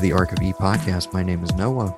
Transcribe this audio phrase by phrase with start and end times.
[0.00, 1.12] to the Ark of E podcast.
[1.12, 1.94] My name is Noah,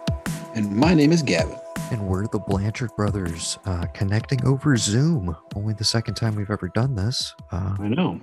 [0.57, 1.57] And my name is Gavin.
[1.93, 5.37] and we're the Blanchard brothers uh, connecting over Zoom.
[5.55, 7.33] Only the second time we've ever done this.
[7.53, 8.21] Uh, I know.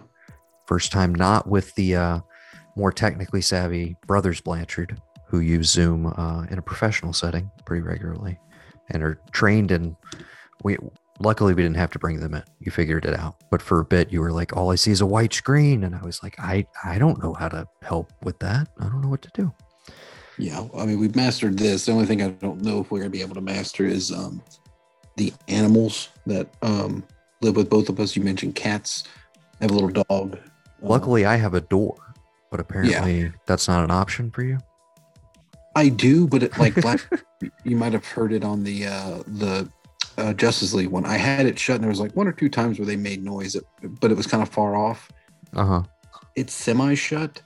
[0.65, 2.19] first time not with the uh,
[2.75, 8.37] more technically savvy brothers Blanchard, who use Zoom uh, in a professional setting pretty regularly
[8.89, 9.95] and are trained in.
[10.63, 10.77] We
[11.21, 12.43] luckily we didn't have to bring them in.
[12.59, 13.35] You figured it out.
[13.49, 15.95] But for a bit, you were like, "All I see is a white screen," and
[15.95, 18.67] I was like, "I I don't know how to help with that.
[18.79, 19.53] I don't know what to do."
[20.39, 21.85] Yeah, I mean, we've mastered this.
[21.85, 24.09] The only thing I don't know if we're going to be able to master is
[24.11, 24.41] um,
[25.17, 27.03] the animals that um,
[27.41, 28.15] live with both of us.
[28.15, 29.03] You mentioned cats.
[29.59, 30.39] I have a little dog.
[30.81, 31.97] Luckily, I have a door,
[32.49, 34.57] but apparently that's not an option for you.
[35.75, 37.01] I do, but it, like Black,
[37.65, 39.69] you might have heard it on the uh, the
[40.17, 41.05] uh, Justice League one.
[41.05, 43.23] I had it shut, and there was like one or two times where they made
[43.23, 43.57] noise,
[43.99, 45.11] but it was kind of far off.
[45.53, 45.83] Uh huh.
[46.35, 47.41] it's semi shut,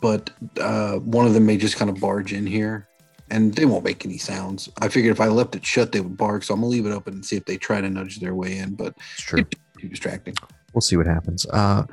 [0.00, 2.86] but uh, one of them may just kind of barge in here
[3.30, 4.68] and they won't make any sounds.
[4.80, 6.42] I figured if I left it shut, they would bark.
[6.44, 8.56] So I'm gonna leave it open and see if they try to nudge their way
[8.58, 9.44] in, but It's true.
[9.78, 10.34] too distracting.
[10.72, 11.46] we'll see what happens.
[11.46, 11.84] Uh,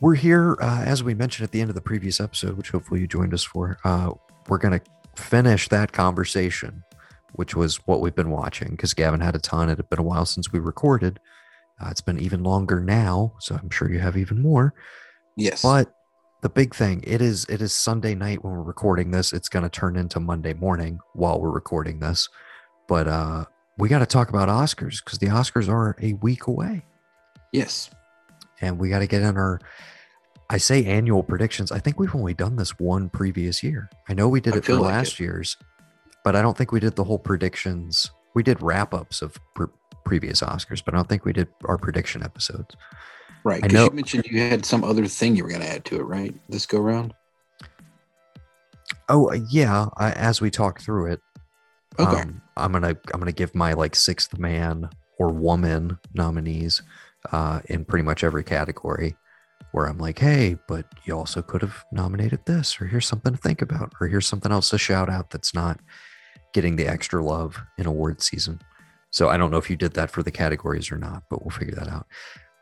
[0.00, 3.00] we're here, uh, as we mentioned at the end of the previous episode, which hopefully
[3.00, 3.78] you joined us for.
[3.84, 4.12] Uh,
[4.48, 4.84] we're going to
[5.20, 6.82] finish that conversation,
[7.34, 9.68] which was what we've been watching because Gavin had a ton.
[9.68, 11.20] It had been a while since we recorded.
[11.80, 14.72] Uh, it's been even longer now, so I'm sure you have even more.
[15.36, 15.62] Yes.
[15.62, 15.92] But
[16.42, 19.32] the big thing, it is it is Sunday night when we're recording this.
[19.32, 22.28] It's going to turn into Monday morning while we're recording this.
[22.88, 23.44] But uh,
[23.78, 26.84] we got to talk about Oscars because the Oscars are a week away
[27.52, 27.90] yes.
[28.60, 29.60] and we got to get in our
[30.48, 34.28] i say annual predictions i think we've only done this one previous year i know
[34.28, 35.20] we did I it for like last it.
[35.20, 35.56] year's
[36.24, 39.66] but i don't think we did the whole predictions we did wrap-ups of pre-
[40.04, 42.76] previous oscars but i don't think we did our prediction episodes
[43.44, 43.62] Right.
[43.62, 46.34] Because you mentioned you had some other thing you were gonna add to it, right?
[46.48, 47.14] This go round.
[49.08, 51.20] oh uh, yeah I, as we talk through it
[51.98, 52.22] Okay.
[52.22, 56.82] um, i'm gonna i'm gonna give my like sixth man or woman nominees
[57.32, 59.16] uh, in pretty much every category
[59.72, 63.38] where i'm like hey but you also could have nominated this or here's something to
[63.38, 65.80] think about or here's something else to shout out that's not
[66.54, 68.60] getting the extra love in award season
[69.10, 71.50] so i don't know if you did that for the categories or not but we'll
[71.50, 72.06] figure that out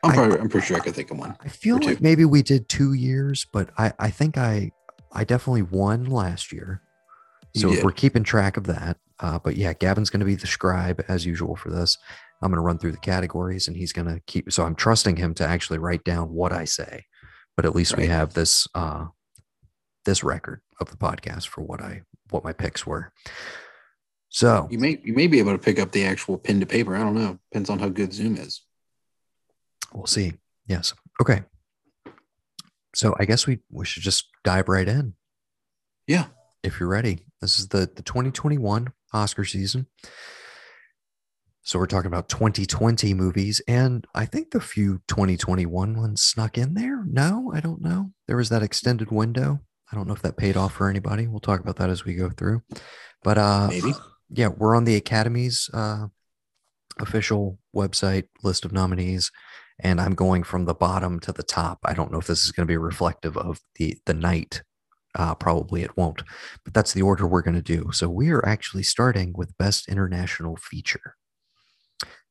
[0.04, 1.36] I'm probably I'm pretty sure I could think of one.
[1.40, 4.70] i feel like maybe we did two years but i i think i
[5.12, 6.82] i definitely won last year
[7.56, 10.46] so if we're keeping track of that, uh, but yeah, Gavin's going to be the
[10.46, 11.98] scribe as usual for this.
[12.42, 14.52] I'm going to run through the categories, and he's going to keep.
[14.52, 17.04] So I'm trusting him to actually write down what I say,
[17.56, 19.06] but at least we have this uh,
[20.04, 23.12] this record of the podcast for what I what my picks were.
[24.28, 26.94] So You may you may be able to pick up the actual pen to paper.
[26.94, 27.38] I don't know.
[27.50, 28.62] Depends on how good Zoom is.
[29.92, 30.34] We'll see.
[30.66, 30.94] Yes.
[31.20, 31.42] Okay.
[32.94, 35.14] So I guess we we should just dive right in.
[36.06, 36.26] Yeah.
[36.62, 37.24] if you're ready.
[37.40, 39.86] This is the the 2021 Oscar season.
[41.62, 46.72] So we're talking about 2020 movies, and I think the few 2021 ones snuck in
[46.72, 47.04] there.
[47.04, 48.12] No, I don't know.
[48.26, 49.60] There was that extended window.
[49.92, 51.26] I don't know if that paid off for anybody.
[51.26, 52.62] We'll talk about that as we go through.
[53.22, 53.92] But uh, Maybe.
[54.30, 56.06] yeah, we're on the Academy's uh,
[56.98, 59.30] official website list of nominees,
[59.80, 61.78] and I'm going from the bottom to the top.
[61.84, 64.62] I don't know if this is going to be reflective of the the night.
[65.14, 66.22] Uh, probably it won't,
[66.64, 67.90] but that's the order we're going to do.
[67.92, 71.16] So we are actually starting with Best International Feature.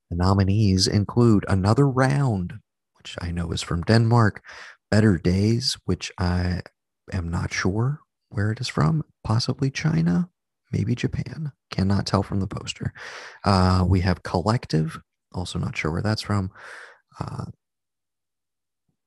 [0.09, 2.53] The nominees include Another Round,
[2.97, 4.41] which I know is from Denmark,
[4.89, 6.61] Better Days, which I
[7.11, 7.99] am not sure
[8.29, 10.29] where it is from, possibly China,
[10.71, 11.51] maybe Japan.
[11.71, 12.93] Cannot tell from the poster.
[13.43, 14.99] Uh, we have Collective,
[15.33, 16.51] also not sure where that's from.
[17.19, 17.45] Uh,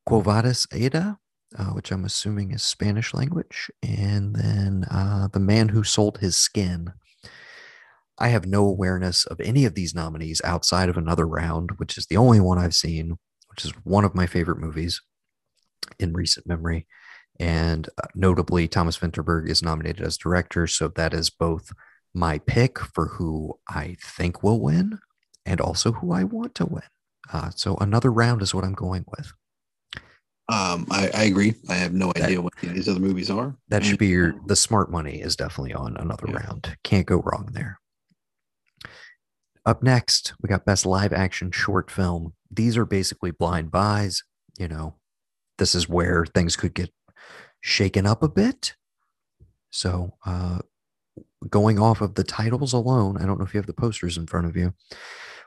[0.06, 1.18] Quo Vadis Ada,
[1.58, 3.70] uh, which I'm assuming is Spanish language.
[3.82, 6.92] And then uh, The Man Who Sold His Skin.
[8.18, 12.06] I have no awareness of any of these nominees outside of Another Round, which is
[12.06, 13.18] the only one I've seen,
[13.48, 15.00] which is one of my favorite movies
[15.98, 16.86] in recent memory.
[17.38, 20.66] And uh, notably, Thomas Vinterberg is nominated as director.
[20.66, 21.72] So that is both
[22.12, 24.98] my pick for who I think will win
[25.46, 26.82] and also who I want to win.
[27.32, 29.32] Uh, so another round is what I'm going with.
[30.48, 31.54] Um, I, I agree.
[31.68, 33.56] I have no That- idea what these other movies are.
[33.68, 36.38] That should be your the smart money is definitely on another Yeah.
[36.38, 36.76] round.
[36.82, 37.78] Can't go wrong there.
[39.64, 42.32] Up next, we got best live action short film.
[42.50, 44.24] These are basically blind buys.
[44.58, 44.96] You know,
[45.58, 46.90] this is where things could get
[47.60, 48.74] shaken up a bit.
[49.70, 50.60] So, uh,
[51.48, 54.26] going off of the titles alone, I don't know if you have the posters in
[54.26, 54.74] front of you.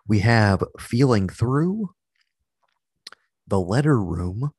[0.07, 1.91] We have Feeling Through,
[3.47, 4.51] The Letter Room,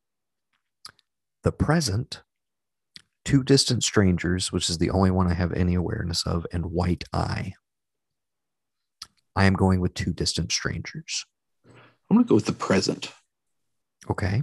[1.43, 2.23] The Present,
[3.25, 7.05] Two Distant Strangers, which is the only one I have any awareness of, and White
[7.13, 7.55] Eye.
[9.37, 11.27] I am going with Two Distant Strangers.
[11.67, 13.13] I'm gonna go with the present.
[14.11, 14.43] Okay.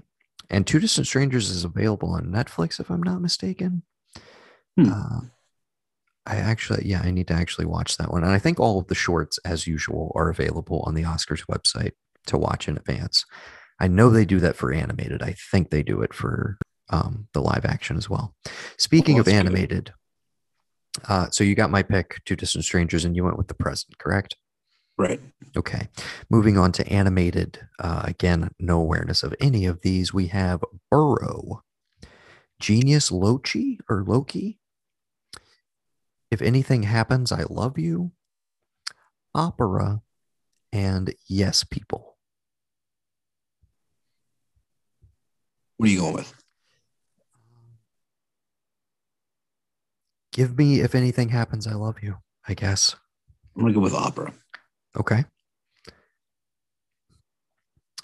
[0.50, 3.83] And Two Distant Strangers is available on Netflix, if I'm not mistaken.
[4.77, 4.92] Hmm.
[4.92, 5.19] Uh,
[6.25, 8.23] I actually, yeah, I need to actually watch that one.
[8.23, 11.94] And I think all of the shorts, as usual, are available on the Oscars website
[12.27, 13.25] to watch in advance.
[13.79, 15.23] I know they do that for animated.
[15.23, 16.57] I think they do it for
[16.91, 18.35] um, the live action as well.
[18.77, 19.94] Speaking Well, of animated,
[21.07, 23.97] uh, so you got my pick, Two Distant Strangers, and you went with the present,
[23.97, 24.35] correct?
[24.97, 25.19] Right.
[25.57, 25.88] Okay.
[26.29, 27.59] Moving on to animated.
[27.79, 30.13] Uh, again, no awareness of any of these.
[30.13, 31.63] We have Burrow,
[32.59, 34.59] Genius Loki or Loki.
[36.31, 38.13] If anything happens, I love you.
[39.36, 40.01] Opera
[40.72, 42.18] and Yes People.
[45.78, 46.33] What are you going with?
[50.31, 52.18] Give me if anything happens, I love you,
[52.48, 52.95] I guess.
[53.56, 54.33] I'm gonna go with opera.
[54.98, 55.25] Okay.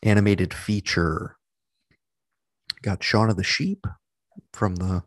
[0.03, 1.37] Animated feature.
[2.81, 3.87] Got Shaun of the Sheep
[4.53, 5.03] from the,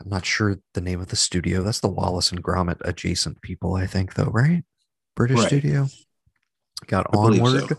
[0.00, 1.62] I'm not sure the name of the studio.
[1.62, 4.64] That's the Wallace and Gromit adjacent people, I think, though, right?
[5.14, 5.46] British Right.
[5.48, 5.86] studio.
[6.86, 7.76] Got I Onward so.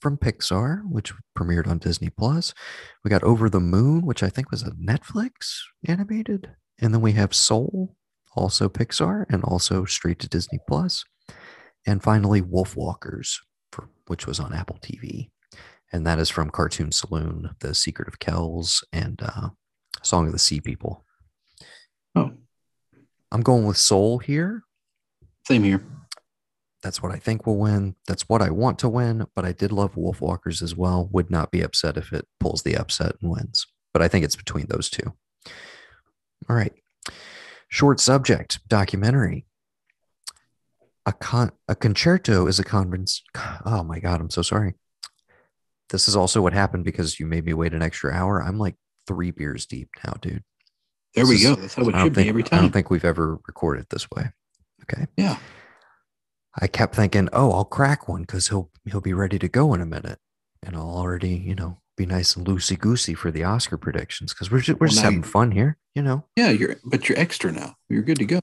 [0.00, 2.54] from Pixar, which premiered on Disney Plus.
[3.02, 6.50] We got Over the Moon, which I think was a Netflix animated.
[6.80, 7.96] And then we have Soul,
[8.36, 11.04] also Pixar, and also straight to Disney Plus.
[11.86, 13.40] And finally, Wolf Walkers,
[13.72, 15.30] for, which was on Apple TV.
[15.92, 19.50] And that is from Cartoon Saloon, The Secret of Kells, and uh,
[20.02, 21.03] Song of the Sea People.
[22.14, 22.32] Oh,
[23.32, 24.62] I'm going with Soul here.
[25.46, 25.84] same here.
[26.82, 27.96] That's what I think will win.
[28.06, 29.26] That's what I want to win.
[29.34, 31.08] But I did love Wolf Walkers as well.
[31.12, 33.66] Would not be upset if it pulls the upset and wins.
[33.94, 35.14] But I think it's between those two.
[36.48, 36.74] All right.
[37.68, 39.46] Short subject documentary.
[41.06, 43.22] A con a concerto is a conference.
[43.64, 44.74] Oh my god, I'm so sorry.
[45.88, 48.42] This is also what happened because you made me wait an extra hour.
[48.42, 48.76] I'm like
[49.06, 50.44] three beers deep now, dude.
[51.14, 51.54] There we go.
[51.54, 52.58] That's how it should think be every time.
[52.58, 54.30] I don't think we've ever recorded this way.
[54.82, 55.06] Okay.
[55.16, 55.38] yeah.
[56.60, 59.80] I kept thinking, oh, I'll crack one because he'll he'll be ready to go in
[59.80, 60.18] a minute,
[60.62, 64.50] and I'll already, you know, be nice and loosey goosey for the Oscar predictions because
[64.50, 66.24] we're just, we're Well, just having fun here, you know.
[66.36, 67.74] Yeah, you're but you're extra now.
[67.88, 68.40] You're good to go.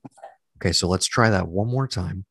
[0.58, 2.26] Okay, so let's try that one more time.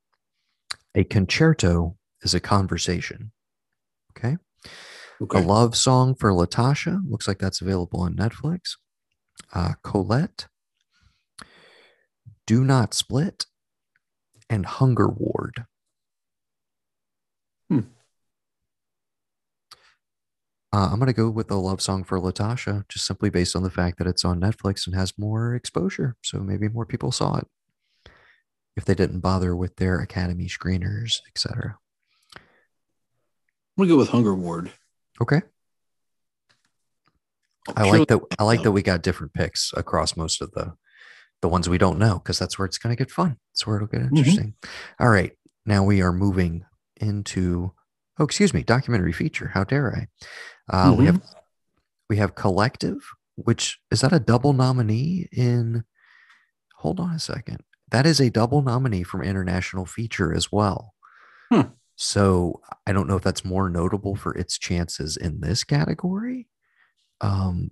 [0.94, 3.32] A concerto is a conversation.
[4.16, 4.36] Okay.
[5.22, 5.38] Okay.
[5.38, 8.76] A love song for Latasha looks like that's available on Netflix.
[9.52, 10.46] Uh, Colette,
[12.46, 13.46] Do Not Split,
[14.48, 15.66] and Hunger Ward.
[17.68, 17.80] Hmm.
[20.72, 23.64] Uh, I'm going to go with a love song for Latasha, just simply based on
[23.64, 26.16] the fact that it's on Netflix and has more exposure.
[26.22, 27.46] So maybe more people saw it
[28.76, 31.76] if they didn't bother with their Academy screeners, etc.
[32.36, 32.42] I'm
[33.76, 34.70] gonna go with Hunger Ward.
[35.20, 35.42] Okay.
[37.76, 38.20] I like that.
[38.38, 40.74] I like that we got different picks across most of the
[41.42, 43.36] the ones we don't know because that's where it's going to get fun.
[43.52, 44.54] That's where it'll get interesting.
[44.98, 45.32] All right,
[45.66, 46.64] now we are moving
[46.96, 47.72] into.
[48.18, 49.48] Oh, excuse me, documentary feature.
[49.54, 50.08] How dare
[50.70, 50.76] I?
[50.90, 51.22] Uh, We have
[52.08, 52.98] we have collective,
[53.36, 55.84] which is that a double nominee in?
[56.76, 57.58] Hold on a second.
[57.90, 60.94] That is a double nominee from international feature as well.
[61.50, 61.72] Hmm.
[61.96, 66.48] So I don't know if that's more notable for its chances in this category,
[67.20, 67.70] um,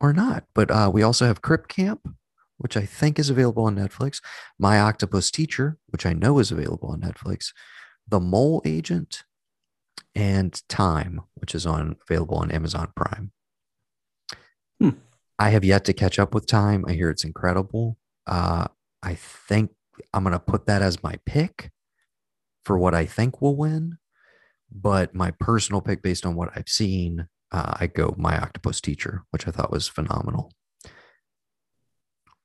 [0.00, 0.44] or not.
[0.54, 2.14] But uh, we also have Crip Camp,
[2.58, 4.20] which I think is available on Netflix.
[4.58, 7.52] My Octopus Teacher, which I know is available on Netflix.
[8.08, 9.24] The Mole Agent,
[10.14, 13.32] and Time, which is on available on Amazon Prime.
[14.80, 14.90] Hmm.
[15.38, 16.84] I have yet to catch up with Time.
[16.86, 17.96] I hear it's incredible.
[18.26, 18.66] Uh,
[19.02, 19.70] I think
[20.12, 21.70] I'm going to put that as my pick
[22.64, 23.98] for what I think will win.
[24.72, 29.24] But my personal pick, based on what I've seen, uh, I go My Octopus Teacher,
[29.30, 30.52] which I thought was phenomenal.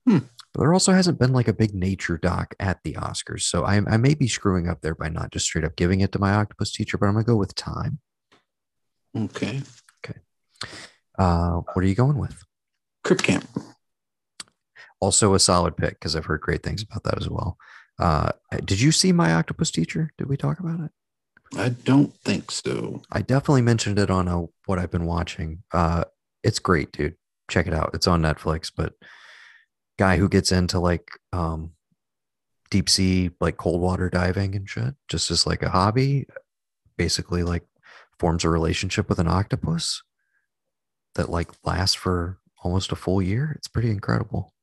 [0.08, 0.20] Hmm.
[0.54, 3.42] But there also hasn't been like a big nature doc at the Oscars.
[3.42, 6.12] So I, I may be screwing up there by not just straight up giving it
[6.14, 8.00] to My Octopus Teacher, but I'm going to go with Time.
[9.18, 9.62] Okay.
[10.06, 10.20] Okay.
[11.18, 12.44] Uh, what are you going with?
[13.04, 13.48] Crip Camp.
[15.02, 17.58] Also a solid pick because I've heard great things about that as well.
[18.00, 18.32] Uh,
[18.64, 20.12] did you see My Octopus Teacher?
[20.18, 20.92] Did we talk about it?
[21.58, 23.02] I don't think so.
[23.12, 25.64] I definitely mentioned it on a, what I've been watching.
[25.72, 26.06] Uh,
[26.44, 27.16] it's great, dude.
[27.50, 27.92] Check it out.
[27.94, 28.72] It's on Netflix.
[28.76, 28.94] But
[29.98, 31.72] guy who gets into like um,
[32.70, 36.28] deep sea, like cold water diving and shit, just as like a hobby,
[36.98, 37.64] basically like
[38.20, 40.02] forms a relationship with an octopus
[41.16, 43.54] that like lasts for almost a full year.
[43.56, 44.54] It's pretty incredible.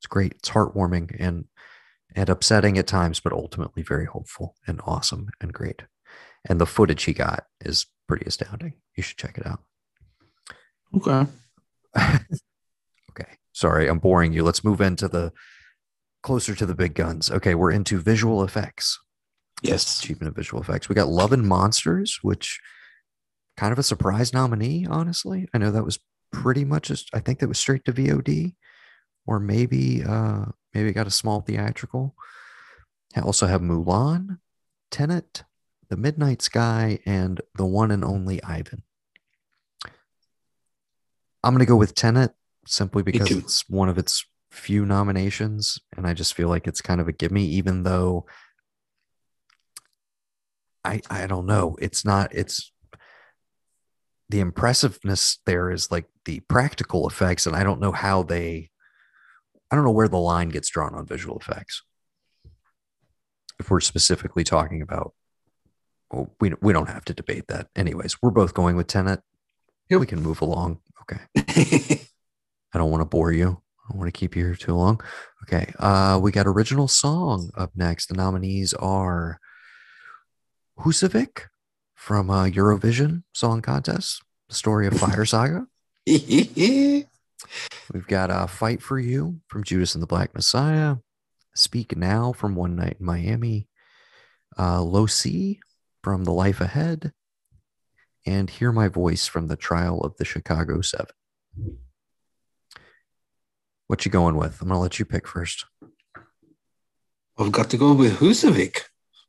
[0.00, 0.32] It's great.
[0.32, 1.46] It's heartwarming and
[2.16, 5.82] and upsetting at times, but ultimately very hopeful and awesome and great.
[6.48, 8.74] And the footage he got is pretty astounding.
[8.96, 9.60] You should check it out.
[10.96, 11.30] Okay.
[13.10, 13.32] okay.
[13.52, 14.42] Sorry, I'm boring you.
[14.42, 15.32] Let's move into the
[16.22, 17.30] closer to the big guns.
[17.30, 18.98] Okay, we're into visual effects.
[19.62, 20.00] Yes.
[20.00, 20.88] Achievement of visual effects.
[20.88, 22.60] We got Love and Monsters, which
[23.56, 25.48] kind of a surprise nominee, honestly.
[25.54, 25.98] I know that was
[26.32, 28.54] pretty much just I think that was straight to VOD
[29.26, 32.14] or maybe uh maybe got a small theatrical.
[33.16, 34.38] I also have Mulan,
[34.90, 35.44] Tenet,
[35.88, 38.82] The Midnight Sky, and the one and only Ivan.
[41.42, 42.32] I'm gonna go with Tenet
[42.66, 47.00] simply because it's one of its few nominations, and I just feel like it's kind
[47.00, 48.26] of a gimme, even though
[50.84, 51.76] I I don't know.
[51.80, 52.72] It's not it's
[54.28, 58.70] the impressiveness there is like the practical effects, and I don't know how they
[59.70, 61.82] I don't know where the line gets drawn on visual effects.
[63.58, 65.14] If we're specifically talking about,
[66.14, 67.68] well, we we don't have to debate that.
[67.74, 69.20] Anyways, we're both going with Tenet.
[69.90, 70.00] Yep.
[70.00, 70.78] We can move along.
[71.02, 71.20] Okay.
[72.72, 73.48] I don't want to bore you.
[73.48, 75.00] I don't want to keep you here too long.
[75.42, 75.72] Okay.
[75.78, 78.06] Uh, we got original song up next.
[78.06, 79.40] The nominees are
[80.78, 81.48] Husavik
[81.94, 85.66] from uh, Eurovision Song Contest, the story of Fire Saga.
[86.06, 87.06] We've
[88.06, 90.96] got uh, Fight for You from Judas and the Black Messiah,
[91.54, 93.68] Speak Now from One Night in Miami,
[94.58, 95.58] uh, Io Sì
[96.04, 97.12] from The Life Ahead,
[98.26, 101.14] and Hear My Voice from The Trial of the Chicago Seven.
[103.86, 104.60] What you going with?
[104.60, 105.64] I'm gonna let you pick first.
[107.38, 108.82] I've got to go with Husavik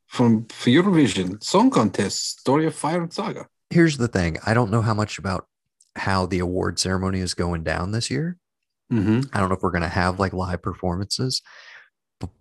[0.06, 3.48] from Eurovision Song Contest, Story of Fire and Saga.
[3.70, 5.48] Here's the thing: I don't know how much about
[5.96, 8.38] how the award ceremony is going down this year.
[8.92, 9.30] Mm-hmm.
[9.32, 11.42] I don't know if we're gonna have like live performances,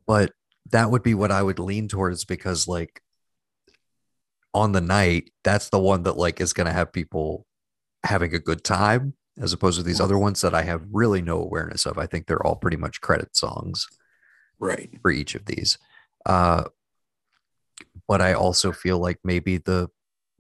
[0.08, 0.32] but
[0.72, 3.00] that would be what I would lean towards because like
[4.54, 7.46] on the night, that's the one that like is gonna have people
[8.04, 11.40] having a good time as opposed to these other ones that I have really no
[11.40, 11.98] awareness of.
[11.98, 13.86] I think they're all pretty much credit songs
[14.60, 14.90] Right.
[15.02, 15.76] for each of these.
[16.24, 16.64] Uh,
[18.06, 19.88] but I also feel like maybe the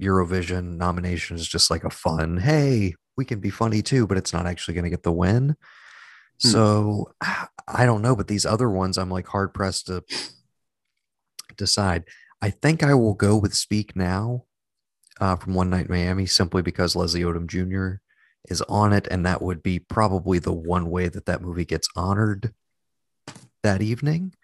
[0.00, 4.32] Eurovision nomination is just like a fun, hey, we can be funny too, but it's
[4.32, 5.56] not actually going to get the win.
[6.42, 6.48] Hmm.
[6.48, 7.12] So
[7.66, 10.04] I don't know, but these other ones, I'm like hard pressed to
[11.56, 12.04] decide.
[12.44, 14.44] I think I will go with Speak Now
[15.18, 18.02] uh, from One Night in Miami simply because Leslie Odom Jr.
[18.50, 21.88] is on it, and that would be probably the one way that that movie gets
[21.96, 22.52] honored
[23.62, 24.34] that evening.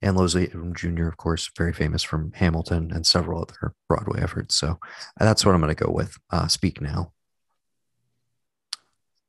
[0.00, 4.54] And Leslie Odom Jr., of course, very famous from Hamilton and several other Broadway efforts.
[4.54, 4.78] So
[5.20, 6.16] uh, that's what I'm going to go with.
[6.30, 7.12] Uh, Speak Now.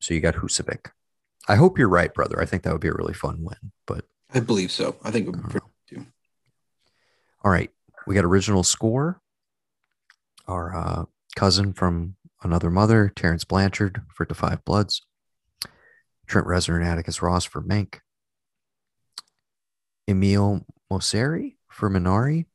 [0.00, 0.86] So you got Husavik.
[1.46, 2.40] I hope you're right, brother.
[2.40, 3.70] I think that would be a really fun win.
[3.86, 4.96] But I believe so.
[5.04, 6.06] I think it would be pretty too.
[7.44, 7.70] all right,
[8.06, 9.20] we got original score.
[10.46, 11.04] Our uh,
[11.36, 15.02] cousin from another mother, Terence Blanchard for The Five Bloods.
[16.26, 18.00] Trent Reznor and Atticus Ross for Mank.
[20.08, 22.46] Emile Mosseri for Minari.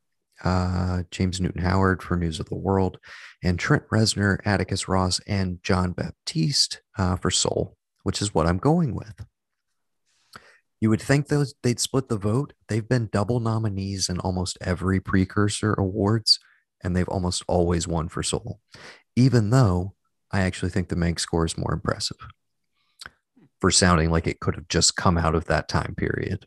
[0.44, 2.98] Uh, James Newton Howard for News of the World,
[3.44, 8.58] and Trent Reznor, Atticus Ross, and Jon Batiste uh, for Soul, which is what I'm
[8.58, 9.26] going with.
[10.82, 12.54] You would think those they'd split the vote.
[12.68, 16.40] They've been double nominees in almost every precursor awards,
[16.84, 18.60] and they've almost always won for Soul.
[19.16, 19.96] Even though
[20.32, 22.18] I actually think the Mank score is more impressive
[23.60, 26.46] for sounding like it could have just come out of that time period.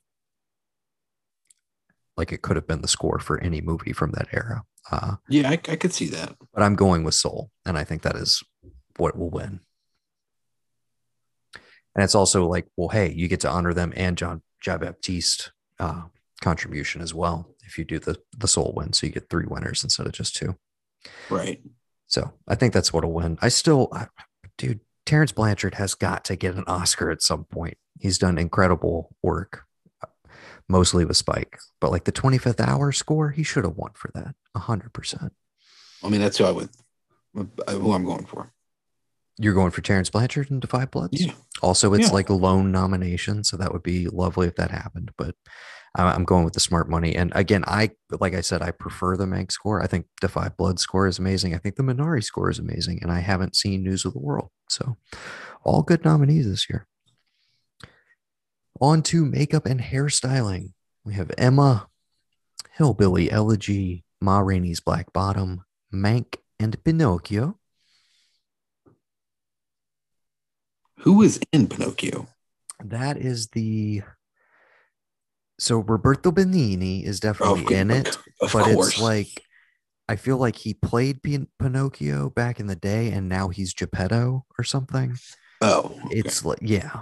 [2.17, 4.62] Like it could have been the score for any movie from that era.
[4.91, 6.37] Uh, Yeah, I, I could see that.
[6.55, 8.43] but I'm going with Soul, and I think that is
[8.97, 9.61] what will win.
[11.95, 15.53] And it's also like, well, hey, you get to honor them and John Jon Batiste
[15.79, 16.03] uh,
[16.41, 19.83] contribution as well if you do the the Soul win, so you get three winners
[19.83, 20.57] instead of just two.
[21.31, 21.61] Right.
[22.07, 23.39] So I think that's what'll win.
[23.41, 24.09] I still, I,
[24.59, 27.79] dude, Terence Blanchard has got to get an Oscar at some point.
[27.99, 29.65] He's done incredible work,
[30.69, 34.35] mostly with Spike, but like the 25th hour score, he should have won for that
[34.55, 35.31] 100%.
[36.05, 36.69] I mean, that's who I would,
[37.35, 38.53] who I'm going for.
[39.39, 41.25] You're going for Terence Blanchard and Da 5 Bloods?
[41.25, 41.33] Yeah.
[41.62, 42.12] Also, it's Yeah.
[42.12, 45.12] like a lone nomination, so that would be lovely if that happened.
[45.17, 45.35] But
[45.95, 47.15] I'm going with the smart money.
[47.15, 49.83] And again, I like I said, I prefer the Mank score.
[49.83, 51.55] I think Da 5 Blood score is amazing.
[51.55, 54.51] I think the Minari score is amazing, and I haven't seen News of the World,
[54.69, 54.97] so
[55.65, 56.87] all good nominees this year.
[58.81, 60.73] On to makeup and hairstyling.
[61.05, 61.89] We have Emma,
[62.73, 67.59] Hillbilly Elegy, Ma Rainey's Black Bottom, Mank, and Pinocchio.
[71.02, 72.28] Who is in Pinocchio?
[72.85, 74.02] That is the.
[75.59, 78.88] So Roberto Benigni is definitely in it, Of but course.
[78.94, 79.42] it's like
[80.09, 84.44] I feel like he played Pin- Pinocchio back in the day, and now he's Geppetto
[84.59, 85.16] or something.
[85.61, 86.18] oh, okay.
[86.18, 87.00] It's like yeah.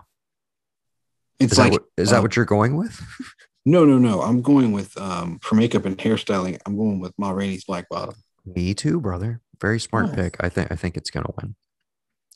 [1.38, 3.00] it's Is, like that, what, is that uh, what you're going with?
[3.64, 4.20] no, no, no.
[4.22, 6.58] I'm going with um for makeup and hairstyling.
[6.66, 8.14] I'm going with Ma Rainey's Black Bottom.
[8.44, 9.40] Me too, brother.
[9.60, 10.14] Very smart Oh.
[10.14, 10.36] pick.
[10.40, 11.54] I think I think it's gonna win.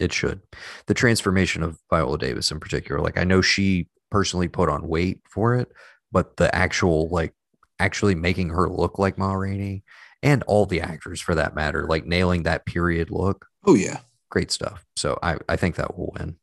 [0.01, 0.41] It should.
[0.87, 5.21] The transformation of Viola Davis in particular, like I know she personally put on weight
[5.29, 5.71] for it,
[6.11, 7.33] but the actual like
[7.79, 9.85] actually making her look like Ma Rainey
[10.23, 14.01] and all the actors for that matter, like nailing that period look, Oh yeah.
[14.31, 14.85] great stuff.
[14.97, 16.37] So I, I think that will win.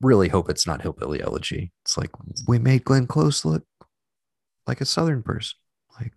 [0.00, 1.72] Really hope it's not Hillbilly Elegy.
[1.84, 2.10] It's like
[2.48, 3.64] we made Glenn Close look
[4.66, 5.58] like a Southern person.
[6.00, 6.12] Like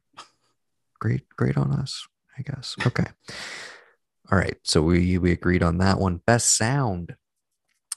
[0.99, 2.75] great, great on us, I guess.
[2.85, 3.05] Okay.
[4.31, 4.57] All right.
[4.63, 6.21] So we we agreed on that one.
[6.25, 7.15] Best sound.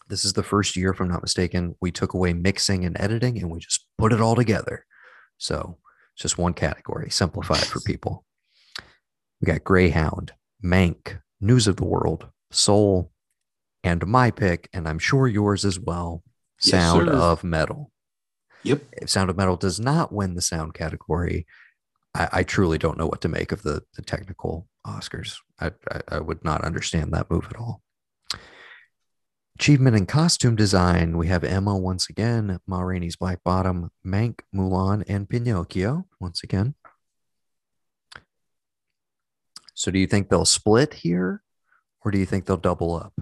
[0.09, 3.39] This is the first year, if I'm not mistaken, we took away mixing and editing
[3.39, 4.87] and we just put it all together.
[5.37, 5.79] So
[6.15, 8.25] it's just one category, simplify it for people.
[9.41, 10.33] We got Greyhound,
[10.65, 13.13] Mank, News of the World, Soul,
[13.85, 16.23] and my pick, and I'm sure yours as well,
[16.59, 17.15] Sound sir.
[17.15, 17.91] of Metal.
[18.65, 18.83] Yep.
[18.93, 21.47] If Sound of Metal does not win the sound category,
[22.19, 25.37] I, I truly don't know what to make of the, the technical Oscars.
[25.61, 27.83] I, I, I would not understand that move at all.
[29.57, 35.03] Achievement in costume design, we have Emma once again, Ma Rainey's Black Bottom, Mank, Mulan,
[35.09, 36.75] and Pinocchio once again.
[39.75, 41.43] So do you think they'll split here
[42.05, 43.15] or do you think they'll double up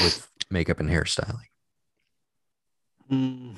[0.00, 1.46] with makeup and hairstyling?
[3.10, 3.56] Mm,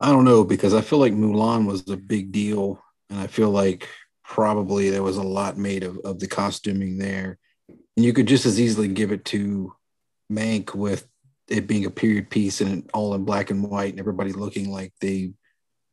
[0.00, 3.50] I don't know because I feel like Mulan was a big deal, and I feel
[3.50, 3.88] like
[4.24, 8.46] probably there was a lot made of, of the costuming there, and you could just
[8.46, 9.74] as easily give it to
[10.32, 11.06] Mank with
[11.48, 14.92] it being a period piece and all in black and white, and everybody looking like
[15.00, 15.32] they,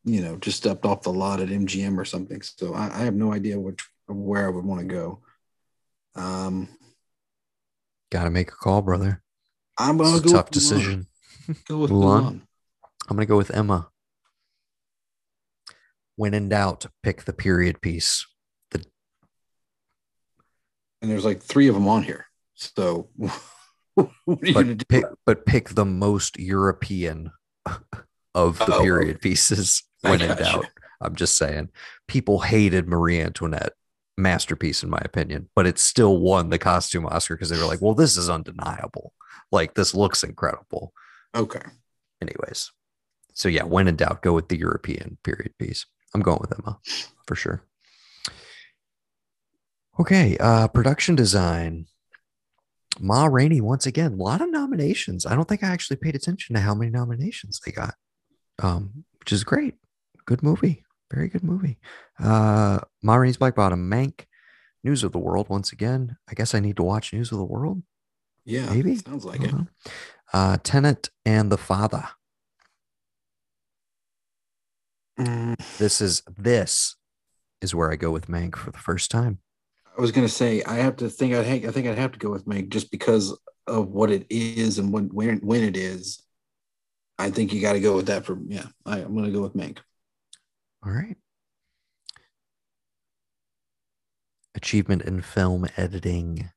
[0.06, 2.41] you know, just stepped off the lot at MGM or something.
[2.41, 5.19] So I, I have no idea which where I would want to go.
[6.15, 6.69] Um,
[8.12, 9.21] Got to make a call, brother.
[9.77, 11.08] I'm gonna It's a tough decision.
[11.67, 12.21] Go with Mulan?
[12.21, 12.41] Mulan.
[13.10, 13.89] I'm going to go with Emma.
[16.17, 18.25] When in doubt, pick the period piece.
[18.71, 18.84] The
[21.01, 22.25] and there's like three of them on here.
[22.56, 23.10] So
[23.95, 24.86] what are you gonna do?
[24.89, 27.32] but pick, but pick the most European
[28.36, 30.65] of the Oh, period pieces when in doubt.
[30.99, 31.69] I'm just saying,
[32.08, 33.73] people hated Marie Antoinette,
[34.17, 37.82] masterpiece in my opinion, but it still won the costume Oscar because they were like,
[37.82, 39.13] "Well, this is undeniable.
[39.51, 40.93] Like this looks incredible."
[41.36, 41.62] Okay.
[42.21, 42.71] Anyways,
[43.34, 45.86] so yeah, when in doubt, go with the European period piece.
[46.13, 46.80] I'm going with Emma
[47.26, 47.63] for sure.
[50.00, 51.88] Okay, uh, production design.
[53.00, 55.26] Ma Rainey once again, a lot of nominations.
[55.26, 57.96] I don't think I actually paid attention to how many nominations they got,
[58.60, 59.76] um, which is great.
[60.26, 61.78] Good movie, very good movie.
[62.20, 64.26] Uh, Ma Rainey's Black Bottom, Mank,
[64.84, 65.50] News of the World.
[65.50, 67.84] Once again, I guess I need to watch News of the World.
[68.46, 68.74] Yeah.
[68.74, 68.96] Maybe.
[68.96, 69.52] Sounds like it.
[69.52, 69.67] know.
[70.34, 72.06] Uh, Tenet and the Father.
[75.19, 76.95] Mm, This is this
[77.62, 79.39] is where I go with Mank for the first time.
[79.97, 81.34] I was gonna say I have to think.
[81.34, 84.25] I think I think I'd have to go with Mank just because of what it
[84.30, 86.21] is and when when when it is.
[87.19, 88.67] I think you got to go with that for yeah.
[88.86, 89.80] I, I'm gonna go with Mank.
[90.86, 91.17] All right.
[94.53, 96.51] Achievement in film editing.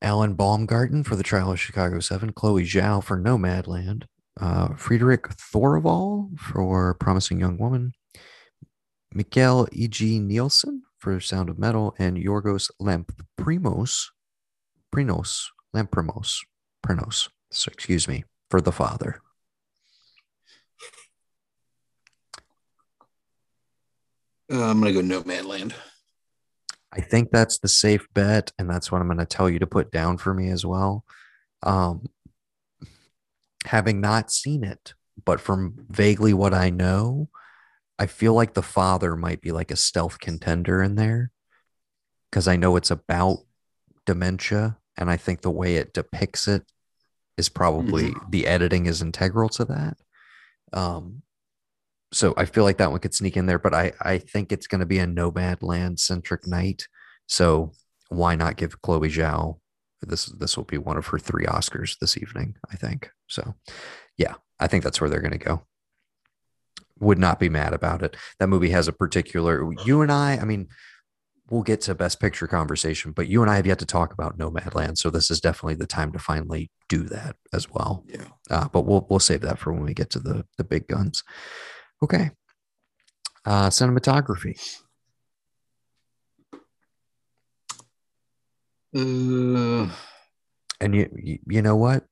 [0.00, 4.04] Alan Baumgarten for The Trial of Chicago 7, Chloe Zhao for Nomadland,
[4.40, 7.92] uh, Frédéric Thoraval for Promising Young Woman,
[9.12, 10.18] Mikael E.G.
[10.18, 14.06] Nielsen for Sound of Metal, and Yorgos Lamprimos,
[14.94, 16.38] Prinos, Lamprimos,
[16.86, 19.20] Prinos, so excuse me, for The Father.
[24.50, 25.72] Uh, I'm gonna go Nomadland.
[26.92, 29.66] I think that's the safe bet, and that's what I'm going to tell you to
[29.66, 31.04] put down for me as well.
[31.62, 32.06] Um,
[33.66, 34.94] having not seen it,
[35.24, 37.28] but from vaguely what I know,
[37.98, 41.30] I feel like the father might be like a stealth contender in there
[42.30, 43.38] because I know it's about
[44.06, 46.64] dementia, and I think the way it depicts it
[47.36, 49.96] is probably the editing is integral to that.
[50.72, 51.22] Um,
[52.12, 54.66] so I feel like that one could sneak in there, but I I think it's
[54.66, 56.86] going to be a Nomad Land centric night.
[57.26, 57.72] So
[58.08, 59.58] why not give Chloe Zhao
[60.00, 60.26] this?
[60.26, 63.10] This will be one of her three Oscars this evening, I think.
[63.32, 63.54] So
[64.18, 65.62] yeah, I think that's where they're going to go.
[67.00, 68.16] Would not be mad about it.
[68.38, 69.72] That movie has a particular.
[69.84, 70.68] You and I, I mean,
[71.50, 74.38] we'll get to best picture conversation, but you and I have yet to talk about
[74.38, 78.04] Nomadland, so this is definitely the time to finally do that as well.
[78.06, 78.24] Yeah.
[78.50, 81.24] Uh, but we'll we'll save that for when we get to the the big guns.
[82.02, 82.30] Okay.
[83.44, 84.60] Uh, cinematography.
[88.94, 89.90] Uh,
[90.80, 92.04] And you you, you know what?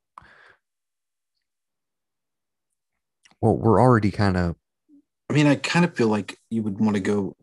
[3.41, 4.57] Well, we're already kind of
[5.29, 7.37] I mean, I kind of feel like you would want to go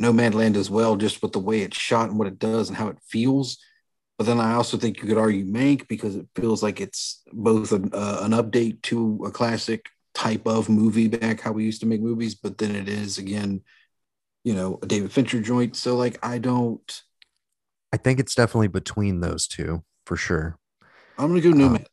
[0.00, 2.88] Nomadland as well, just with the way it's shot and what it does and how
[2.88, 3.58] it feels.
[4.18, 7.72] But then I also think you could argue Mank because it feels like it's both
[7.72, 11.86] an, uh, an update to a classic type of movie back how we used to
[11.86, 13.62] make movies, but then it is again,
[14.44, 15.76] you know, a David Fincher joint.
[15.76, 17.02] So like, I don't.
[17.92, 20.58] I think it's definitely between those two for sure.
[21.18, 21.86] I'm gonna go Um, Nomadland.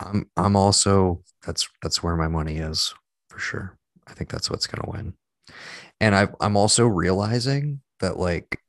[0.00, 2.94] I'm I'm also that's that's where my money is
[3.28, 3.78] for sure.
[4.06, 5.14] I think that's what's gonna win.
[6.00, 8.60] And I I'm also realizing that like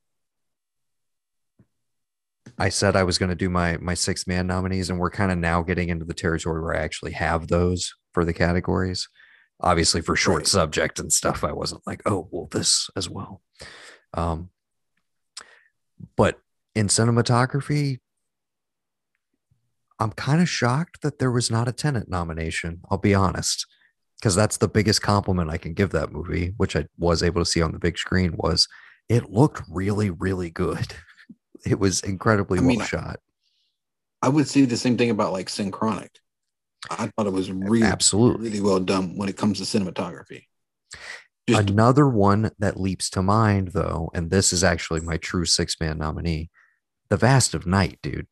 [2.57, 5.37] I said I was gonna do my my six man nominees, and we're kind of
[5.37, 9.07] now getting into the territory where I actually have those for the categories.
[9.61, 10.47] Obviously, for short Right.
[10.47, 13.41] subject and stuff, I wasn't like, oh well, this as well.
[14.13, 14.49] Um,
[16.15, 16.39] but
[16.75, 17.99] in cinematography,
[19.99, 22.81] I'm kind of shocked that there was not a Tenet nomination.
[22.89, 23.65] I'll be honest,
[24.19, 27.49] because that's the biggest compliment I can give that movie, which I was able to
[27.49, 28.35] see on the big screen.
[28.37, 28.67] Was
[29.07, 30.87] it looked really, really good?
[31.65, 33.19] It was incredibly I well mean, shot.
[34.21, 36.11] I would say the same thing about like Synchronic.
[36.91, 38.49] I thought it was really, Absolutely.
[38.49, 40.43] really well done when it comes to cinematography.
[41.47, 45.79] Just Another one that leaps to mind, though, and this is actually my true six
[45.79, 46.49] man nominee,
[47.09, 48.27] The Vast of Night, dude.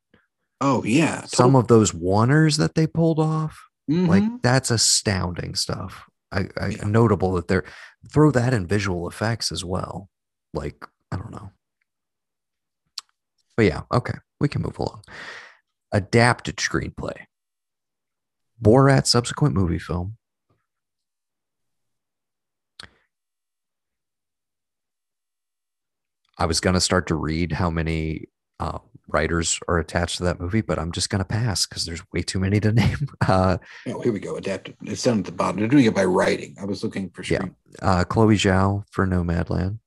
[0.63, 4.07] Oh yeah, Some of those oneers that they pulled off, Mhm.
[4.07, 6.09] like that's astounding stuff.
[6.31, 6.85] I, I Yeah.
[6.85, 7.65] notable that they're
[8.11, 10.09] throw that in visual effects as well.
[10.53, 11.51] Like I don't know,
[13.55, 15.03] but yeah, okay, we can move along.
[15.91, 17.25] Adapted screenplay.
[18.61, 20.17] Borat subsequent movie film.
[26.37, 28.25] I was gonna start to read how many
[28.59, 32.21] uh, writers are attached to that movie, but I'm just gonna pass because there's way
[32.21, 33.09] too many to name.
[33.27, 34.35] Uh, oh, here we go.
[34.35, 34.75] Adapted.
[34.83, 35.59] It's down at the bottom.
[35.59, 36.55] They're doing it by writing.
[36.61, 37.45] I was looking for Yeah.
[37.81, 39.79] uh, Chloe Zhao for Nomadland,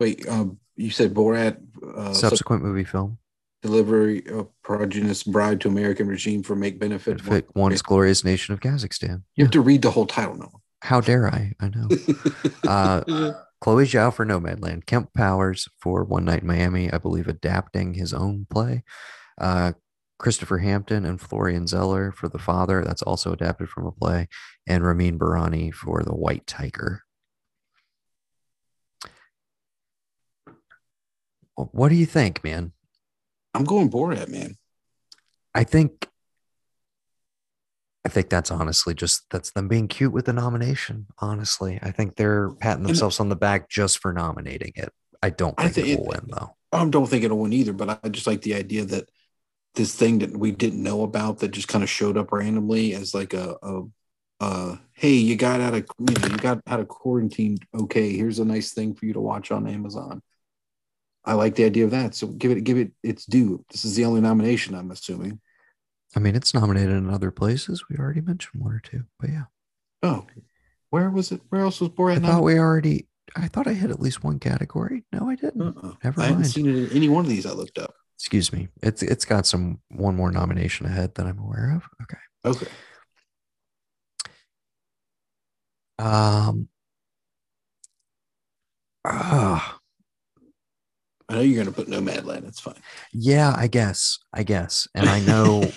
[0.00, 1.56] Wait, um, you said Borat
[1.96, 3.18] uh, sub- subsequent movie film.
[3.62, 7.18] delivery of progenitus bride to American regime for make benefit.
[7.24, 9.22] Benefit One's glorious nation of Kazakhstan.
[9.36, 10.52] You have to read the whole title now.
[10.82, 11.52] How dare I?
[11.60, 11.88] I know.
[12.66, 17.94] Uh, Chloe Zhao for Nomadland, Kemp Powers for One Night in Miami, I believe adapting
[17.94, 18.84] his own play.
[19.40, 19.72] Uh,
[20.18, 24.28] Christopher Hampton and Florian Zeller for The Father, that's also adapted from a play.
[24.66, 27.02] And Ramin Bahrani for The White Tiger.
[31.54, 32.72] What do you think, man?
[33.54, 34.56] I'm going Borat, man.
[35.54, 36.08] I think
[38.06, 41.06] I think that's honestly just that's them being cute with the nomination.
[41.18, 44.92] Honestly, I think they're patting And- themselves on the back just for nominating it.
[45.20, 46.54] I don't I think it will win though.
[46.70, 49.08] I don't think it'll win either, but I just like the idea that
[49.74, 53.12] this thing that we didn't know about that just kind of showed up randomly as
[53.12, 53.82] like a, a
[54.38, 57.58] uh, hey, you got out of you know you got out of quarantine.
[57.74, 60.22] Okay, here's a nice thing for you to watch on Amazon.
[61.24, 62.14] I like the idea of that.
[62.14, 63.64] So give it give it its due.
[63.72, 65.40] This is the only nomination, I'm assuming.
[66.14, 67.84] I mean, it's nominated in other places.
[67.90, 69.44] We already mentioned one or two, but yeah,
[70.02, 70.26] Oh,
[70.90, 71.40] where was it?
[71.48, 72.16] Where else was Borat?
[72.16, 73.06] I thought we already.
[73.34, 75.04] I thought I had at least one category.
[75.12, 75.76] No, I didn't.
[75.76, 75.94] Uh-uh.
[76.04, 77.92] Never I haven't seen it in any one of these I looked up.
[78.18, 78.68] Excuse me.
[78.82, 81.88] It's it's got some one more nomination ahead that I'm aware of.
[82.02, 82.18] Okay.
[82.44, 82.72] Okay.
[85.98, 86.68] Um.
[89.04, 89.78] ah,
[91.28, 92.46] I know you're going to put Nomadland.
[92.46, 92.76] It's fine.
[93.12, 94.18] yeah, I guess.
[94.32, 95.70] I guess, and I know.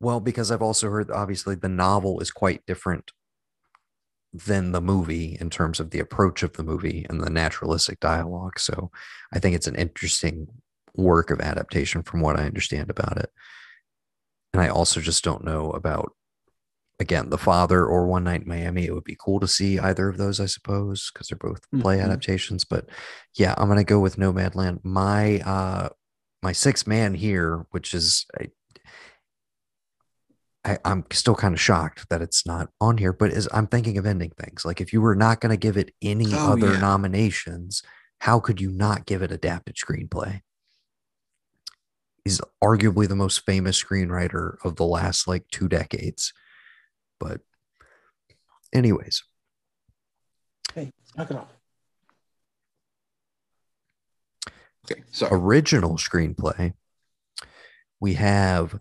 [0.00, 3.12] Well, because I've also heard obviously the novel is quite different
[4.32, 8.58] than the movie in terms of the approach of the movie and the naturalistic dialogue.
[8.58, 8.90] So
[9.32, 10.48] I think it's an interesting
[10.94, 13.30] work of adaptation from what I understand about it.
[14.54, 16.12] And I also just don't know about
[17.00, 18.84] again the father or one night in Miami.
[18.86, 21.98] It would be cool to see either of those, I suppose, because they're both play
[21.98, 22.04] Mhm.
[22.04, 22.64] adaptations.
[22.64, 22.88] But
[23.34, 24.84] yeah, I'm gonna go with Nomadland.
[24.84, 25.88] My uh
[26.42, 28.48] my sixth man here, which is I,
[30.64, 33.96] I, I'm still kind of shocked that it's not on here, but is I'm thinking
[33.98, 34.64] of ending things.
[34.64, 36.78] Like if you were not going to give it any Oh, other yeah.
[36.80, 37.82] nominations,
[38.18, 40.42] how could you not give it adapted screenplay?
[42.24, 46.34] He's arguably the most famous screenwriter of the last like two decades.
[47.20, 47.42] But
[48.72, 49.22] anyways,
[50.74, 51.48] Hey, knock it off.
[54.90, 55.32] Okay, sorry.
[55.34, 56.72] original screenplay,
[58.00, 58.78] we have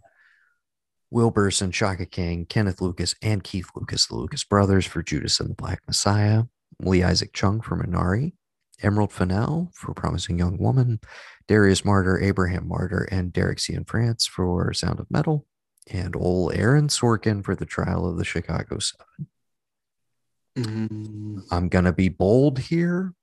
[1.12, 5.49] Will Berson, Shaka King, Kenneth Lucas, and Keith Lucas, the Lucas brothers for Judas and
[5.49, 6.43] the Black Messiah,
[6.82, 8.34] Lee Isaac Chung for Minari,
[8.82, 10.99] Emerald Fennell for Promising Young Woman,
[11.47, 15.45] Darius Marder, Abraham Marder, and Derek Cianfrance for Sound of Metal,
[15.89, 19.28] and old Aaron Sorkin for The Trial of the Chicago Seven.
[20.58, 23.13] Mm, I'm going to be bold here.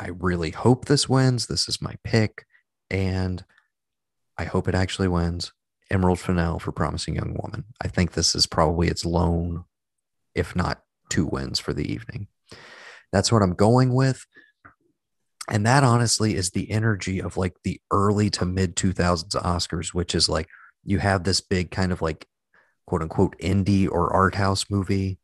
[0.00, 1.46] I really hope this wins.
[1.46, 2.46] This is my pick.
[2.90, 3.44] And
[4.36, 5.52] I hope it actually wins.
[5.90, 7.64] Emerald Fennell for Promising Young Woman.
[7.80, 9.64] I think this is probably its lone,
[10.34, 12.28] if not two wins for the evening.
[13.12, 14.26] That's what I'm going with.
[15.48, 20.14] And that honestly is the energy of like the early to mid 2000s Oscars, which
[20.14, 20.48] is like
[20.84, 22.26] you have this big kind of like
[22.86, 25.18] quote unquote indie or art house movie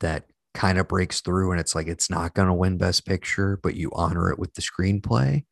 [0.00, 3.58] that kind of breaks through and it's like it's not going to win best picture
[3.62, 5.44] but you honor it with the screenplay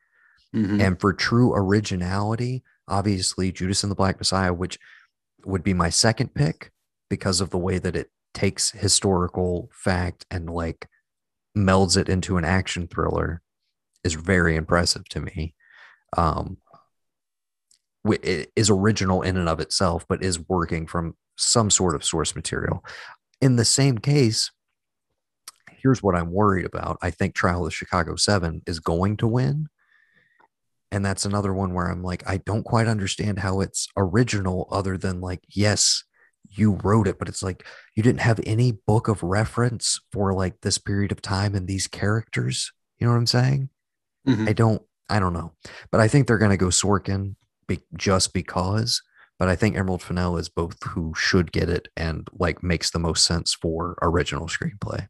[0.54, 0.82] mhm.
[0.82, 4.78] and for true originality obviously judas and the black messiah which
[5.44, 6.72] would be my second pick
[7.08, 10.88] because of the way that it takes historical fact and like
[11.56, 13.40] melds it into an action thriller
[14.02, 15.54] is very impressive to me
[16.16, 16.56] um
[18.12, 22.82] is original in and of itself but is working from some sort of source material
[23.40, 24.50] in the same case,
[25.70, 26.98] here's what I'm worried about.
[27.02, 29.68] I think Trial of the Chicago Seven is going to win.
[30.92, 34.96] And that's another one where I'm like, I don't quite understand how it's original, other
[34.96, 36.04] than like, yes,
[36.48, 37.66] you wrote it, but it's like
[37.96, 41.88] you didn't have any book of reference for like this period of time and these
[41.88, 42.72] characters.
[42.98, 43.68] You know what I'm saying?
[44.26, 44.48] Mhm.
[44.48, 45.52] I don't, I don't know.
[45.90, 47.34] But I think they're going to go Sorkin
[47.66, 49.02] be, just because.
[49.38, 52.98] But I think Emerald Fennell is both who should get it and like makes the
[52.98, 55.08] most sense for original screenplay.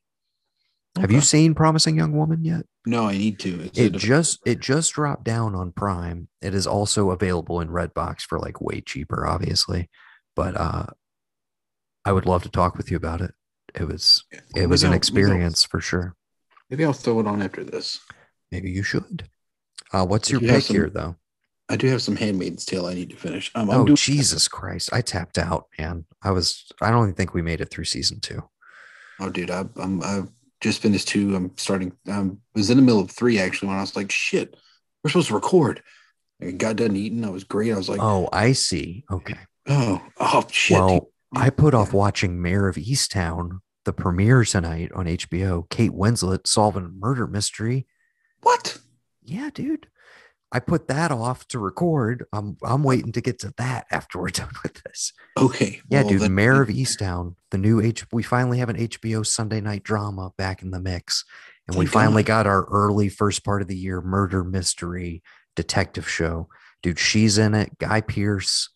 [0.98, 2.64] Have you seen Promising Young Woman yet?
[2.86, 3.60] No, I need to.
[3.66, 6.28] It's It a- just it just dropped down on Prime.
[6.40, 9.90] It is also available in Redbox for like way cheaper, obviously.
[10.34, 10.86] But uh
[12.04, 13.32] I would love to talk with you about it.
[13.74, 14.24] It was
[14.56, 16.16] it was an I'll- maybe I'll- experience for sure.
[16.70, 18.00] Maybe I'll throw it on after this.
[18.50, 19.28] Maybe you should.
[19.92, 21.16] Uh what's If your you pick here though?
[21.68, 23.50] I do have some Handmaid's Tale I need to finish.
[23.54, 24.90] Um, I'm Oh doing, Jesus Christ.
[24.92, 26.04] I tapped out, man.
[26.22, 28.42] I was I don't even think we made it through season two.
[29.18, 30.28] Oh, dude, I, I'm I've
[30.60, 31.34] just finished two.
[31.34, 31.92] I'm starting.
[32.08, 34.56] Um, I was in the middle of three actually when I was like, shit,
[35.02, 35.82] we're supposed to record.
[36.40, 37.24] I got done eating.
[37.24, 37.72] I was great.
[37.72, 39.04] I was like, oh, Oh, I see.
[39.10, 39.38] Okay.
[39.68, 40.78] oh, shit.
[40.78, 45.68] Well, I put off watching Mare of Easttown, the premiere tonight on HBO.
[45.70, 47.86] Kate Winslet solving a murder mystery.
[48.42, 48.78] what?
[49.24, 49.88] Yeah, dude.
[50.52, 52.24] I put that off to record.
[52.32, 55.12] I'm I'm waiting to get to that after we're done with this.
[55.36, 55.80] Okay.
[55.88, 56.20] Yeah, well, dude.
[56.22, 58.06] then- Mare of Easttown, the new H.
[58.12, 61.24] We finally have an HBO Sunday night drama back in the mix,
[61.66, 62.44] and we finally God.
[62.44, 65.22] got our early first part of the year murder mystery
[65.56, 66.48] detective show.
[66.82, 67.76] Dude, she's in it.
[67.78, 68.70] Guy Pearce,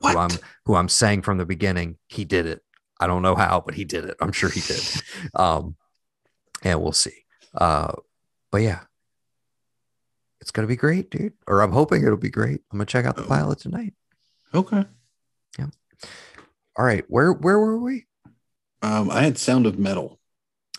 [0.00, 0.12] What?
[0.14, 0.30] who I'm
[0.66, 2.62] who I'm saying from the beginning, he did it.
[2.98, 4.16] I don't know how, but he did it.
[4.20, 4.82] I'm sure he did.
[5.34, 5.76] Um,
[6.62, 7.24] and we'll see.
[7.54, 7.92] Uh,
[8.50, 8.80] but yeah,
[10.44, 11.32] it's gonna be great, dude.
[11.46, 12.60] Or I'm hoping it'll be great.
[12.70, 13.28] I'm gonna check out the Oh.
[13.28, 13.94] pilot tonight.
[14.52, 14.84] Okay.
[15.58, 15.68] Yeah.
[16.76, 18.04] All right, where where were we?
[18.82, 20.20] Um, I had Sound of Metal.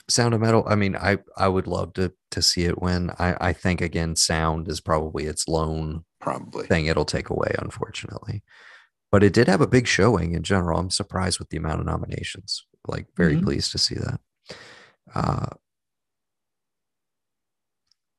[0.07, 0.63] Sound of Metal.
[0.67, 3.09] I mean, I I would love to to see it win.
[3.17, 6.67] I I think again, sound is probably its lone Probably.
[6.67, 8.43] thing it'll take away, unfortunately.
[9.11, 10.77] But it did have a big showing in general.
[10.79, 12.67] I'm surprised with the amount of nominations.
[12.87, 13.43] Like, very Mhm.
[13.43, 14.21] pleased to see that.
[15.15, 15.47] Uh,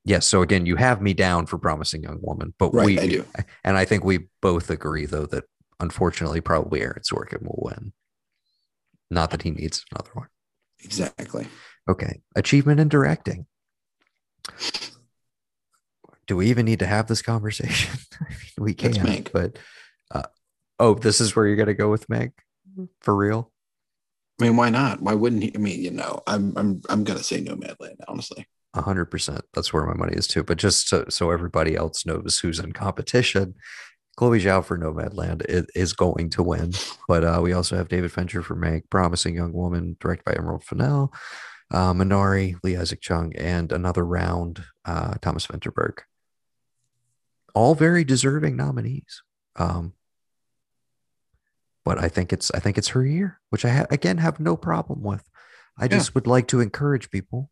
[0.07, 0.27] yes.
[0.27, 3.25] so again, you have me down for promising young woman, but Right, we I do.
[3.65, 5.45] and I think we both agree though that
[5.81, 7.93] unfortunately, probably Aaron Sorkin will win.
[9.11, 10.29] Not that he needs another one.
[10.83, 11.47] Exactly.
[11.89, 12.21] Okay.
[12.35, 13.47] Achievement in directing.
[16.27, 17.99] Do we even need to have this conversation?
[18.21, 19.59] I mean, we can, but
[20.11, 20.23] uh,
[20.79, 22.33] oh, this is where you're gonna go with Mank
[23.01, 23.53] for real?
[24.41, 25.01] I mean, why not?
[25.01, 25.53] Why wouldn't he?
[25.55, 28.47] I mean, you know, I'm I'm I'm gonna say Nomadland, honestly.
[28.83, 29.43] Hundred percent.
[29.55, 30.43] That's where my money is too.
[30.43, 33.55] But just so, so everybody else knows who's in competition,
[34.17, 36.73] Chloe Zhao for Nomadland is, is going to win.
[37.09, 40.63] But uh, we also have David Fincher for Mank, Promising Young Woman, directed by Emerald
[40.65, 41.13] Fennell,
[41.71, 45.99] uh, Minari, Lee Isaac Chung, and another round, uh, Thomas Vinterberg.
[47.55, 49.23] All very deserving nominees.
[49.57, 49.95] Um,
[51.85, 54.57] but I think it's I think it's her year, which I ha- again have no
[54.57, 55.25] problem with.
[55.79, 55.89] I Yeah.
[55.99, 57.51] just would like to encourage people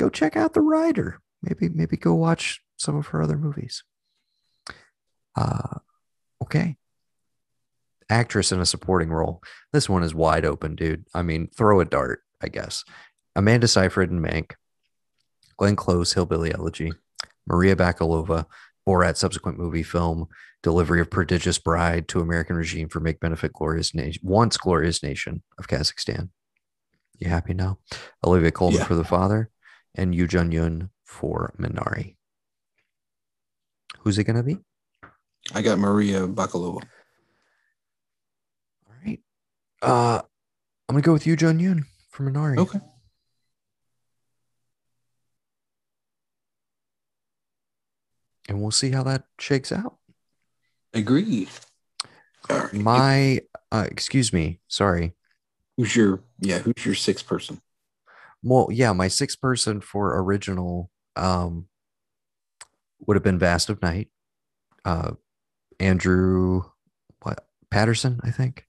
[0.00, 1.20] go check out the rider.
[1.42, 3.84] Maybe maybe go watch some of her other movies.
[5.36, 5.78] Uh
[6.42, 6.76] okay.
[8.08, 9.42] Actress in a supporting role.
[9.72, 11.04] This one is wide open, dude.
[11.14, 12.82] I mean, throw a dart, I guess.
[13.36, 14.52] Amanda Seyfried and Mank,
[15.56, 16.92] Glenn Close, Hillbilly Elegy,
[17.46, 18.46] Maria Bakalova,
[18.88, 20.26] Borat subsequent movie film,
[20.64, 25.42] delivery of prodigious bride to American regime for make benefit glorious nation, once glorious nation
[25.58, 26.30] of Kazakhstan.
[27.18, 27.78] You happy now?
[28.24, 28.86] Olivia Colman Yeah.
[28.86, 29.50] for the father,
[29.94, 32.16] and Yuh-jung Youn for Minari.
[34.00, 34.58] Who's it gonna be?
[35.54, 36.82] I got Maria Bakalova.
[38.86, 39.20] All right.
[39.82, 40.22] Uh,
[40.88, 42.58] I'm gonna go with Yuh-jung Youn for Minari.
[42.58, 42.80] Okay.
[48.50, 49.96] and we'll see how that shakes out.
[50.92, 51.48] Agreed.
[52.50, 52.72] Right.
[52.74, 55.14] My, uh, excuse me, sorry.
[55.76, 56.58] who's your yeah?
[56.58, 57.60] Who's your sixth person?
[58.42, 61.66] Well, yeah, my sixth person for original um
[63.06, 64.08] would have been Vast of Night.
[64.84, 65.12] Uh
[65.78, 66.62] Andrew
[67.22, 68.66] what Patterson, I think.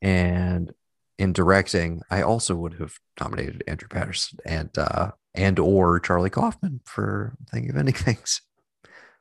[0.00, 0.72] And
[1.18, 6.80] in directing, I also would have nominated Andrew Patterson and uh and or Charlie Kaufman
[6.84, 8.42] for Think of Ending Things.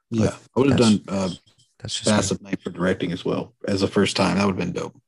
[0.10, 1.30] Yeah, I would have done uh,
[1.80, 2.12] That's just me.
[2.12, 4.38] Vast of Night for directing as well as a first time.
[4.38, 5.00] That would have been dope.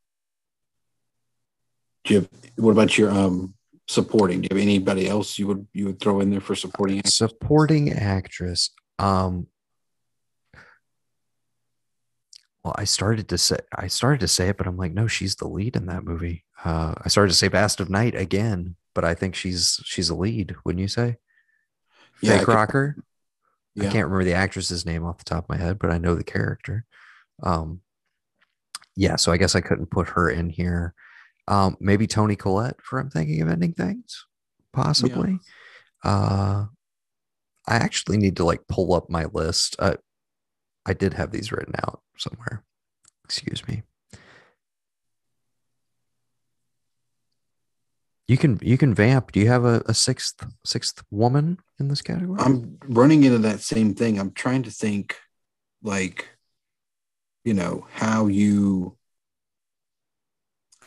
[2.04, 3.54] Do you have, what about your um
[3.88, 4.42] supporting?
[4.42, 7.00] Do you have anybody else you would you would throw in there for supporting?
[7.00, 7.10] actor?
[7.12, 9.48] supporting actress um
[12.63, 15.36] well i started to say i started to say it but i'm like no she's
[15.36, 19.04] the lead in that movie uh i started to say Vast of night again but
[19.04, 21.18] i think she's she's a lead wouldn't you say
[22.22, 22.96] Yeah, I fake could- rocker
[23.76, 23.89] Yeah.
[23.89, 26.13] i can't remember the actress's name off the top of my head but i know
[26.16, 26.86] the character
[27.42, 27.82] um
[28.96, 30.94] yeah so i guess i couldn't put her in here
[31.47, 34.25] um maybe toni collette for i'm thinking of ending things
[34.71, 35.39] possibly
[36.03, 36.65] uh
[37.67, 39.75] I actually need to like pull up my list.
[39.79, 39.95] Uh,
[40.86, 42.63] I did have these written out somewhere.
[43.23, 43.84] Excuse me.
[48.27, 49.32] You can you can vamp.
[49.32, 52.39] Do you have a, a sixth sixth woman in this category?
[52.39, 54.17] I'm running into that same thing.
[54.17, 55.17] I'm trying to think,
[55.82, 56.29] like,
[57.43, 58.97] you know, how you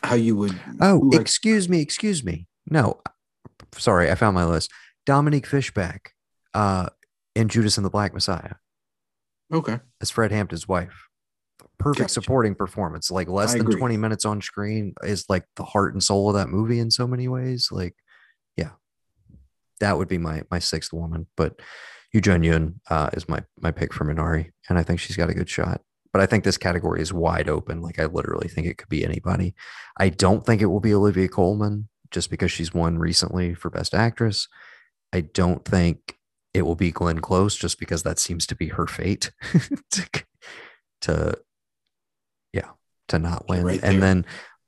[0.03, 0.59] how you would.
[0.81, 2.47] oh, I- excuse me, excuse me.
[2.69, 3.01] No,
[3.77, 4.71] sorry, I found my list.
[5.05, 6.11] Dominique Fishback,
[6.53, 6.87] uh,
[7.37, 8.55] in Judas and the Black Messiah
[9.53, 9.79] okay.
[10.01, 11.07] as Fred Hampton's wife.
[11.77, 12.13] Perfect Gotcha.
[12.13, 13.11] supporting performance.
[13.11, 13.79] Like less I than agree.
[13.79, 17.05] 20 minutes on screen is like the heart and soul of that movie in so
[17.07, 17.69] many ways.
[17.71, 17.95] Like,
[18.55, 18.71] yeah.
[19.79, 21.27] That would be my my sixth woman.
[21.37, 21.59] But
[22.19, 24.49] Jun Yun uh, is my my pick for Minari.
[24.69, 25.81] And I think she's got a good shot.
[26.13, 27.81] But I think this category is wide open.
[27.81, 29.53] Like I literally think it could be anybody.
[29.97, 33.93] I don't think it will be Olivia Colman just because she's won recently for Best
[33.93, 34.47] Actress.
[35.13, 36.17] I don't think
[36.53, 39.31] it will be Glenn Close just because that seems to be her fate
[39.91, 40.23] to,
[41.01, 41.37] to
[42.53, 42.69] yeah
[43.09, 43.63] to not win.
[43.63, 44.25] right and then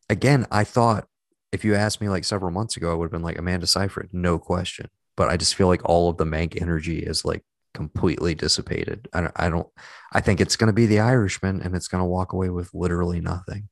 [0.09, 1.07] again, I thought
[1.51, 4.09] if you asked me like several months ago, I would have been like Amanda Seyfried,
[4.11, 4.89] no question.
[5.15, 7.43] But I just feel like all of the Mank energy is like
[7.79, 9.07] completely dissipated.
[9.13, 9.67] I don't, I don't
[10.11, 12.73] I think it's going to be the Irishman and it's going to walk away with
[12.73, 13.69] literally nothing.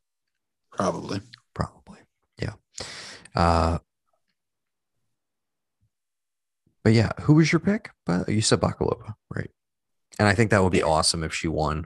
[0.71, 1.19] Probably.
[1.53, 1.99] probably
[2.41, 2.53] yeah.
[3.35, 3.79] Uh
[6.85, 7.89] but yeah who was your pick?
[8.05, 9.51] But you said bakalova right?
[10.19, 11.85] And i think that would be awesome if she won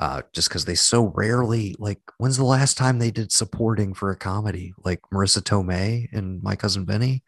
[0.00, 4.12] uh just because they so rarely like when's the last time they did supporting for
[4.12, 4.72] a comedy?
[4.84, 7.24] Like marisa tomei and my cousin vinny?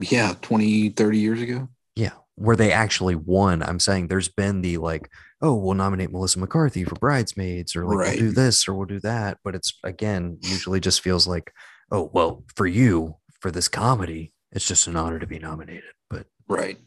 [0.00, 1.68] Yeah, 20, 30 years ago.
[1.94, 5.10] yeah where they actually won i'm saying there's been the like
[5.42, 8.10] oh we'll nominate melissa mccarthy for bridesmaids or like Right.
[8.20, 11.52] we'll do this or we'll do that but it's again usually just feels like
[11.90, 16.26] oh well for you for this comedy it's just an honor to be nominated but
[16.48, 16.78] Right.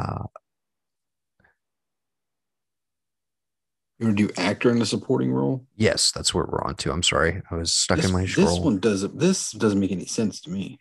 [0.00, 0.24] uh
[4.00, 5.64] You want to do actor in the supporting role?
[5.76, 8.32] yes that's where we're on to i'm sorry i was stuck This, in my this
[8.32, 9.18] scroll one doesn't.
[9.18, 10.78] This doesn't make any sense to me.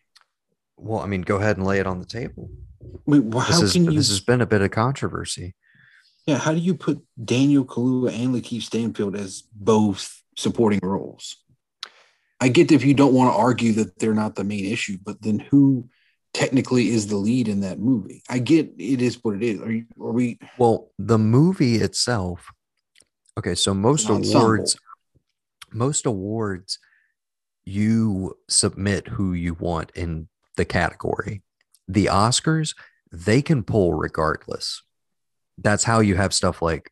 [0.77, 2.49] Well i mean go ahead and lay it on the table
[3.05, 3.91] Wait, well, this how is can you?
[3.91, 5.55] this has been a bit of controversy
[6.27, 11.37] yeah, how do you put Daniel Kaluuya and Lakeith Stanfield as both supporting roles?
[12.41, 15.21] I get if you don't want to argue that they're not the main issue, but
[15.21, 15.87] then who
[16.33, 18.23] technically is the lead in that movie?
[18.29, 19.61] I get it is what it is.
[19.61, 19.85] Are you?
[19.99, 20.37] Are we?
[20.57, 22.51] Well, the movie itself.
[23.39, 24.77] Okay, so most awards,
[25.71, 26.77] most awards,
[27.63, 30.27] you submit who you want in
[30.57, 31.41] the category.
[31.87, 32.75] The Oscars,
[33.11, 34.83] they can pull regardless.
[35.57, 36.91] That's how you have stuff like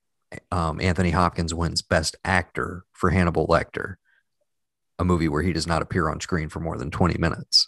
[0.52, 3.96] um, Anthony Hopkins wins Best Actor for Hannibal Lecter,
[4.98, 7.68] a movie where he does not appear on screen for more than 20 minutes,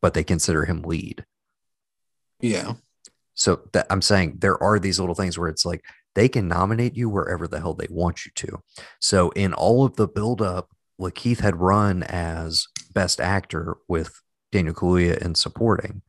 [0.00, 1.24] but they consider him lead.
[2.40, 2.74] Yeah.
[3.34, 5.84] So that I'm saying there are these little things where it's like
[6.14, 8.62] they can nominate you wherever the hell they want you to.
[9.00, 14.20] So in all of the buildup, Lakeith had run as best actor with
[14.52, 16.02] Daniel Kaluuya in supporting.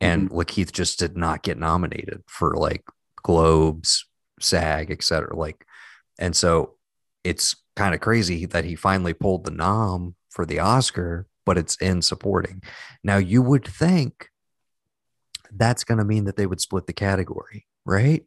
[0.00, 2.84] and Lakeith just did not get nominated for like
[3.22, 4.06] Globes,
[4.40, 5.34] SAG, etc.
[5.34, 5.64] Like,
[6.18, 6.74] and so
[7.22, 11.76] it's kind of crazy that he finally pulled the nom for the Oscar, but it's
[11.76, 12.62] in supporting.
[13.02, 14.28] Now you would think
[15.50, 18.24] that's going to mean that they would split the category, right?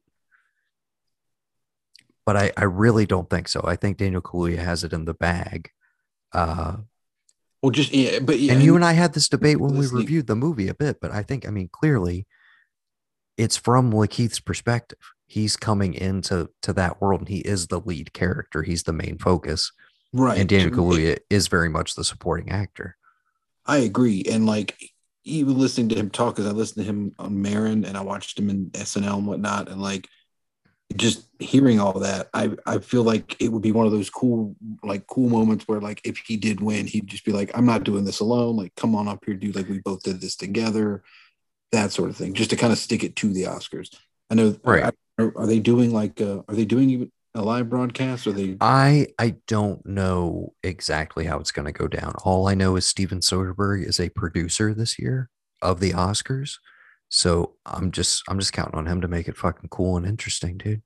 [2.25, 3.61] But I, I really don't think so.
[3.63, 5.69] I think Daniel Kaluuya has it in the bag.
[6.33, 6.77] Uh,
[7.68, 10.28] well, just yeah, but yeah, and you and I had this debate when we reviewed
[10.28, 12.26] the movie a bit, but I think, I mean, clearly,
[13.36, 14.99] it's from Lakeith's perspective.
[15.26, 18.63] He's coming into to that world, and he is the lead character.
[18.63, 19.74] He's the main focus,
[20.13, 20.38] right.
[20.38, 22.95] and Daniel Kaluuya is very much the supporting actor.
[23.65, 24.24] I agree.
[24.24, 24.78] And like
[25.26, 28.39] even listening to him talk, because I listened to him on Marin and I watched
[28.39, 30.07] him in SNL and whatnot, and like
[30.95, 34.55] just hearing all that, I I feel like it would be one of those cool
[34.83, 37.83] like cool moments where like if he did win, he'd just be like, I'm not
[37.83, 38.55] doing this alone.
[38.55, 39.55] Like, come on up here, dude.
[39.55, 41.03] Like we both did this together,
[41.71, 42.33] that sort of thing.
[42.33, 43.93] Just to kind of stick it to the Oscars.
[44.29, 44.55] I know.
[44.63, 44.93] Right.
[45.19, 46.21] Are, are they doing like?
[46.21, 48.25] Uh, are they doing even a live broadcast?
[48.25, 48.57] Or are they?
[48.61, 52.13] I I don't know exactly how it's going to go down.
[52.23, 55.29] All I know is Steven Soderbergh is a producer this year
[55.61, 56.59] of the Oscars,
[57.10, 60.58] so I'm just I'm just counting on him to make it fucking cool and interesting,
[60.58, 60.82] dude.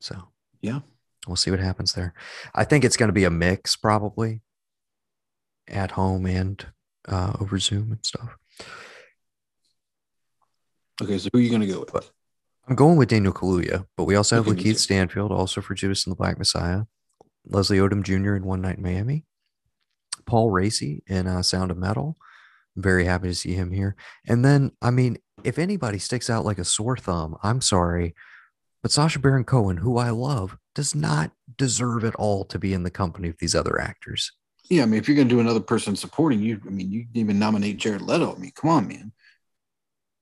[0.00, 0.28] So
[0.62, 0.80] Yeah.
[1.26, 2.14] we'll see what happens there.
[2.54, 4.40] I think it's going to be a mix, probably
[5.68, 6.66] at home and
[7.08, 8.36] uh, over Zoom and stuff.
[11.02, 12.10] Okay, so who are you gonna go with?
[12.68, 14.76] I'm going with Daniel Kaluuya, but we also have Okay, Lakeith.
[14.78, 16.82] Stanfield, also for Judas and the Black Messiah,
[17.46, 18.34] Leslie Odom Jr.
[18.36, 19.24] in One Night in Miami,
[20.26, 22.16] Paul Raci in uh, Sound of Metal.
[22.76, 23.96] Very happy to see him here.
[24.28, 28.14] And then, I mean, if anybody sticks out like a sore thumb, I'm sorry,
[28.82, 32.82] but Sacha Baron Cohen, who I love, does not deserve at all to be in
[32.82, 34.32] the company of these other actors.
[34.70, 37.16] Yeah, I mean, if you're gonna do another person supporting you, I mean, you didn't
[37.16, 38.34] even nominate Jared Leto.
[38.34, 39.12] I mean, come on, man.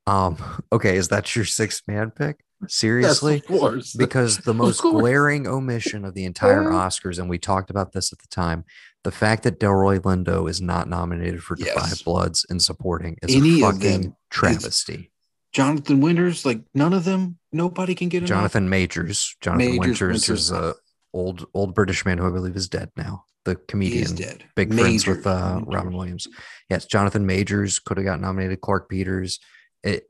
[0.07, 0.39] Um,
[0.73, 2.43] okay, is that your sixth man pick?
[2.67, 3.35] Seriously?
[3.35, 3.93] Yes, of course.
[3.95, 8.19] because the most glaring omission of the entire Oscars, and we talked about this at
[8.19, 8.65] the time,
[9.05, 11.75] the fact that Delroy Lindo is not nominated for Yes.
[11.75, 15.11] Five Bloods in supporting is Any a fucking travesty.
[15.53, 18.29] Jonathan Winters, like none of them, nobody can get enough.
[18.29, 20.31] Jonathan Majors, Jonathan Majors, Winters, Winters.
[20.31, 20.75] is a
[21.15, 23.25] old old British man who I believe is dead now.
[23.45, 24.45] The comedian, dead.
[24.57, 26.29] big friends with uh, Robin Williams.
[26.69, 28.61] Yes, Jonathan Majors could have got nominated.
[28.61, 29.39] Clarke Peters,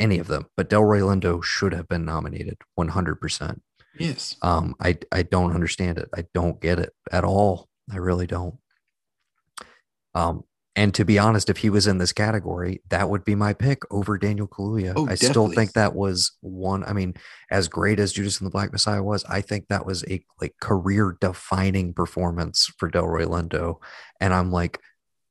[0.01, 3.61] any of them, but Delroy Lindo should have been nominated 100%.
[3.99, 4.37] Yes.
[4.43, 8.55] um i i don't understand it i don't get it at all i really don't
[10.19, 10.45] um
[10.77, 13.81] and to be honest if he was in this category that would be my pick
[13.93, 17.15] over daniel kaluuya Oh, i still think that was one i mean
[17.51, 20.55] as great as judas and the black messiah was i think that was a like
[20.61, 23.77] career defining performance for delroy lindo
[24.21, 24.79] and i'm like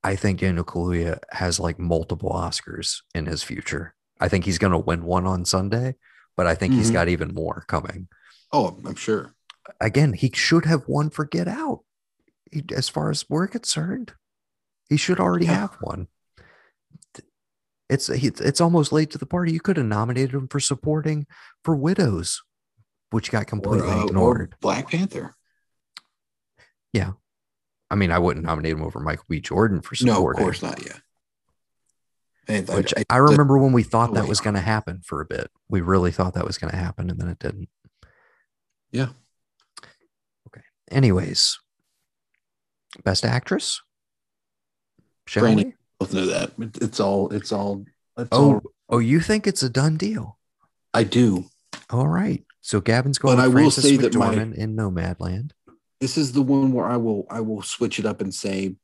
[0.04, 4.74] i think daniel kaluuya has like multiple oscars in his future i think he's going
[4.74, 5.96] to win one on sunday
[6.36, 6.94] but i think he's Mhm.
[6.94, 8.08] got even more coming
[8.54, 9.34] Oh, I'm sure.
[9.82, 11.80] again, he should have won for Get Out.
[12.50, 14.14] He, as far as we're concerned,
[14.90, 15.54] he should already Yeah.
[15.60, 16.08] have one.
[17.90, 19.54] It's it's almost late to the party.
[19.54, 21.26] You could have nominated him for supporting
[21.64, 22.44] for Widows,
[23.12, 24.56] which got Or, completely uh, or ignored.
[24.60, 25.36] Black Panther.
[26.92, 27.14] Yeah,
[27.90, 29.40] I mean, I wouldn't nominate him over Michael B.
[29.40, 30.22] Jordan for supporting.
[30.24, 30.86] No, of course not.
[30.86, 30.98] Yeah.
[32.50, 35.20] And Which I, I remember when we thought Oh, that was going to happen for
[35.22, 35.50] a bit.
[35.70, 37.70] We really thought that was going to happen, and then it didn't.
[38.92, 39.10] Yeah.
[40.48, 40.62] Okay.
[40.90, 41.60] Anyways,
[43.04, 43.82] best actress.
[45.28, 45.66] Shall Brandy.
[45.66, 45.74] we?
[46.00, 46.52] both know that.
[46.60, 47.30] It- It's all.
[47.34, 47.86] It's all.
[48.18, 48.62] It's Oh, all.
[48.90, 50.38] oh, you think it's a done deal?
[50.94, 51.46] I do.
[51.90, 52.44] All right.
[52.62, 55.52] So Gavin's going But I will Frances say that my- in Nomadland.
[56.00, 57.26] This is the one where I will.
[57.30, 58.76] I will switch it up and say.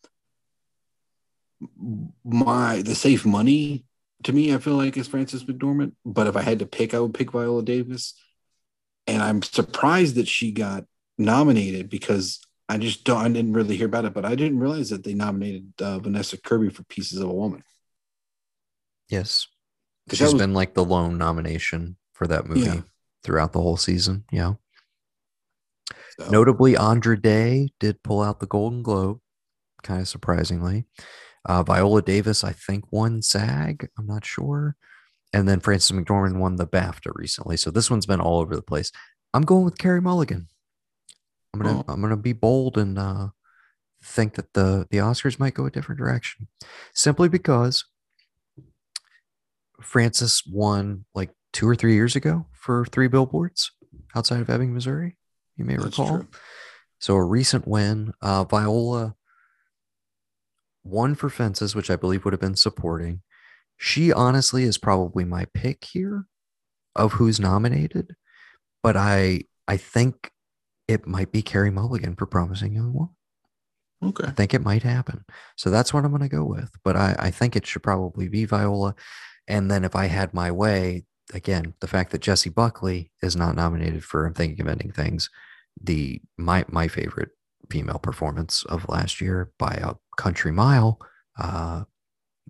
[2.23, 3.85] My the safe money
[4.23, 5.93] to me, I feel like is Frances McDormand.
[6.05, 8.13] But if I had to pick, I would pick Viola Davis.
[9.07, 10.85] And I'm surprised that she got
[11.17, 12.39] nominated because
[12.73, 13.17] I just don't.
[13.23, 16.37] I didn't really hear about it, but I didn't realize that they nominated uh, Vanessa
[16.37, 17.63] Kirby for Pieces of a Woman.
[19.09, 19.47] Yes.
[20.09, 22.81] 'Cause She's was- been like the lone nomination for that movie Yeah.
[23.23, 24.25] throughout the whole season.
[24.31, 24.55] Yeah.
[26.19, 29.19] So, Notably, Andra Day did pull out the Golden Globe,
[29.81, 30.85] kind of surprisingly.
[31.45, 33.89] Uh, Viola Davis, I think, won SAG.
[33.97, 34.75] I'm not sure.
[35.33, 37.57] And then Frances McDormand won the BAFTA recently.
[37.57, 38.91] So this one's been all over the place.
[39.33, 40.47] I'm going with Carey Mulligan.
[41.53, 41.85] I'm gonna Oh.
[41.87, 43.29] I'm gonna be bold and uh,
[44.03, 46.47] think that the the Oscars might go a different direction,
[46.93, 47.85] simply because
[49.81, 53.71] Frances won like two or three years ago for three billboards
[54.15, 55.17] outside of Ebbing, Missouri.
[55.57, 56.17] You may That's recall.
[56.19, 56.27] true.
[56.99, 58.13] So a recent win.
[58.21, 59.15] Uh, Viola
[60.83, 63.21] won for Fences, which I believe would have been supporting.
[63.77, 66.25] she honestly is probably my pick here
[66.95, 68.15] of who's nominated,
[68.81, 70.31] but I I think
[70.87, 73.15] it might be Carey Mulligan for Promising Young Woman.
[74.03, 74.27] Okay.
[74.27, 75.23] I think it might happen.
[75.55, 76.71] So that's what I'm going to go with.
[76.83, 78.95] But I, I think it should probably be Viola.
[79.47, 83.55] And then if I had my way, again, the fact that Jessie Buckley is not
[83.55, 85.29] nominated for I'm thinking of ending things,
[85.81, 87.29] the my my favorite
[87.69, 90.99] female performance of last year by a country mile.
[91.39, 91.83] Uh,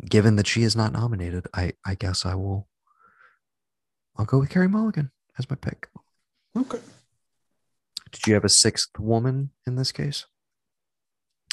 [0.10, 2.68] given that she is not nominated, I I guess I will.
[4.18, 5.88] I'll go with Carey Mulligan as my pick.
[6.56, 6.80] Okay.
[8.14, 10.26] Did you have a sixth woman in this case?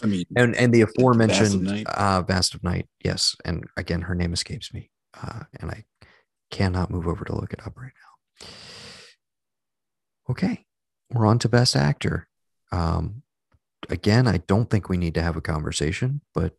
[0.03, 1.87] I mean, And and the aforementioned Vast of Night.
[1.89, 3.35] uh Vast of Night, yes.
[3.45, 4.91] And again, her name escapes me.
[5.21, 5.85] Uh, and I
[6.51, 7.93] cannot move over to look it up right
[8.41, 8.47] now.
[10.31, 10.65] Okay,
[11.11, 12.29] we're on to Best Actor.
[12.73, 13.23] Um,
[13.89, 16.55] again, I don't think we need to have a conversation, but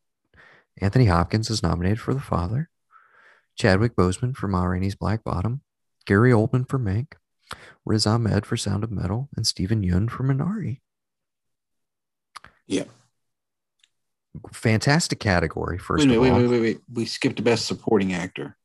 [0.82, 2.70] Anthony Hopkins is nominated for The Father,
[3.58, 5.62] Chadwick Boseman for Ma Rainey's Black Bottom,
[6.06, 7.14] Gary Oldman for Mank,
[7.86, 10.80] Riz Ahmed for Sound of Metal, and Steven Yeun for Minari.
[12.68, 12.86] Yeah.
[14.54, 16.40] Fantastic category, first wait, of minute, all.
[16.42, 16.82] wait, wait, wait, wait.
[16.94, 18.56] We skipped the best supporting actor.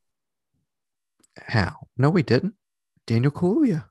[1.39, 1.89] How?
[1.97, 2.55] No, we didn't.
[3.07, 3.87] Daniel Kaluuya.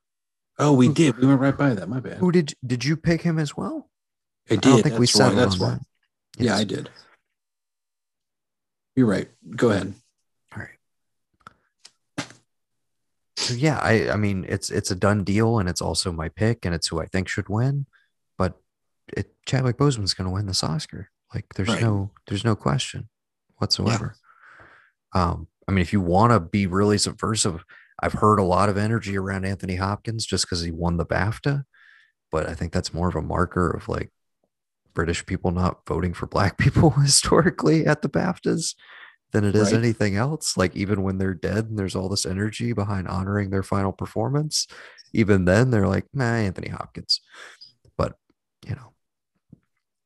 [0.57, 1.17] Oh, we did.
[1.17, 1.89] We went right by that.
[1.89, 2.17] My bad.
[2.17, 3.89] Who did did you pick him as well?
[4.49, 4.65] I did.
[4.65, 5.43] I don't think we That's settled why.
[5.43, 5.73] That's on why.
[6.37, 6.43] that.
[6.43, 6.89] Yeah, I did.
[8.95, 9.29] You're right.
[9.55, 9.93] Go ahead.
[10.55, 10.63] All
[12.17, 12.25] right.
[13.45, 16.65] So yeah, I I mean it's it's a done deal and it's also my pick
[16.65, 17.85] and it's who I think should win,
[18.37, 18.59] but
[19.15, 21.09] it Chadwick Boseman's going to win this Oscar.
[21.33, 21.81] Like there's Right.
[21.81, 23.09] no there's no question
[23.57, 24.15] whatsoever.
[25.13, 27.63] Um I mean if you want to be really subversive,
[28.01, 31.65] I've heard a lot of energy around Anthony Hopkins just cuz he won the BAFTA,
[32.31, 34.11] but I think that's more of a marker of like
[34.93, 38.75] British people not voting for black people historically at the BAFTAs
[39.31, 39.79] than it is Right.
[39.79, 40.55] anything else.
[40.57, 44.67] Like even when they're dead and there's all this energy behind honoring their final performance,
[45.13, 47.21] even then they're like, nah, Anthony Hopkins.
[47.97, 48.13] But
[48.65, 48.93] you know.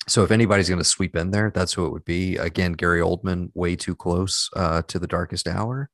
[0.07, 2.35] So if anybody's going to sweep in there, that's who it would be.
[2.37, 5.89] Again, Gary Oldman, way too close uh, to the darkest hour.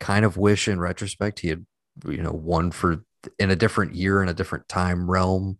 [0.00, 1.64] Kind of wish in retrospect he had,
[2.08, 3.04] you know, won for
[3.38, 5.58] in a different year in a different time realm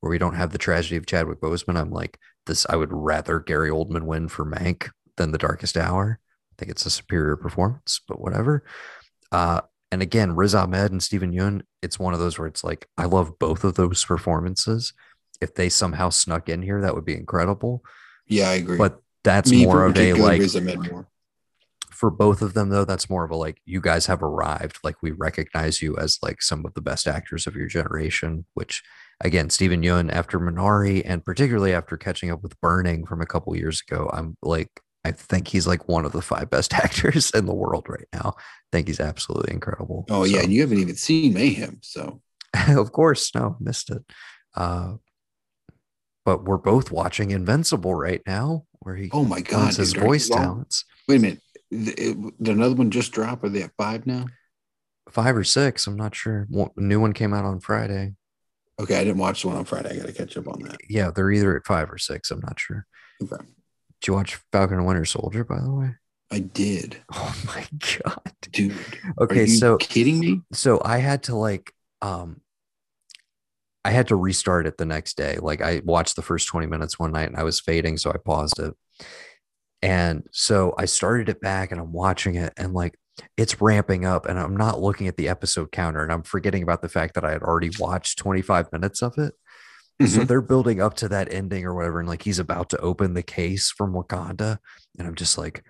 [0.00, 1.76] where we don't have the tragedy of Chadwick Boseman.
[1.76, 6.18] I'm like, this, I would rather Gary Oldman win for Mank than the darkest hour.
[6.58, 8.64] I think it's a superior performance, but whatever.
[9.30, 9.60] Uh,
[9.92, 13.04] and again, Riz Ahmed and Steven Yeun, it's one of those where it's like, I
[13.04, 14.92] love both of those performances.
[15.40, 17.84] If they somehow snuck in here, that would be incredible.
[18.26, 18.76] Yeah, I agree.
[18.76, 21.08] But that's Me more of a like Riz Ahmed more.
[21.90, 24.96] for both of them though that's more of a like you guys have arrived like
[25.02, 28.82] we recognize you as like some of the best actors of your generation which
[29.20, 33.54] again steven yeun after minari and particularly after catching up with burning from a couple
[33.56, 37.46] years ago i'm like i think he's like one of the five best actors in
[37.46, 38.42] the world right now i
[38.72, 42.20] think he's absolutely incredible Oh yeah, So- and you haven't even seen Mayhem, so
[42.68, 44.02] of course no missed it
[44.56, 44.94] uh
[46.24, 50.28] but we're both watching invincible right now where he oh my god, his dude, voice
[50.28, 51.40] talents Wait a minute,
[51.70, 53.42] did another one just drop?
[53.42, 54.26] Are they at five now?
[55.10, 58.14] five or six i'm not sure one, new one came out on friday
[58.80, 59.90] Okay, I didn't watch the one on Friday.
[59.90, 60.76] I got to catch up on that.
[60.88, 62.30] yeah, they're either at five or six.
[62.30, 62.86] I'm not sure.
[63.20, 63.44] Okay,
[64.00, 65.90] Did you watch Falcon and Winter Soldier, by the way?
[66.30, 67.66] I did, Oh my
[68.04, 68.32] god.
[68.52, 68.74] dude.
[69.20, 70.42] Okay, are you so kidding me?
[70.52, 71.72] so I had to like
[72.02, 72.40] um
[73.84, 75.38] I had to restart it the next day.
[75.40, 78.16] Like I watched the first 20 minutes one night and I was fading, so I
[78.22, 78.74] paused it.
[79.80, 82.98] And so I started it back and I'm watching it and like
[83.36, 86.82] it's ramping up and I'm not looking at the episode counter and I'm forgetting about
[86.82, 89.34] the fact that I had already watched 25 minutes of it.
[90.00, 90.28] So Mhm.
[90.28, 93.22] they're building up to that ending or whatever, and like he's about to open the
[93.22, 94.58] case from Wakanda,
[94.98, 95.64] and I'm just like,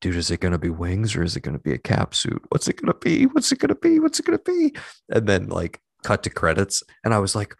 [0.00, 2.42] dude, is it gonna be wings or is it gonna be a cap suit?
[2.48, 3.26] What's it gonna be?
[3.26, 4.00] What's it gonna be?
[4.00, 4.74] What's it gonna be?
[5.10, 7.54] And then like cut to credits, and I was like,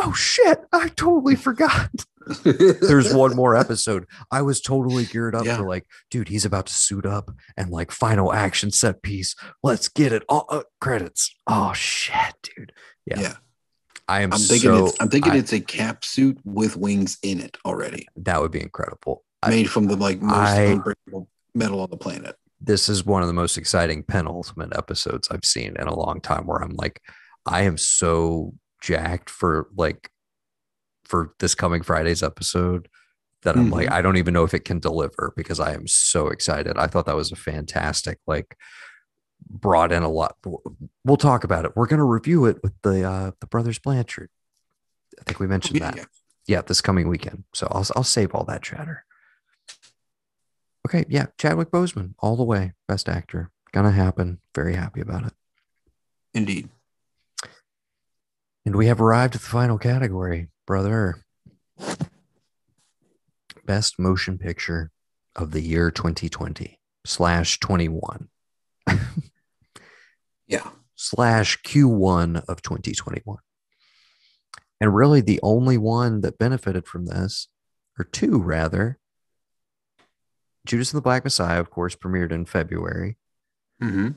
[0.00, 1.90] oh shit, I totally forgot.
[2.44, 4.06] There's one more episode.
[4.30, 5.56] I was totally geared up Yeah.
[5.58, 9.34] for like, dude, he's about to suit up and like final action set piece.
[9.62, 10.22] Let's get it.
[10.28, 11.34] All uh, credits.
[11.46, 12.72] Oh shit, dude.
[13.06, 13.20] Yeah.
[13.20, 13.34] Yeah.
[14.08, 14.86] I am I'm thinking so.
[14.86, 18.52] it's I'm thinking I- it's a cap suit with wings in it already, that would
[18.52, 19.24] be incredible.
[19.42, 22.36] I- made from the like most I- unbreakable metal on the planet.
[22.60, 26.46] this is one of the most exciting penultimate episodes I've seen in a long time
[26.46, 27.00] where I'm like,
[27.46, 30.10] I am so jacked for like
[31.04, 32.88] for this coming Friday's episode
[33.42, 33.94] that I'm like, mm-hmm.
[33.94, 36.78] I don't even know if it can deliver because I am so excited.
[36.78, 38.56] I thought that was a fantastic, like
[39.48, 40.36] brought in a lot.
[41.04, 41.76] We'll talk about it.
[41.76, 44.30] We're gonna review it with the uh the brothers Blanchard.
[45.20, 46.04] I think we mentioned Yeah, that yeah.
[46.46, 47.44] yeah, this coming weekend.
[47.54, 49.04] So I'll I'll save all that chatter.
[50.86, 53.50] Okay, yeah, Chadwick Boseman, all the way, best actor.
[53.72, 54.40] Gonna happen.
[54.54, 55.32] Very happy about it.
[56.34, 56.68] Indeed.
[58.66, 61.22] And we have arrived at the final category, brother.
[63.66, 64.90] Best motion picture
[65.36, 68.28] of the year 2020 slash 21
[70.46, 70.68] Yeah.
[70.94, 73.38] slash Q1 of 2021.
[74.80, 77.48] And really, the only one that benefited from this,
[77.98, 78.98] or two rather,
[80.66, 83.16] Judas and the Black Messiah, of course, premiered in February.
[83.82, 84.10] Mm-hmm.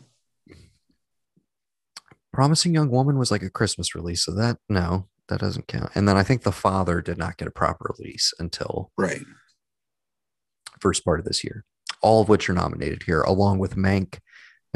[2.34, 5.92] Promising Young Woman was like a Christmas release, so that no, that doesn't count.
[5.96, 9.24] And then I think The Father did not get a proper release until Right.
[10.80, 11.64] first part of this year.
[12.02, 14.20] All of which are nominated here, along with Mank,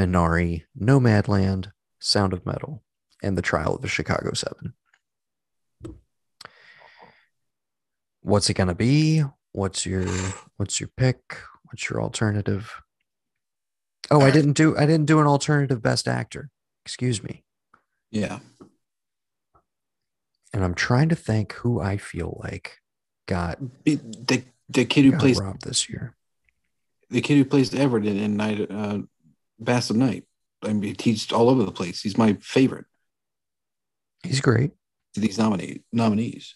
[0.00, 2.82] Minari, Nomadland, Sound of Metal,
[3.22, 4.74] and The Trial of the Chicago Seven.
[8.22, 9.22] What's it gonna be?
[9.52, 10.06] What's your
[10.56, 11.38] what's your pick?
[11.64, 12.72] What's your alternative?
[14.10, 16.50] Oh, I didn't do I didn't do an alternative best actor.
[16.84, 17.44] Excuse me.
[18.10, 18.40] Yeah.
[20.52, 22.78] And I'm trying to think who I feel like
[23.26, 26.14] got, the the kid who plays this year.
[27.10, 28.98] the kid who plays Everett in, in Night uh
[29.64, 30.24] Vast of Night.
[30.62, 32.02] I mean, he's all over the place.
[32.02, 32.86] He's my favorite.
[34.22, 34.72] He's great.
[35.14, 36.54] These nominate nominees.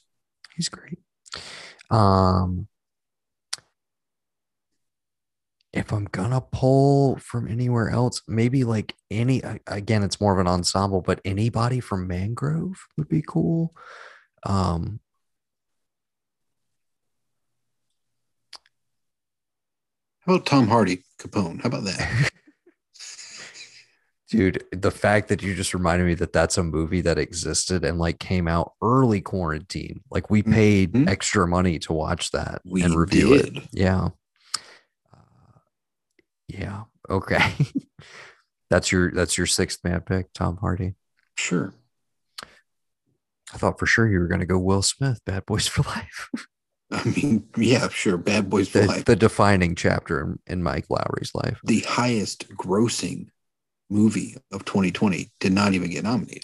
[0.54, 0.98] He's great.
[1.90, 2.68] Um,
[5.72, 10.46] if I'm gonna pull from anywhere else, maybe like any again, it's more of an
[10.46, 13.74] ensemble, but anybody from Mangrove would be cool.
[14.44, 15.00] Um,
[20.26, 21.60] How about Tom Hardy, Capone?
[21.62, 22.30] How about that?
[24.30, 27.98] dude, the fact that you just reminded me that that's a movie that existed and
[27.98, 31.08] like came out early quarantine, like we paid Mhm.
[31.08, 33.52] extra money to watch that We and review it.
[33.72, 34.08] Yeah.
[35.12, 35.18] Uh,
[36.48, 36.84] yeah.
[37.08, 37.54] Okay.
[38.70, 40.94] that's your that's your sixth man pick, Tom Hardy.
[41.36, 41.72] Sure.
[43.52, 46.28] I thought for sure you were going to go Will Smith, Bad Boys for Life,
[46.90, 48.16] I mean, yeah, sure.
[48.18, 49.04] Bad Boys for the, Life.
[49.04, 51.60] the defining chapter in, in Mike Lowrey's life.
[51.62, 53.28] the highest grossing
[53.88, 56.42] movie of 2020 did not even get nominated.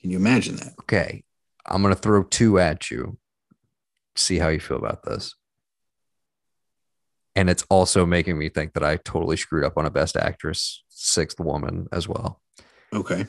[0.00, 0.74] Can you imagine that?
[0.82, 1.24] Okay,
[1.66, 3.18] I'm going to throw two at you.
[4.16, 5.34] See how you feel about this.
[7.36, 10.82] And it's also making me think that I totally screwed up on a Best Actress,
[10.88, 12.40] Sixth Woman as well.
[12.92, 13.26] Okay.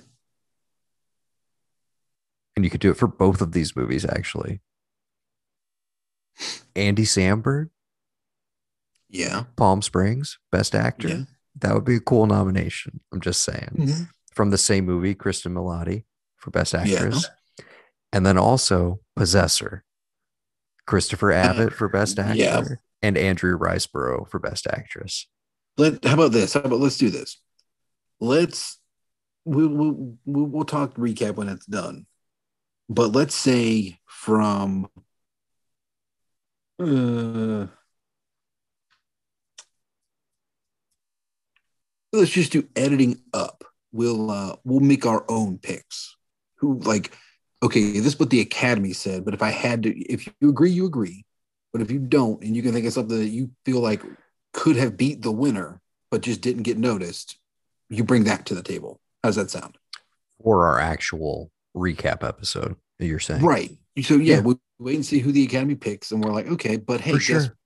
[2.55, 4.61] And you could do it for both of these movies, actually.
[6.75, 7.69] Andy Samberg,
[9.09, 9.43] Yeah.
[9.55, 11.07] Palm Springs, Best Actor.
[11.07, 11.21] Yeah.
[11.62, 13.01] That would be a cool nomination.
[13.12, 13.76] I'm just saying.
[13.78, 14.10] Mhm.
[14.34, 16.05] From the same movie, Cristin Milioti
[16.38, 16.82] for Best Yeah.
[16.82, 17.28] Actress.
[18.12, 19.84] And then also Possessor,
[20.86, 22.64] Christopher Abbott for Best Actor, yeah.
[23.01, 25.28] and Andrea Riseborough for Best Actress.
[25.78, 26.53] Let how about this?
[26.53, 27.39] How about let's do this?
[28.20, 28.80] Let's
[29.45, 32.05] we'll we'll we'll, we'll talk recap when it's done.
[32.89, 34.89] But let's say from
[36.80, 37.68] uh
[42.14, 43.64] let's just do editing up.
[43.91, 46.16] We'll uh we'll make our own picks.
[46.57, 47.12] Who like
[47.62, 50.72] okay, this is what the academy said, but if I had to if you agree,
[50.72, 51.26] you agree.
[51.72, 54.01] But if you don't, and you can think of something that you feel like
[54.53, 57.38] could have beat the winner, but just didn't get noticed,
[57.89, 58.99] you bring that to the table.
[59.24, 59.78] How's that sound?
[60.41, 63.43] For our actual recap episode you're saying.
[63.43, 63.72] Right.
[64.01, 64.41] So yeah, Yeah.
[64.41, 67.18] we wait and see who the Academy picks, and we're like, okay, but hey, For
[67.18, 67.57] guess sure.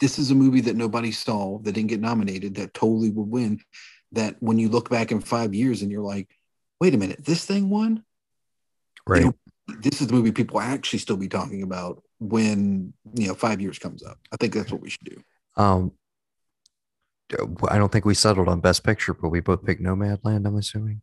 [0.00, 3.60] this is a movie that nobody saw that didn't get nominated that totally would win.
[4.12, 6.28] That when you look back in five years and you're like,
[6.80, 8.04] wait a minute, this thing won.
[9.06, 9.24] Right.
[9.24, 9.34] know,
[9.80, 13.78] This is the movie people actually still be talking about when you know five years
[13.78, 14.18] comes up.
[14.32, 15.22] I think that's what we should do.
[15.56, 15.92] Um,
[17.68, 20.46] I don't think we settled on Best Picture, but we both picked Nomadland.
[20.46, 21.02] I'm assuming.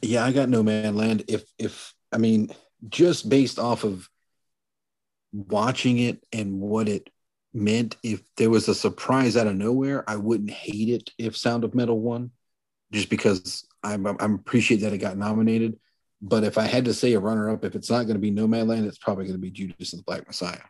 [0.00, 1.24] Yeah, I got Nomadland.
[1.28, 2.50] If if I mean,
[2.88, 4.08] just based off of
[5.32, 7.08] watching it and what it
[7.54, 11.64] meant, if there was a surprise out of nowhere, I wouldn't hate it if Sound
[11.64, 12.30] of Metal won,
[12.92, 15.78] just because I'm I'm appreciate that it got nominated.
[16.20, 18.30] But if I had to say a runner up, if it's not going to be
[18.30, 20.60] Nomadland, it's probably going to be Judas and the Black Messiah.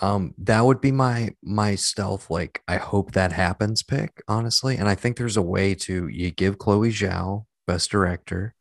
[0.00, 2.30] Um, that would be my my stealth.
[2.30, 3.82] Like, I hope that happens.
[3.82, 8.54] Pick honestly, and I think there's a way to you give Chloe Zhao Best Director,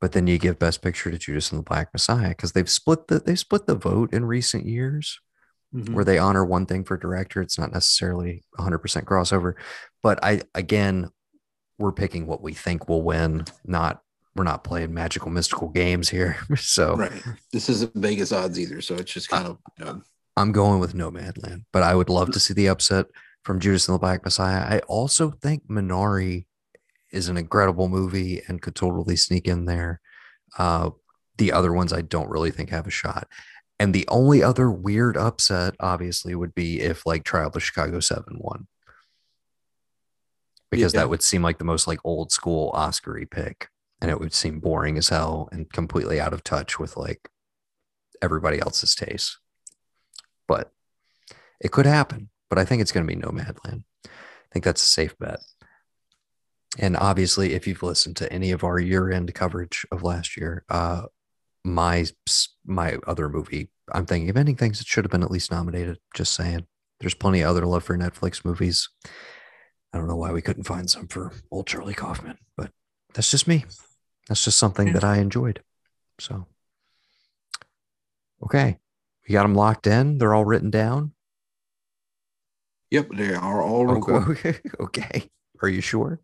[0.00, 3.08] but then you give Best Picture to Judas and the Black Messiah because they've split
[3.08, 5.18] the they split the vote in recent years
[5.72, 7.42] where they honor one thing for director.
[7.42, 9.54] It's not necessarily 100% crossover,
[10.02, 11.10] but I again,
[11.78, 13.44] we're picking what we think will win.
[13.64, 14.02] Not
[14.34, 16.36] we're not playing magical mystical games here.
[16.56, 17.22] so Right.
[17.52, 20.02] This isn't Vegas odds either, so it's just kind of you know,
[20.36, 23.06] I'm going with Nomadland, but I would love to see the upset
[23.44, 24.60] from Judas and the Black Messiah.
[24.60, 26.46] I also think Minari
[27.10, 30.00] is an incredible movie and could totally sneak in there.
[30.56, 30.90] Uh,
[31.38, 33.28] the other ones I don't really think have a shot.
[33.78, 38.38] And the only other weird upset, obviously, would be if like Trial of Chicago 7
[38.38, 38.66] won.
[40.70, 41.00] Because yeah.
[41.00, 43.68] that would seem like the most like old school Oscar pick.
[44.00, 47.30] And it would seem boring as hell and completely out of touch with like
[48.20, 49.38] everybody else's taste.
[50.46, 50.72] But
[51.60, 52.30] it could happen.
[52.48, 53.84] But I think it's going to be Nomadland.
[54.04, 55.40] I think that's a safe bet.
[56.78, 61.02] And obviously, if you've listened to any of our year-end coverage of last year, uh,
[61.74, 62.06] my
[62.66, 65.98] my other movie, I'm thinking of ending things that should have been at least nominated.
[66.14, 66.66] Just saying,
[67.00, 68.88] there's plenty of other love for Netflix movies.
[69.92, 72.70] I don't know why we couldn't find some for old Charlie Kaufman, but
[73.14, 73.64] that's just me.
[74.28, 75.22] That's just something that I mm.
[75.22, 75.62] enjoyed.
[76.20, 76.46] So,
[78.44, 78.78] okay,
[79.26, 80.18] we got them locked in.
[80.18, 81.12] They're all written down.
[82.90, 84.30] Yep, they are all recorded.
[84.30, 84.60] Okay.
[84.80, 85.30] okay.
[85.62, 86.20] Are you sure?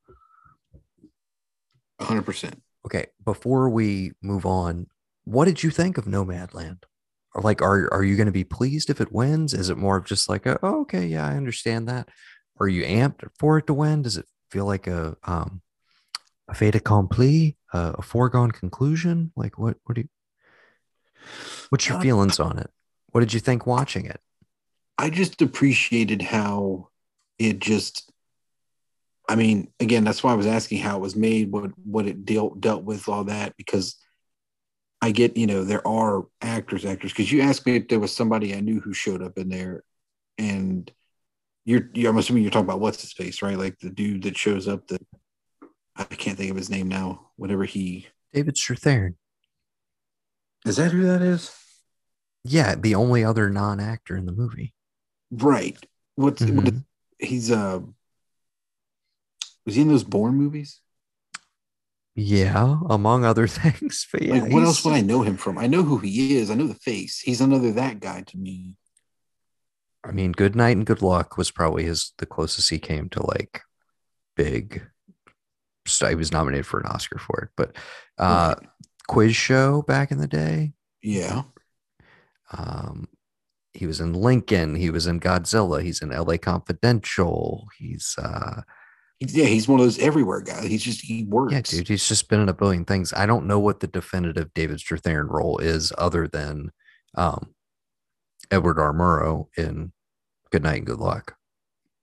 [2.00, 2.54] 100%.
[2.86, 3.06] Okay.
[3.24, 4.86] Before we move on,
[5.24, 6.84] what did you think of Nomadland?
[7.34, 9.54] Or like, are, are you going to be pleased if it wins?
[9.54, 12.08] Is it more of just like, a, oh, okay, yeah, I understand that.
[12.60, 14.02] Are you amped for it to win?
[14.02, 15.60] Does it feel like a, um,
[16.48, 19.32] a fait accompli, uh, a foregone conclusion?
[19.34, 20.08] Like what, what do you,
[21.70, 22.70] what's your feelings on it?
[23.10, 24.20] What did you think watching it?
[24.96, 26.90] I just appreciated how
[27.38, 28.12] it just
[29.28, 32.24] I mean, again, that's why I was asking how it was made, what what it
[32.24, 33.96] dealt dealt with, all that, because
[35.04, 37.12] I get, you know, there are actors, actors.
[37.12, 39.84] Because you asked me if there was somebody I knew who showed up in there,
[40.38, 40.90] and
[41.66, 43.58] you're, you're I'm assuming you're talking about what's his face, right?
[43.58, 44.86] Like the dude that shows up.
[44.86, 45.02] That
[45.94, 47.32] I can't think of his name now.
[47.36, 49.16] Whatever he, David Strathairn.
[50.64, 51.54] Is that who that is?
[52.42, 54.72] Yeah, the only other non-actor in the movie.
[55.30, 55.76] Right.
[56.14, 56.56] What's mm-hmm.
[56.56, 56.80] what is,
[57.18, 57.80] he's uh
[59.66, 60.80] was he in those Bourne movies?
[62.14, 64.06] Yeah, among other things.
[64.12, 65.58] But yeah, like, what else would I know him from?
[65.58, 66.50] I know who he is.
[66.50, 67.20] I know the face.
[67.20, 68.76] He's another that guy to me.
[70.04, 73.26] I mean, Good Night and Good Luck was probably his the closest he came to
[73.26, 73.62] like
[74.36, 74.86] big.
[75.86, 77.76] So he was nominated for an Oscar for it, but
[78.18, 78.54] uh,
[79.06, 80.72] quiz show back in the day.
[81.02, 81.42] Yeah.
[82.52, 83.08] Um,
[83.74, 84.76] he was in Lincoln.
[84.76, 85.82] He was in Godzilla.
[85.82, 86.38] He's in L.A.
[86.38, 87.66] Confidential.
[87.76, 88.62] He's uh,
[89.20, 90.64] yeah, he's one of those everywhere guys.
[90.64, 91.52] He's just he works.
[91.52, 93.12] Yeah, dude, he's just been in a billion things.
[93.12, 96.72] I don't know what the definitive David Strathairn role is, other than
[97.16, 97.54] um,
[98.50, 98.92] Edward R.
[98.92, 99.92] Murrow in
[100.50, 101.36] Good Night and Good Luck.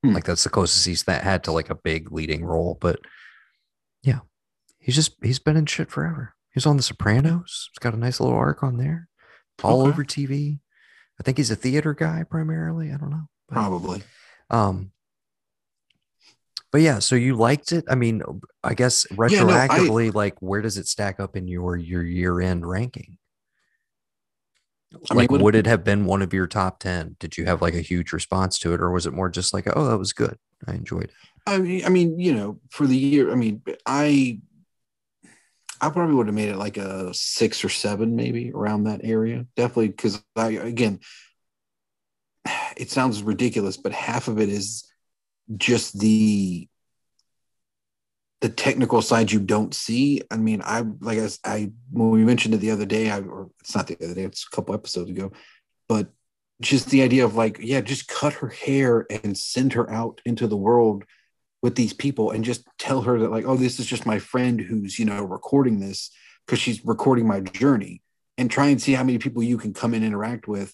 [0.03, 0.13] Hmm.
[0.13, 2.77] Like that's the closest he's that had to like a big leading role.
[2.79, 2.99] But
[4.03, 4.19] yeah,
[4.79, 6.33] he's just he's been in shit forever.
[6.53, 7.69] He's on The Sopranos.
[7.71, 9.07] He's got a nice little arc on there,
[9.63, 9.89] all okay.
[9.89, 10.59] over TV.
[11.19, 12.91] I think he's a theater guy primarily.
[12.91, 13.27] I don't know.
[13.47, 14.01] But, Probably.
[14.49, 14.91] Um,
[16.71, 17.83] but yeah, so you liked it.
[17.89, 18.23] I mean,
[18.63, 22.03] I guess retroactively, yeah, no, I, like where does it stack up in your your
[22.03, 23.17] year end ranking?
[25.09, 27.15] I like, mean, would it have been one of your top ten?
[27.19, 29.67] Did you have like a huge response to it, or was it more just like,
[29.73, 31.13] oh, that was good, I enjoyed it?
[31.45, 34.39] I mean, I mean, you know, for the year, I mean, I,
[35.79, 39.45] I probably would have made it like a six or seven, maybe around that area.
[39.55, 40.99] Definitely, because I again,
[42.77, 44.90] it sounds ridiculous, but half of it is
[45.57, 46.67] just the
[48.41, 50.21] the technical side you don't see.
[50.31, 53.49] I mean, I like I, I when we mentioned it the other day, I or
[53.59, 55.31] it's not the other day, it's a couple episodes ago,
[55.87, 56.09] but
[56.59, 60.47] just the idea of like, yeah, just cut her hair and send her out into
[60.47, 61.03] the world
[61.61, 64.59] with these people and just tell her that like, oh, this is just my friend
[64.59, 66.11] who's you know recording this
[66.45, 68.01] because she's recording my journey,
[68.37, 70.73] and try and see how many people you can come and interact with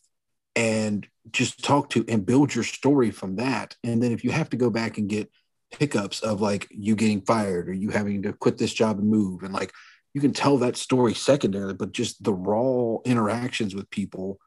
[0.56, 3.76] and just talk to and build your story from that.
[3.84, 5.32] And then if you have to go back and get
[5.72, 9.44] hiccups of like you getting fired or you having to quit this job and move,
[9.44, 9.72] and like
[10.14, 14.40] you can tell that story secondarily, but just the raw interactions with people,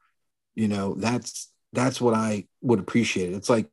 [0.55, 3.33] you know, that's that's what I would appreciate.
[3.33, 3.69] It's like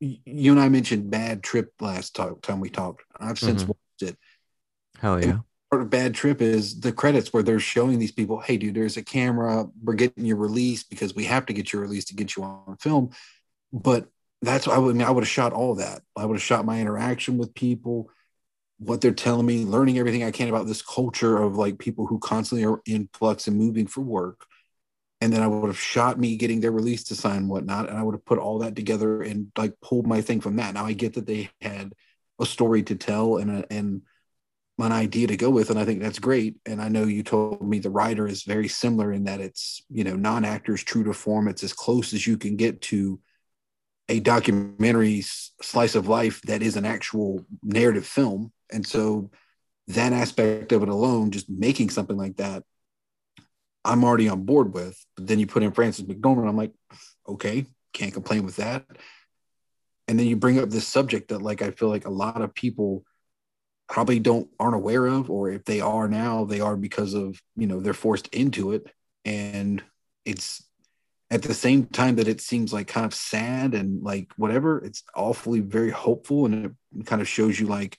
[0.00, 3.02] you and I mentioned Bad Trip last talk, time we talked.
[3.18, 3.72] I've since mm-hmm.
[3.72, 4.18] watched it.
[4.98, 5.30] Hell yeah.
[5.30, 5.40] And
[5.74, 8.96] part of Bad Trip is the credits where they're showing these people, hey, dude, there's
[8.96, 9.66] a camera.
[9.82, 12.76] We're getting your release because we have to get your release to get you on
[12.78, 13.10] film.
[13.72, 14.06] But
[14.40, 16.02] that's I would I mean I would have shot all that.
[16.14, 18.08] I would have shot my interaction with people,
[18.78, 22.20] what they're telling me, learning everything I can about this culture of like people who
[22.20, 24.46] constantly are in flux and moving for work.
[25.20, 27.88] And then I would have shot me getting their release to sign whatnot.
[27.88, 30.74] And I would have put all that together and like pulled my thing from that.
[30.74, 31.94] Now I get that they had
[32.40, 34.02] a story to tell and a, and
[34.78, 37.62] an idea to go with and i think that's great and i know you told
[37.62, 41.46] me the writer is very similar in that it's you know non-actors true to form
[41.46, 43.20] it's as close as you can get to
[44.08, 45.22] a documentary
[45.62, 48.52] slice of life that is an actual narrative film.
[48.70, 49.30] And so
[49.88, 52.64] that aspect of it alone, just making something like that,
[53.84, 55.02] I'm already on board with.
[55.16, 56.72] But then you put in frances McDormand, I'm like,
[57.28, 58.84] okay, can't complain with that.
[60.06, 62.54] And then you bring up this subject that, like, I feel like a lot of
[62.54, 63.04] people
[63.88, 67.66] probably don't aren't aware of, or if they are now, they are because of you
[67.66, 68.90] know they're forced into it,
[69.24, 69.82] and
[70.24, 70.64] it's
[71.30, 75.02] at the same time that it seems like kind of sad and like whatever, it's
[75.14, 77.98] awfully very hopeful, and it kind of shows you like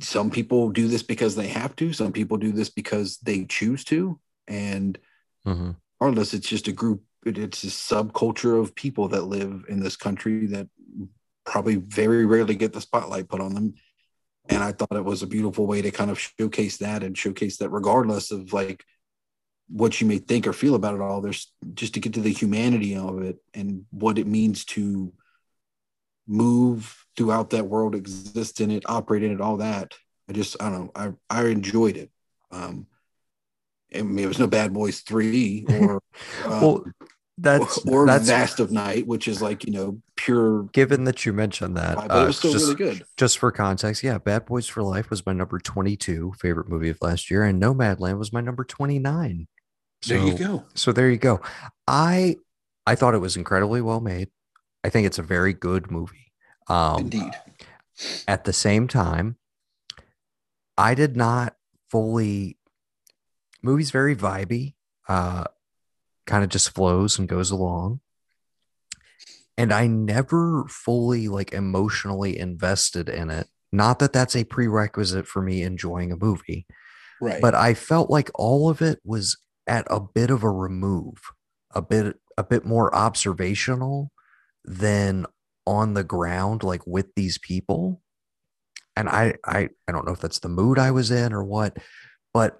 [0.00, 3.84] some people do this because they have to, some people do this because they choose
[3.84, 4.98] to, and
[5.46, 5.72] mm-hmm.
[6.00, 10.46] regardless, it's just a group it's a subculture of people that live in this country
[10.46, 10.68] that
[11.44, 13.74] probably very rarely get the spotlight put on them
[14.48, 17.58] and i thought it was a beautiful way to kind of showcase that and showcase
[17.58, 18.84] that regardless of like
[19.68, 22.32] what you may think or feel about it all there's just to get to the
[22.32, 25.12] humanity of it and what it means to
[26.26, 29.94] move throughout that world exist in it operate in it all that
[30.28, 32.10] i just i don't know i i enjoyed it.
[32.50, 32.86] Um
[33.94, 35.96] I mean, it was no Bad Boys Three or
[36.44, 36.84] uh, well,
[37.42, 40.64] that's or that's, Vast of Night, which is like you know pure.
[40.72, 43.04] Given that you mentioned that, but uh, it was still just, really good.
[43.16, 46.98] Just for context, yeah, Bad Boys for Life was my number twenty-two favorite movie of
[47.02, 49.48] last year, and Nomadland was my number twenty-nine.
[50.02, 50.64] So, there you go.
[50.74, 51.40] So there you go.
[51.86, 52.36] I
[52.86, 54.28] I thought it was incredibly well made.
[54.84, 56.32] I think it's a very good movie.
[56.68, 57.32] Um, Indeed.
[58.26, 59.36] At the same time,
[60.78, 61.56] I did not
[61.90, 62.56] fully.
[63.62, 64.74] Movie's very vibey.
[65.08, 65.44] Uh,
[66.32, 68.00] kind of just flows and goes along.
[69.58, 73.48] And I never fully like emotionally invested in it.
[73.70, 76.66] Not that that's a prerequisite for me enjoying a movie.
[77.20, 77.38] Right.
[77.38, 81.18] But I felt like all of it was at a bit of a remove,
[81.74, 84.10] a bit a bit more observational
[84.64, 85.26] than
[85.66, 88.00] on the ground like with these people.
[88.96, 91.76] And I I I don't know if that's the mood I was in or what,
[92.32, 92.58] but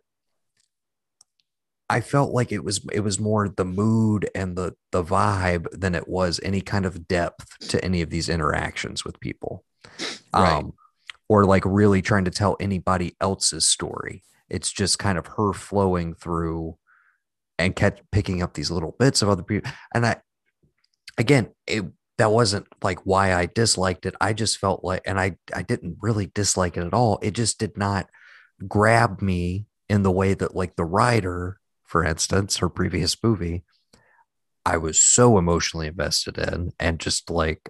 [1.88, 5.94] I felt like it was it was more the mood and the the vibe than
[5.94, 9.64] it was any kind of depth to any of these interactions with people.
[10.32, 10.58] Right.
[10.58, 10.74] Um,
[11.28, 14.22] or like really trying to tell anybody else's story.
[14.48, 16.76] It's just kind of her flowing through
[17.58, 19.70] and kept picking up these little bits of other people.
[19.94, 20.16] And I
[21.18, 21.84] again, it
[22.18, 24.14] that wasn't like why I disliked it.
[24.20, 27.18] I just felt like and I I didn't really dislike it at all.
[27.22, 28.08] It just did not
[28.66, 31.58] grab me in the way that like the writer
[31.92, 33.64] for instance, her previous movie,
[34.64, 37.68] I was so emotionally invested in and just like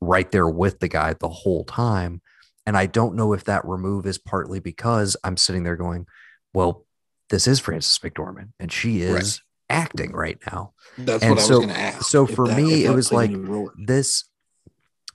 [0.00, 2.20] right there with the guy the whole time.
[2.66, 6.06] And I don't know if that remove is partly because I'm sitting there going,
[6.52, 6.84] well,
[7.30, 9.76] this is Frances McDormand and she is right.
[9.84, 10.72] acting right now.
[10.98, 12.02] That's and what so, I was going to ask.
[12.06, 13.30] So for that, me, it was like
[13.76, 14.24] this.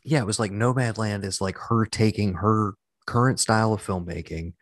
[0.05, 4.53] Yeah, it was like Nomadland is like her taking her current style of filmmaking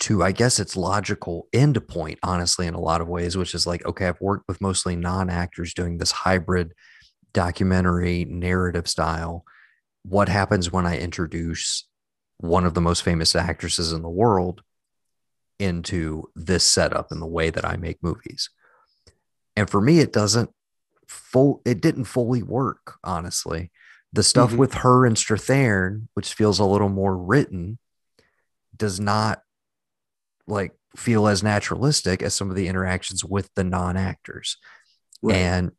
[0.00, 3.66] to i guess its logical end point honestly in a lot of ways which is
[3.66, 6.72] like okay i've worked with mostly non-actors doing this hybrid
[7.32, 9.44] documentary narrative style.
[10.02, 11.86] What happens when i introduce
[12.38, 14.62] one of the most famous actresses in the world
[15.58, 18.50] into this setup and the way that i make movies?
[19.56, 20.50] And for me it doesn't
[21.06, 23.70] full it didn't fully work honestly.
[24.12, 24.58] The stuff mm-hmm.
[24.58, 27.78] with her and Strathairn, which feels a little more written,
[28.76, 29.42] does not
[30.50, 34.56] like feel as naturalistic as some of the interactions with the non-actors.
[35.22, 35.36] Right.
[35.36, 35.72] And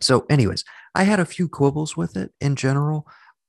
[0.00, 0.64] so anyways,
[0.94, 3.06] I had a few quibbles with it in general.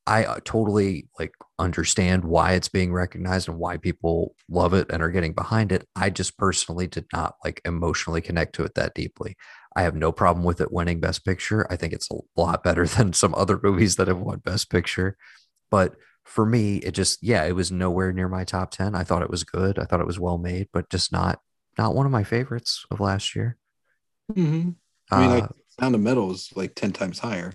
[0.08, 5.04] I uh, totally like understand why it's being recognized and why people love it and
[5.04, 5.88] are getting behind it.
[5.96, 9.36] I just personally did not like emotionally connect to it that deeply.
[9.76, 11.72] I have no problem with it winning best picture.
[11.72, 15.16] I think it's a lot better than some other movies that have won best picture.
[15.70, 15.96] But
[16.30, 18.94] for me, it just yeah, it was nowhere near my top ten.
[18.94, 19.80] I thought it was good.
[19.80, 21.40] I thought it was well made, but just not
[21.78, 23.58] not one of my favorites of last year.
[24.32, 24.70] Mm-hmm.
[25.12, 25.50] I mean, uh, like
[25.80, 27.54] Sound of Metal is like ten times higher.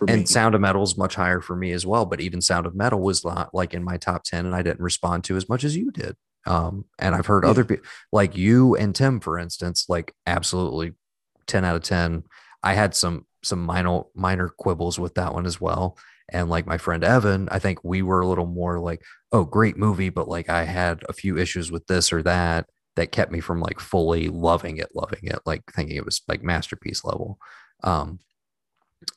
[0.00, 0.26] and me.
[0.26, 2.06] Sound of Metal is much higher for me as well.
[2.06, 4.80] But even Sound of Metal was not like in my top ten, and I didn't
[4.80, 6.14] respond to as much as you did.
[6.46, 7.50] Um, and I've heard yeah.
[7.50, 10.92] other people like you and Tim, for instance, like absolutely
[11.48, 12.22] ten out of ten.
[12.62, 15.98] I had some some minor minor quibbles with that one as well
[16.30, 19.02] and like my friend Evan, I think we were a little more like,
[19.32, 22.66] oh, great movie, but like I had a few issues with this or that
[22.96, 26.42] that kept me from like fully loving it, loving it, like thinking it was like
[26.42, 27.38] masterpiece level.
[27.84, 28.18] Um,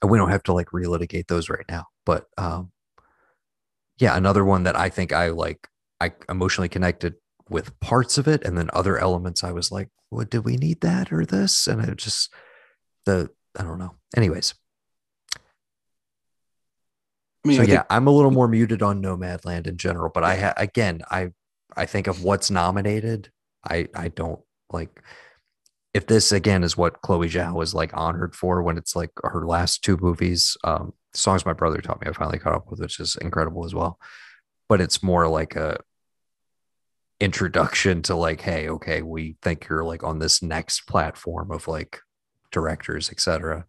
[0.01, 2.71] and we don't have to like relitigate those right now, but um,
[3.97, 5.67] yeah, another one that I think I like,
[5.99, 7.15] I emotionally connected
[7.49, 10.81] with parts of it, and then other elements I was like, what did we need
[10.81, 11.67] that or this?
[11.67, 12.33] And it just
[13.05, 13.95] the I don't know.
[14.15, 14.53] Anyways,
[17.43, 20.11] I mean, so I yeah, think, I'm a little more muted on Nomadland in general,
[20.13, 21.31] but I ha- again, I
[21.75, 23.31] I think of what's nominated.
[23.67, 25.01] I I don't like
[25.93, 29.45] if this again is what Chloe Zhao was like honored for when it's like her
[29.45, 30.55] last two movies.
[30.63, 33.75] Um, songs my brother taught me, I finally caught up with, which is incredible as
[33.75, 33.99] well.
[34.69, 35.79] But it's more like a
[37.19, 41.99] introduction to like, hey, okay, we think you're like on this next platform of like
[42.51, 43.65] directors, etc.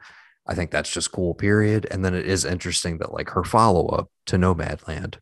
[0.46, 1.86] I think that's just cool, period.
[1.90, 5.16] And then it is interesting that like her follow up to Nomadland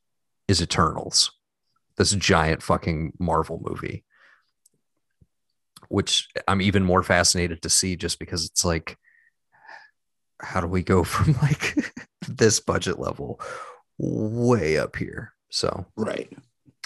[0.49, 1.31] is Eternals,
[1.97, 4.05] this giant fucking Marvel movie,
[5.89, 8.97] which I'm even more fascinated to see just because it's like,
[10.41, 11.77] how do we go from like
[12.27, 13.41] this budget level
[13.99, 15.35] way up here?
[15.51, 16.33] So, right.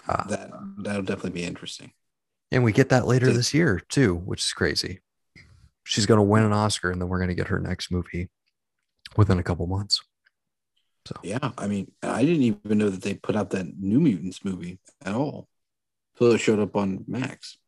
[0.09, 1.93] uh, That that'll definitely be interesting.
[2.51, 5.01] and we get that later Th- this year too, which is crazy.
[5.85, 8.30] She's going to win an Oscar and then we're going to get her next movie
[9.16, 10.03] within a couple months.
[11.07, 14.45] So, Yeah, I mean, I didn't even know that they put out that New Mutants
[14.45, 15.49] movie at all.
[16.18, 17.59] So it showed up on Max.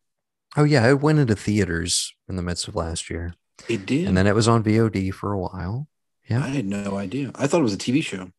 [0.57, 3.35] oh, yeah, it went into theaters in the midst of last year.
[3.69, 4.07] It did.
[4.09, 5.89] And then it was on VOD for a while.
[6.29, 6.43] Yeah.
[6.43, 7.31] I had no idea.
[7.35, 8.31] I thought it was a TV show.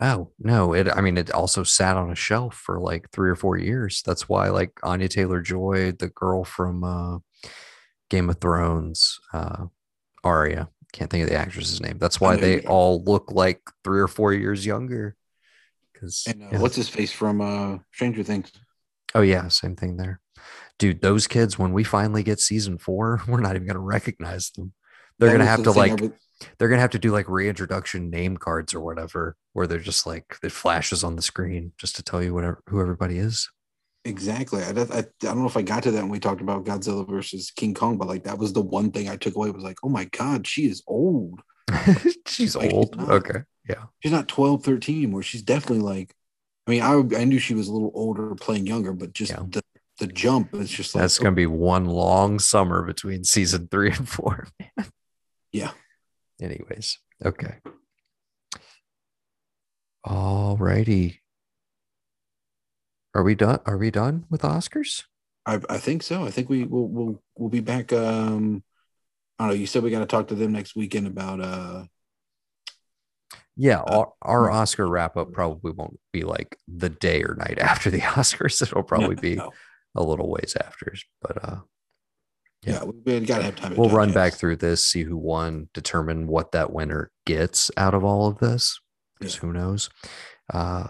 [0.00, 0.72] Oh, no.
[0.74, 4.02] It, I mean, it also sat on a shelf for like three or four years.
[4.04, 7.18] That's why, like, Anya Taylor Joy, the girl from uh,
[8.10, 9.66] Game of Thrones, uh,
[10.24, 11.98] Arya, can't think of the actress's name.
[11.98, 15.16] That's why they all look like three or four years younger.
[15.92, 18.52] Because, And uh, what's his face from uh, Stranger Things?
[19.14, 20.20] oh, yeah, same thing there.
[20.78, 24.50] Dude, those kids, when we finally get season four, we're not even going to recognize
[24.50, 24.72] them.
[25.18, 26.12] They're That going to have the to like,
[26.58, 30.36] they're gonna have to do like reintroduction name cards or whatever, where they're just like
[30.42, 33.50] it flashes on the screen just to tell you whatever who everybody is.
[34.06, 34.62] Exactly.
[34.62, 36.64] I, don't- I, I don't know if I got to that when we talked about
[36.64, 39.64] Godzilla versus King Kong, but like that was the one thing I took away was
[39.64, 41.40] like, oh my God, she is old.
[42.26, 42.94] She's Like, old.
[42.94, 43.10] she's not.
[43.10, 43.40] Okay.
[43.68, 43.84] Yeah.
[44.00, 45.22] She's not 12, 13 anymore.
[45.22, 46.14] She's definitely like,
[46.66, 49.42] I mean, I, I knew she was a little older playing younger, but just Yeah.
[49.48, 49.62] the,
[49.98, 54.08] the jump is just like, That's gonna be one long summer between season three and
[54.08, 54.46] four.
[54.76, 54.86] man.
[55.52, 55.70] Yeah.
[56.40, 57.56] Anyways, okay.
[60.04, 61.20] All righty.
[63.16, 63.60] Are we done?
[63.64, 65.04] Are we done with Oscars?
[65.46, 66.24] I, I think so.
[66.24, 67.90] I think we will we'll, we'll be back.
[67.90, 68.62] Um,
[69.38, 69.58] I don't know.
[69.58, 71.84] You said we got to talk to them next weekend about uh
[73.56, 74.54] Yeah, our, our hmm.
[74.56, 78.60] Oscar wrap up probably won't be like the day or night after the Oscars.
[78.60, 79.50] It'll probably be no.
[79.94, 80.92] a little ways after.
[81.22, 81.56] But uh
[82.66, 83.76] yeah, we got to have time.
[83.76, 88.04] we'll run back through this, see who won, determine what that winner gets out of
[88.04, 88.78] all of this.
[89.18, 89.40] Because Yeah.
[89.40, 89.88] who knows?
[90.52, 90.88] Uh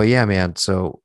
[0.00, 0.56] but yeah, man.
[0.56, 1.02] So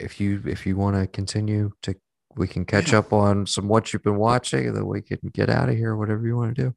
[0.00, 1.94] if you if you want to continue to
[2.34, 2.98] we can catch Yeah.
[2.98, 5.94] up on some what you've been watching and then we can get out of here,
[5.94, 6.74] whatever you want to do.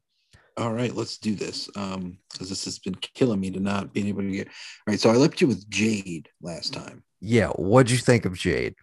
[0.56, 1.68] All right, let's do this.
[1.74, 4.46] Um, because this has been killing me to not being able to get.
[4.46, 4.52] All
[4.86, 7.02] right, so I left you with Jade last time.
[7.20, 8.76] Yeah, what'd you think of Jade?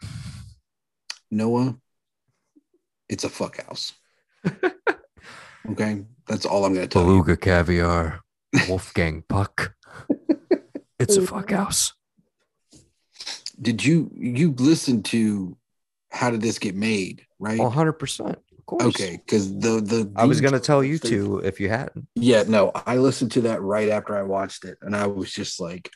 [1.31, 1.77] Noah,
[3.07, 3.93] it's a fuck house.
[5.71, 7.07] okay, that's all I'm gonna tell you.
[7.07, 8.19] Beluga caviar,
[8.67, 9.73] Wolfgang Puck.
[10.99, 11.93] It's a fuck house.
[13.61, 15.57] Did you you listen to
[16.11, 17.25] how did this get made?
[17.39, 17.59] Right.
[17.59, 18.29] Oh, 100%.
[18.29, 18.83] Of course.
[18.83, 22.07] Okay, because the the I was going to tell you to if you hadn't.
[22.15, 25.59] Yeah, no, I listened to that right after I watched it, and I was just
[25.59, 25.89] like,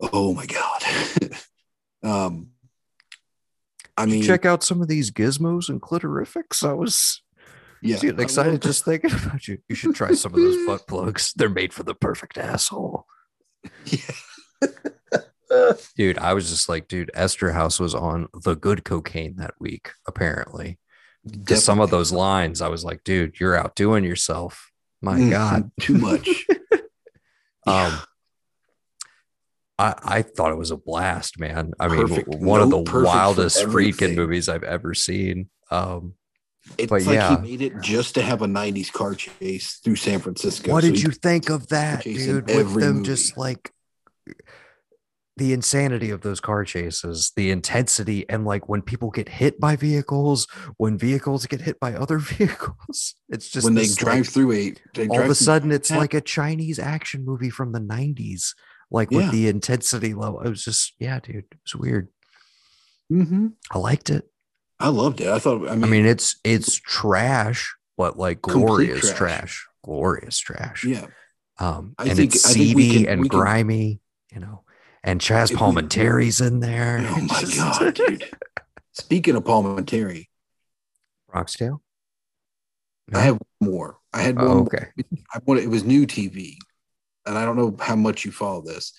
[0.00, 0.82] "Oh my god!"
[2.02, 2.48] um,
[3.96, 6.68] I mean, check out some of these gizmos and clitorifics?
[6.68, 7.22] I was
[7.82, 9.58] yeah, excited just thinking about you.
[9.68, 11.32] You should try some of those butt plugs.
[11.34, 13.06] They're made for the perfect asshole.
[13.84, 14.00] Yeah.
[15.96, 20.78] Dude, I was just like, dude, Eszterhas was on the good cocaine that week, apparently.
[21.28, 24.70] Because some of those lines, I was like, dude, you're outdoing yourself.
[25.00, 25.70] My Mm, God.
[25.80, 26.46] too much.
[27.66, 27.92] Um,
[29.78, 31.72] I, I thought it was a blast, man.
[31.78, 32.28] I mean, Perfect.
[32.28, 35.48] one No of the wildest freaking movies I've ever seen.
[35.70, 36.14] Um,
[36.78, 37.36] it's but like yeah.
[37.40, 40.72] he made it just to have a '90s car chase through San Francisco.
[40.72, 42.46] what So did you think of that, dude?
[42.46, 43.06] With them movie.
[43.06, 43.70] just like
[45.42, 49.74] the insanity of those car chases, the intensity, and like when people get hit by
[49.74, 54.52] vehicles, when vehicles get hit by other vehicles, it's just when they this, drive through
[54.52, 55.98] a, they all of a sudden it's Yeah.
[55.98, 58.54] like a Chinese action movie from the 90s,
[58.90, 59.30] like with Yeah.
[59.32, 60.40] the intensity level.
[60.42, 62.08] It was just, yeah, dude, it was weird.
[63.12, 63.52] Mhm.
[63.70, 64.28] I liked it.
[64.78, 65.28] I loved it.
[65.28, 65.68] I thought.
[65.68, 69.16] I mean, I mean, it's it's trash, but like glorious trash.
[69.18, 69.66] trash.
[69.84, 70.84] glorious trash.
[70.84, 71.06] yeah.
[71.58, 74.00] Um, I and think- it's I think we seedy can- and we can- grimy,
[74.32, 74.62] you know.
[75.04, 77.04] And Chaz Palminteri's in there.
[77.08, 78.24] Oh my god, dude!
[78.92, 80.26] Speaking of Palminteri,
[81.32, 81.80] Roxdale.
[83.10, 83.20] Tale.
[83.20, 83.40] I had one
[83.70, 83.98] more.
[84.12, 84.46] I had one.
[84.46, 84.86] Oh, okay.
[85.34, 86.56] I wanted, it was new TV.
[87.26, 88.92] and I don't know how much you follow this.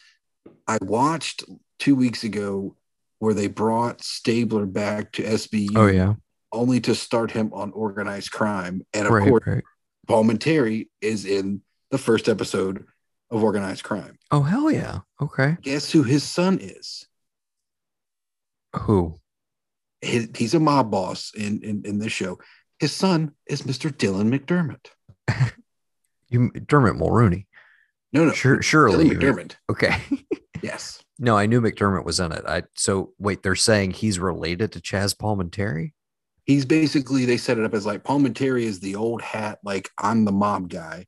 [0.68, 1.44] I watched
[1.80, 2.76] two weeks ago
[3.20, 6.16] where they brought Stabler back to SVU Oh yeah.
[6.52, 8.82] only to start him on organized crime.
[8.94, 10.40] And of Right, course, right.
[10.40, 12.86] Terry is in the first episode
[13.34, 14.18] of organized crime.
[14.32, 15.00] Oh hell yeah.
[15.22, 15.58] Okay.
[15.62, 17.08] Guess who his son is?
[18.76, 19.20] Who?
[20.02, 22.38] His, he's a mob boss in, in, in this show.
[22.80, 23.92] His son is Mr.
[23.92, 24.88] Dylan McDermott.
[26.30, 27.46] You Dermot Mulroney.
[28.12, 28.32] No, no.
[28.32, 29.12] Sure, surely.
[29.12, 29.56] Dylan McDermott.
[29.70, 29.96] Okay.
[30.64, 31.04] Yes.
[31.20, 32.46] no, I knew McDermott was in it.
[32.48, 35.92] I so wait, they're saying he's related to Chaz Palminteri?
[36.46, 40.24] He's basically, they set it up as like Terry is the old hat, like I'm
[40.24, 41.06] the mob guy.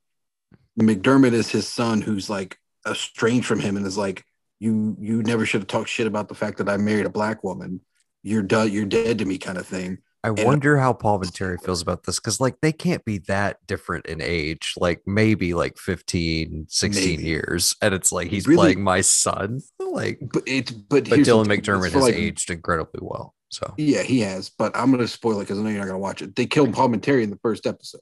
[0.80, 2.58] McDermott is his son who's like
[2.88, 4.24] estranged from him and is like,
[4.58, 7.44] you you never should have talked shit about the fact that I married a black
[7.44, 7.80] woman.
[8.22, 9.98] You're done, you're dead to me, kind of thing.
[10.24, 14.06] I And- wonder how Palminteri feels about this because like they can't be that different
[14.06, 17.22] in age, like maybe like 15, 16 Maybe.
[17.28, 17.76] years.
[17.80, 19.60] And it's like he's Really- playing my son.
[19.78, 23.34] Like But it's but, but Dylan McDermott has like, aged incredibly well.
[23.50, 25.98] So Yeah, he has, but I'm gonna spoil it because I know you're not gonna
[25.98, 26.34] watch it.
[26.34, 28.00] They killed Palminteri in the first episode.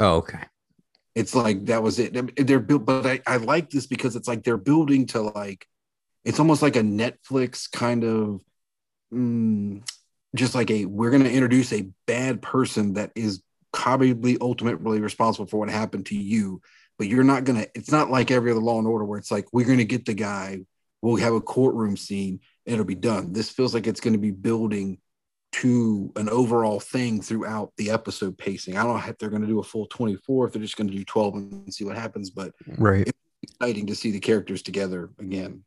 [0.00, 0.40] oh okay.
[1.14, 2.16] It's like that was it.
[2.36, 5.66] They're built, but I, I like this because it's like they're building to like
[6.24, 8.42] it's almost like a Netflix kind of
[9.12, 9.82] mm,
[10.34, 13.42] just like a we're gonna introduce a bad person that is
[13.72, 16.62] probably ultimately responsible for what happened to you,
[16.98, 19.46] but you're not gonna it's not like every other law and order where it's like
[19.52, 20.60] we're gonna get the guy,
[21.02, 23.32] we'll have a courtroom scene, it'll be done.
[23.32, 24.98] This feels like it's gonna be building
[25.52, 28.76] to an overall thing throughout the episode pacing.
[28.76, 30.88] I don't know if they're going to do a full 24, if they're just going
[30.88, 33.10] to do 12 and see what happens, but Right.
[33.42, 35.64] exciting to see the characters together again,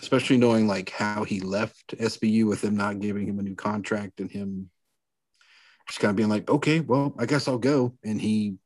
[0.00, 4.20] especially knowing like how he left SVU with them not giving him a new contract
[4.20, 4.70] and him
[5.88, 7.94] just kind of being like, okay, well, I guess I'll go.
[8.04, 8.56] And he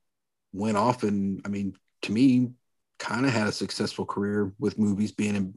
[0.52, 2.50] went off and, I mean, to me,
[2.98, 5.54] kind of had a successful career with movies being in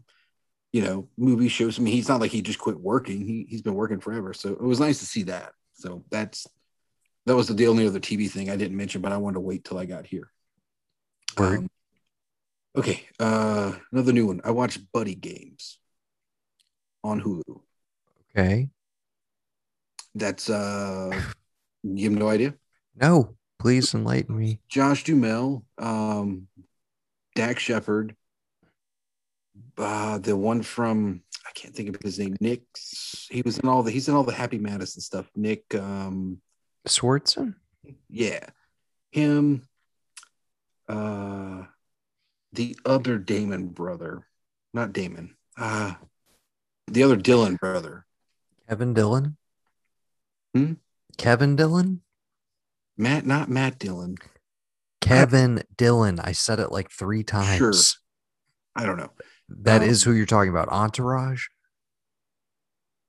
[0.72, 1.80] you know, movie shows.
[1.80, 3.26] I mean, he's not like he just quit working.
[3.26, 4.34] He he's been working forever.
[4.34, 5.54] So it was nice to see that.
[5.74, 6.48] So that's
[7.26, 9.64] that was the only other TV thing I didn't mention, but I wanted to wait
[9.64, 10.32] till I got here.
[11.38, 11.60] Right.
[11.60, 11.70] Um,
[12.76, 14.42] okay, uh, another new one.
[14.44, 15.78] I watched Buddy Games
[17.04, 17.62] on Hulu.
[18.38, 18.70] Okay.
[20.16, 21.12] That's uh,
[21.84, 22.56] you have no idea.
[22.96, 24.60] No, please enlighten me.
[24.68, 26.48] Josh Duhamel, um,
[27.36, 28.16] Dax Shepard,
[29.82, 31.22] uh, the one from
[31.52, 32.38] I can't think of his name.
[32.40, 32.62] Nick.
[33.30, 33.92] He was in all the.
[33.92, 35.30] He's in all the Happy Madison stuff.
[35.36, 35.76] Nick.
[35.76, 36.42] Um,
[36.88, 37.56] Swardson?
[38.10, 38.46] yeah,
[39.12, 39.68] him.
[40.88, 41.64] Uh,
[42.54, 44.28] the other Damon brother,
[44.74, 45.36] not Damon.
[45.58, 45.94] Uh,
[46.88, 48.06] the other Dillon brother,
[48.70, 49.38] Kevin Dillon.
[50.56, 50.74] Hmm?
[51.18, 52.02] Kevin Dillon.
[52.98, 53.26] Matt.
[53.26, 54.16] Not Matt Dillon.
[55.02, 56.20] Kevin Dillon.
[56.20, 57.58] I said it like three times.
[57.58, 57.74] Sure.
[58.76, 59.12] I don't know.
[59.62, 60.70] That is Um, who you're talking about.
[60.70, 61.46] Entourage.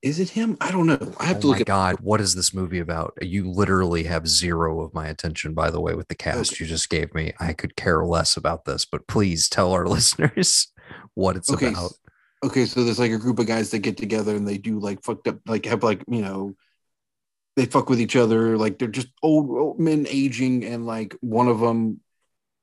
[0.01, 0.57] Is it him?
[0.59, 1.13] I don't know.
[1.17, 3.13] I have oh to look my at god, what is this movie about?
[3.21, 6.63] You literally have zero of my attention, by the way, with the cast Okay.
[6.63, 7.31] you just gave me.
[7.39, 10.67] I could care less about this, but please tell our listeners
[11.13, 11.93] what it's okay, about.
[12.43, 15.01] okay, so there's like a group of guys that get together and they do like
[15.03, 16.53] fucked up, like have like you know,
[17.55, 21.47] they fuck with each other, like they're just old, old men aging, and like one
[21.47, 22.01] of them,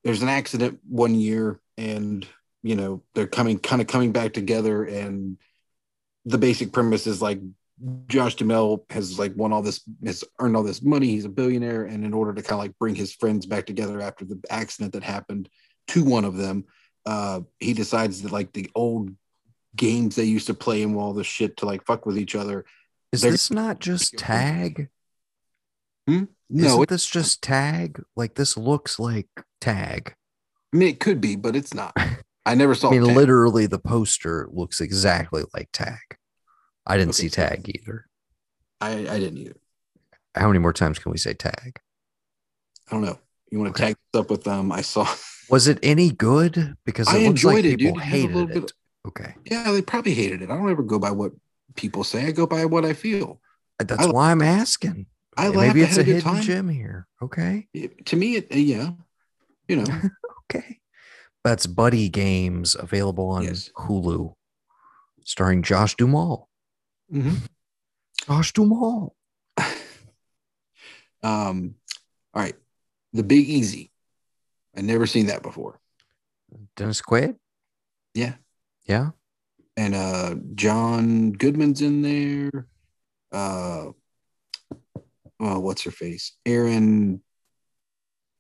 [0.05, 2.27] there's an accident one year, and
[2.63, 5.39] you know they're coming, kind of coming back together, and
[6.25, 7.41] the basic premise is like
[8.09, 11.85] Josh Duhamel has like won all this, has earned all this money, he's a billionaire,
[11.85, 14.93] and in order to kind of like bring his friends back together after the accident
[14.93, 15.49] that happened
[15.89, 16.65] to one of them,
[17.07, 19.11] uh, he decides that like the old
[19.77, 22.65] games they used to play and all this shit to like fuck with each other.
[23.13, 24.89] Is this not just tag?
[26.51, 28.03] No, Isn't it, this just tag?
[28.17, 29.29] Like this looks like
[29.61, 30.15] tag.
[30.73, 31.97] I mean, it could be, but it's not.
[32.47, 32.89] I never saw.
[32.89, 33.17] I mean, Tag.
[33.17, 35.99] literally, the poster looks exactly like tag.
[36.87, 38.07] I didn't Okay, see tag either.
[38.81, 39.57] I, I didn't either.
[40.35, 41.79] How many more times can we say tag?
[42.89, 43.19] I don't know.
[43.51, 43.93] You want to Okay.
[43.93, 44.73] tag this up with um?
[44.73, 45.07] I saw.
[45.51, 46.75] Was it any good?
[46.85, 48.03] Because it I looks like enjoyed it, people dude.
[48.03, 48.73] It had a little hated bit it.
[49.09, 50.51] Okay, Yeah, they probably hated it.
[50.51, 51.33] I don't ever go by what
[51.75, 52.27] people say.
[52.27, 53.41] I go by what I feel.
[53.81, 55.07] Uh, that's I- why I'm asking.
[55.37, 55.49] I.
[55.51, 56.43] Maybe it's a a hidden time.
[56.43, 57.07] gem here.
[57.23, 58.91] Okay, It- to me, it yeah,
[59.69, 59.85] you know.
[60.51, 60.80] okay.
[61.45, 63.71] That's Buddy Games available on Yes.
[63.77, 64.35] Hulu,
[65.25, 66.49] starring Josh Duhamel.
[67.13, 67.49] Mhm.
[68.27, 69.15] Josh Duhamel.
[71.23, 71.75] Um,
[72.33, 72.55] all right,
[73.13, 73.93] the Big Easy.
[74.75, 75.79] I never seen that before.
[76.77, 77.37] Dennis Quaid.
[78.15, 78.37] Yeah.
[78.87, 79.11] Yeah.
[79.77, 82.67] and uh John Goodman's in there.
[83.31, 83.93] Uh
[85.41, 86.37] oh, what's her face?
[86.47, 87.23] Aaron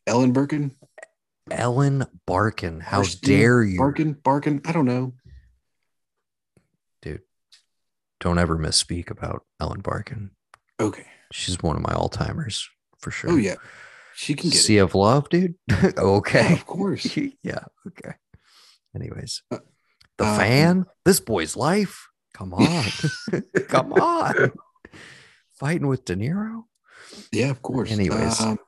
[0.06, 0.74] Ellen Birkin.
[1.50, 2.80] Ellen Barkin.
[2.80, 3.78] How Christine dare you?
[3.78, 4.60] Barkin, Barkin.
[4.64, 5.14] I don't know.
[7.02, 7.22] Dude,
[8.20, 10.30] don't ever misspeak about Ellen Barkin.
[10.78, 11.06] Okay.
[11.32, 12.68] She's one of my all timers
[12.98, 13.30] for sure.
[13.30, 13.54] Oh yeah,
[14.14, 14.82] she can get Sea it.
[14.82, 15.54] of Love, dude.
[15.70, 16.52] Yeah, okay.
[16.52, 17.16] of course.
[17.42, 17.64] yeah.
[17.86, 18.14] Okay.
[18.94, 19.58] Anyways, Uh,
[20.18, 22.08] the um, fan, this boy's life.
[22.34, 22.84] Come on.
[23.68, 24.52] Come on.
[25.58, 26.64] Fighting with De Niro.
[27.32, 27.90] Yeah, of course.
[27.90, 28.40] Anyways.
[28.40, 28.58] Um,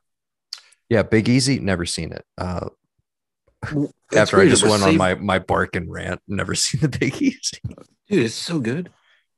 [0.92, 1.58] Yeah, Big Easy.
[1.58, 2.22] Never seen it.
[2.36, 2.68] Uh,
[4.14, 7.56] after I just went on my my bark and rant, never seen the Big Easy.
[7.66, 8.24] dude.
[8.26, 8.92] It's so good.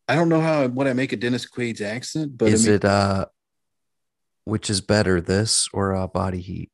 [0.08, 2.74] I don't know how what I make a Dennis Quaid's accent, but is I mean,
[2.74, 3.26] it uh,
[4.42, 6.72] which is better, this or uh, Body Heat?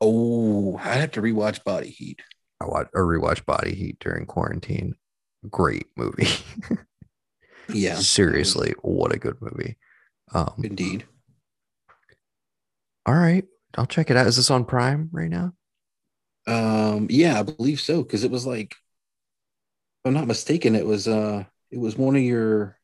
[0.00, 2.22] Oh, I'd have to rewatch Body Heat.
[2.62, 4.94] I watch or rewatch Body Heat during quarantine.
[5.50, 6.28] Great movie.
[7.72, 9.76] Yeah, Seriously, what a good movie.
[10.32, 11.04] Um, indeed.
[13.06, 13.44] All right,
[13.76, 14.26] I'll check it out.
[14.26, 15.54] Is this on Prime right now?
[16.46, 21.06] Um, yeah, I believe so because it was like, if I'm not mistaken, it was
[21.06, 22.78] uh, it was one of your,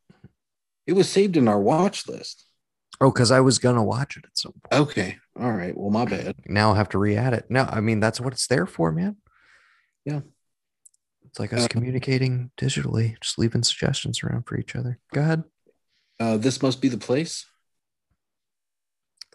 [0.86, 2.44] it was saved in our watch list.
[3.00, 4.82] Oh, because I was gonna watch it at some point.
[4.88, 5.76] Okay, all right.
[5.76, 6.34] Well, my bad.
[6.46, 7.46] Now I have to re-add it.
[7.50, 9.16] No, I mean that's what it's there for, man.
[10.04, 10.20] Yeah.
[11.26, 14.98] It's like us Uh, communicating digitally, just leaving suggestions around for each other.
[15.12, 15.44] Go ahead.
[16.18, 17.44] Uh, this must be the place.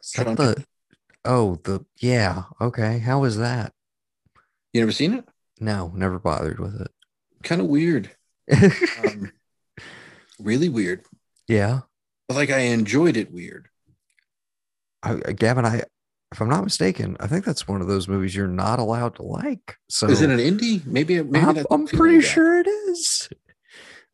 [0.03, 0.65] Is that the
[1.25, 3.73] oh the yeah okay how was that
[4.73, 5.27] You never seen it?
[5.59, 6.91] no never bothered with it.
[7.43, 8.09] Kind of weird.
[8.51, 9.31] Um,
[10.39, 11.03] really weird.
[11.47, 11.81] yeah
[12.27, 13.67] But like I enjoyed it weird.
[15.03, 15.83] I, I- Gavin I
[16.31, 19.23] if I'm not mistaken I think that's one of those movies you're not allowed to
[19.23, 20.85] like so Is it an indie?
[20.85, 21.21] Maybe.
[21.21, 23.29] Maybe I'm, I'm pretty like sure it is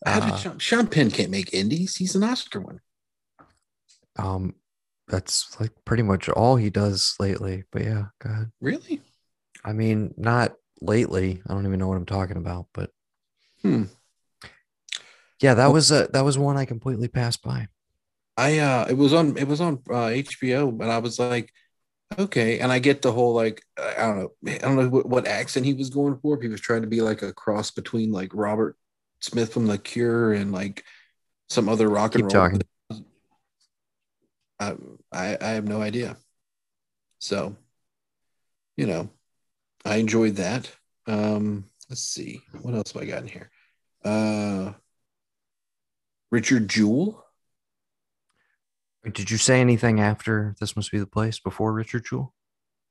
[0.06, 1.96] How did Uh, Sean, Sean Penn can't make indies?
[1.96, 2.80] He's an Oscar one.
[4.18, 4.56] um
[5.08, 9.02] that's like pretty much all he does lately but yeah go ahead Really?
[9.64, 12.92] I mean not lately I don't even know what I'm talking about but
[13.62, 13.84] Hmm.
[15.42, 17.68] yeah that was a that was one I completely passed by
[18.38, 21.52] I uh it was on it was on uh, HBO, but I was like,
[22.20, 25.28] okay, and I get the whole like I don't know I don't know what, what
[25.28, 26.38] accent he was going for.
[26.38, 28.78] If he was trying to be like a cross between like Robert
[29.22, 30.86] Smith from The Cure and like
[31.50, 32.50] some other rock and keep roll.
[32.50, 32.62] talking
[34.60, 34.76] I,
[35.12, 36.18] I I have no idea.
[37.20, 37.56] So,
[38.76, 39.10] you know,
[39.86, 40.72] I enjoyed that.
[41.06, 43.50] Um, let's see what else have I got in here.
[44.04, 44.74] Uh,
[46.32, 47.24] Richard Jewell.
[49.14, 52.34] Did you say anything after this must be the place before Richard Jewell?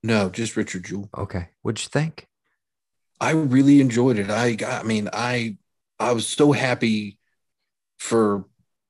[0.02, 1.10] No, just Richard Jewell.
[1.16, 1.48] Okay.
[1.62, 2.28] What'd you think?
[3.20, 4.30] I really enjoyed it.
[4.30, 5.58] I I mean, I
[5.98, 7.18] I was so happy
[7.98, 8.44] for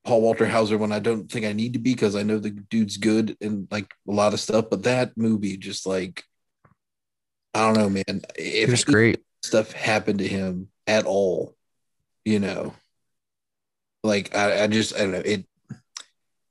[0.07, 2.51] Paul Walter Hauser when I don't think I need to be because I know the
[2.51, 4.67] dude's good and like a lot of stuff.
[4.71, 6.23] But that movie just like
[7.53, 8.23] I don't know, man.
[8.37, 9.21] It If was great.
[9.43, 11.57] stuff happened to him at all,
[12.25, 12.75] you know,
[14.05, 15.45] like I, I just I don't know it.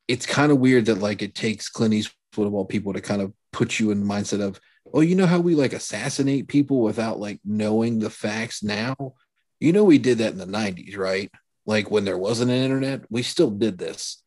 [0.08, 3.22] It's kind of weird that like it takes Clint Eastwood of all people to kind
[3.22, 4.60] of put you in the mindset of,
[4.94, 9.14] oh, you know how we like assassinate people without like knowing the facts now.
[9.62, 11.32] You know, we did that in the '90s, right?
[11.66, 14.22] Like when there wasn't an internet, we still did this,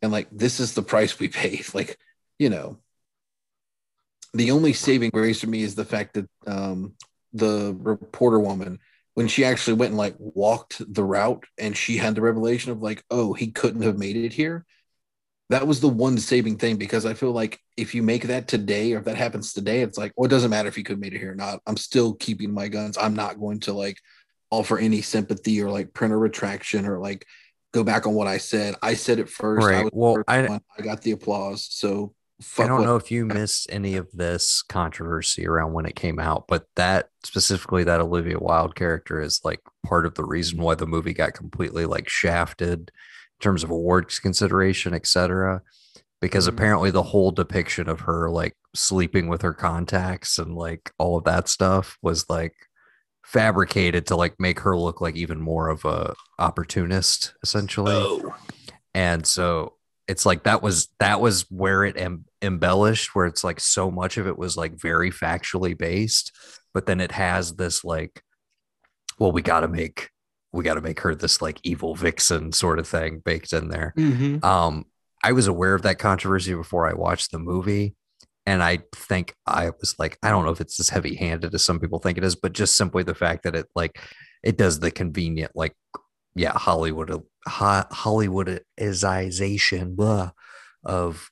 [0.00, 1.66] and like this is the price we paid.
[1.74, 1.98] Like,
[2.38, 2.78] you know,
[4.34, 6.94] the only saving grace for me is the fact that um,
[7.32, 8.78] the reporter woman
[9.14, 12.80] when she actually went and like walked the route and she had the revelation of
[12.80, 14.64] like oh he couldn't have made it here
[15.50, 18.92] that was the one saving thing because i feel like if you make that today
[18.92, 21.00] or if that happens today it's like well it doesn't matter if he could have
[21.00, 21.60] made it here or not.
[21.66, 22.98] I'm still keeping my guns.
[22.98, 23.98] I'm not going to like
[24.52, 27.26] offer any sympathy or like print a retraction or like
[27.72, 29.84] go back on what i said i said it first I, Right.
[29.84, 30.60] was Well, first I-.
[30.78, 32.14] I got the applause so
[32.58, 36.48] I don't know if you missed any of this controversy around when it came out,
[36.48, 40.86] but that specifically that Olivia Wilde character is like part of the reason why the
[40.86, 45.62] movie got completely like shafted in terms of awards consideration, etc.
[46.20, 46.48] Because Mhm.
[46.48, 51.24] apparently the whole depiction of her like sleeping with her contacts and like all of
[51.24, 52.54] that stuff was like
[53.24, 57.92] fabricated to like make her look like even more of a opportunist essentially.
[57.94, 58.34] Oh.
[58.94, 59.74] And so
[60.08, 64.18] it's like that was that was where it em- embellished where it's like so much
[64.18, 66.32] of it was like very factually based
[66.74, 68.20] but then it has this like
[69.18, 70.10] well we got to make
[70.52, 73.94] we got to make her this like evil vixen sort of thing baked in there.
[73.96, 74.42] Mhm.
[74.44, 74.84] um
[75.22, 77.94] i was aware of that controversy before i watched the movie
[78.46, 81.64] and i think i was like i don't know if it's as heavy handed as
[81.64, 84.00] some people think it is but just simply the fact that it like
[84.42, 85.74] it does the convenient like
[86.34, 87.10] yeah hollywood
[87.46, 90.30] ho- hollywoodization blah,
[90.84, 91.30] of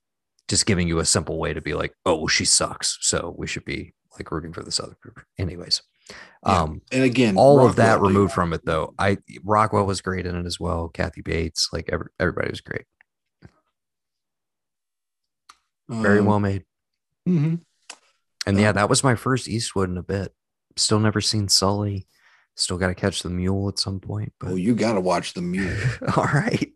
[0.49, 3.65] just giving you a simple way to be like oh she sucks so we should
[3.65, 5.21] be like rooting for this other group.
[5.39, 5.83] Anyways,
[6.45, 6.63] Yeah.
[6.63, 8.93] um, And again, all of that removed from it though.
[8.99, 10.89] I Rockwell was great in it as well.
[10.89, 12.83] Kathy Bates, like every, everybody was great.
[15.89, 16.65] Very Um, well made.
[17.31, 17.61] Mhm.
[18.47, 20.35] And yeah, um, that was my first Eastwood in a bit.
[20.77, 22.07] Still never seen Sully.
[22.57, 24.33] Still got to catch the mule at some point.
[24.41, 25.77] But Well, you got to watch the mule.
[26.17, 26.73] all right,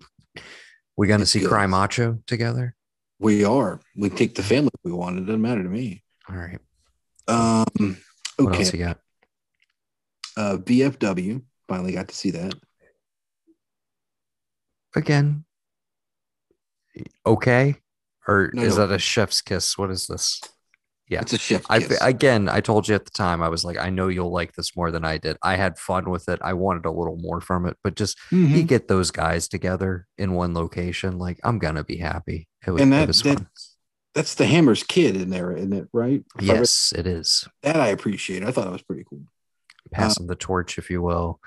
[0.96, 1.48] we gonna see good.
[1.48, 2.74] Cry Macho together.
[3.18, 3.80] We are.
[3.96, 5.18] We take the family if we want.
[5.18, 6.02] It doesn't matter to me.
[6.28, 6.58] All right.
[7.28, 7.96] Um.
[8.36, 8.58] What Okay.
[8.64, 8.98] else you got?
[10.36, 11.42] Uh, VFW.
[11.68, 12.54] Finally got to see that.
[14.96, 15.44] Again.
[17.24, 17.76] Okay.
[18.26, 18.86] Or No, is no.
[18.86, 19.76] that a chef's kiss?
[19.78, 20.40] What is this?
[21.08, 21.20] Yeah.
[21.20, 21.62] It's a chef.
[21.68, 24.54] I again, I told you at the time, I was like, I know you'll like
[24.54, 25.36] this more than I did.
[25.42, 26.38] I had fun with it.
[26.42, 28.48] I wanted a little more from it, but just Mhm.
[28.50, 32.48] you get those guys together in one location, like I'm gonna be happy.
[32.66, 33.48] It was, And it was that- fun.
[34.14, 35.88] That's the Hammer's kid in there, isn't it?
[35.92, 36.24] Right?
[36.36, 37.46] I read- Yes, it is.
[37.62, 38.42] That I appreciate.
[38.44, 39.24] I thought it was pretty cool.
[39.92, 41.38] Passing the torch, if you will.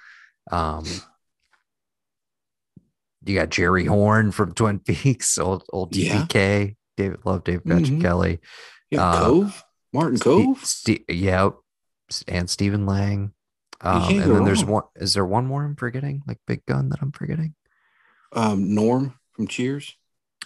[0.51, 0.83] Um,
[3.27, 6.23] you got Jerry Horne from Twin Peaks, old old Yeah.
[6.25, 6.75] DPK.
[6.97, 8.01] David love David Patrick Mhm.
[8.01, 8.39] Kelly.
[8.89, 9.61] Yeah, Uh, Kove.
[9.93, 10.63] Martin Kove.
[10.65, 11.49] Ste- yeah,
[12.27, 13.33] and Stephen Lang.
[13.81, 14.83] Um, and then there's one.
[14.95, 16.23] Is there one more I'm forgetting?
[16.27, 17.53] Like Big Gun that I'm forgetting?
[18.33, 19.95] Um, Norm from Cheers.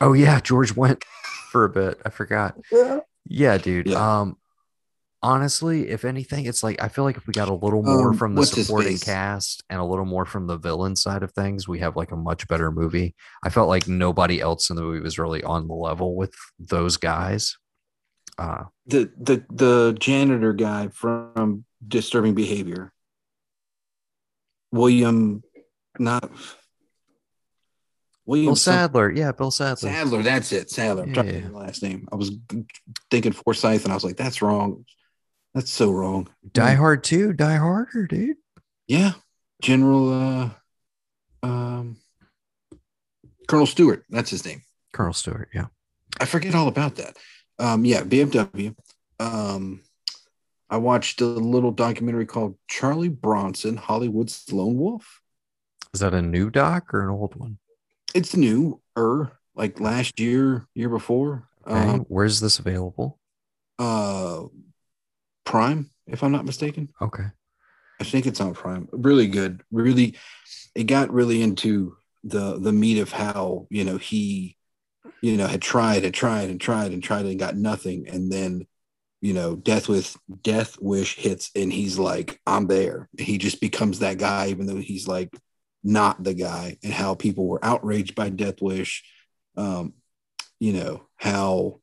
[0.02, 1.04] Oh yeah, George Wendt
[1.52, 2.02] for a bit.
[2.06, 2.58] I forgot.
[3.26, 3.88] Yeah, dude.
[3.88, 4.20] Yeah.
[4.22, 4.38] Um,
[5.24, 8.18] honestly, if anything, it's like I feel like if we got a little more Um,
[8.18, 11.80] from the supporting cast and a little more from the villain side of things, we
[11.80, 13.16] have like a much better movie.
[13.44, 16.98] I felt like nobody else in the movie was really on the level with those
[16.98, 17.58] guys.
[18.38, 22.92] Uh, The the the janitor guy from Disturbing Behavior.
[24.72, 25.44] William,
[26.00, 26.32] not
[28.26, 29.90] William Bill Sadler, yeah, Bill Sadler.
[29.92, 30.22] Sadler.
[30.24, 30.70] That's it.
[30.70, 31.04] Sadler.
[31.04, 31.48] I'm trying to Yeah.
[31.50, 32.08] the last name.
[32.12, 32.32] I was
[33.10, 34.86] thinking Forsyth, and I was like, "That's wrong.
[35.54, 38.38] That's so wrong." Die Hard 2, Die Harder, dude.
[38.88, 39.14] Yeah,
[39.62, 40.50] General uh,
[41.44, 41.98] um,
[43.48, 44.06] Colonel Stewart.
[44.10, 44.62] That's his name.
[44.94, 45.68] Colonel Stewart, yeah.
[46.20, 47.18] I forget all about that.
[47.60, 48.76] Um, yeah, VFW.
[49.20, 49.82] Um,
[50.70, 55.22] I watched a little documentary called Charlie Bronson, Hollywood's Lone Wolf.
[55.94, 57.58] Is that a new doc or an old one?
[58.16, 61.48] It's new, er, like last year, year before.
[61.68, 61.76] Okay.
[61.76, 63.20] Um, Where's this available?
[63.80, 64.44] uh,
[65.52, 66.88] Prime, if I'm not mistaken.
[67.02, 67.26] Okay.
[68.00, 68.88] I think it's on Prime.
[68.94, 69.64] Really good.
[69.70, 70.16] Really,
[70.76, 74.56] it got really into the the meat of how you know he,
[75.22, 78.66] you know, had tried and tried and tried and tried and got nothing, and then,
[79.20, 83.10] you know, death with death wish hits, and he's like, I'm there.
[83.20, 85.36] And he just becomes that guy, even though he's like
[85.84, 89.04] not the guy, and how people were outraged by Death Wish.
[89.58, 89.96] Um,
[90.62, 91.81] you know how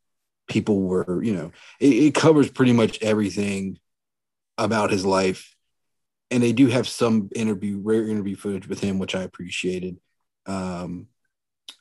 [0.49, 1.23] people were.
[1.23, 3.79] You know, it, it covers pretty much everything
[4.57, 5.55] about his life
[6.31, 9.99] and they do have some interview rare interview footage with him which i appreciated
[10.47, 11.07] um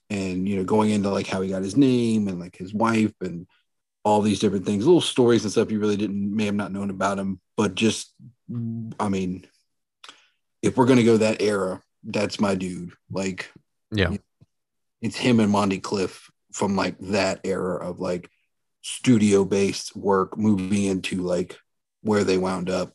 [0.09, 3.13] and you know going into like how he got his name and like his wife
[3.21, 3.47] and
[4.03, 6.89] all these different things little stories and stuff you really didn't may have not known
[6.89, 8.13] about him but just
[8.99, 9.45] i mean
[10.61, 13.51] if we're going to go that era that's my dude like
[13.91, 14.15] Yeah.
[15.01, 18.29] it's him and monty clift from like that era of like
[18.87, 21.57] studio based work moving into like
[22.01, 22.93] where they wound up.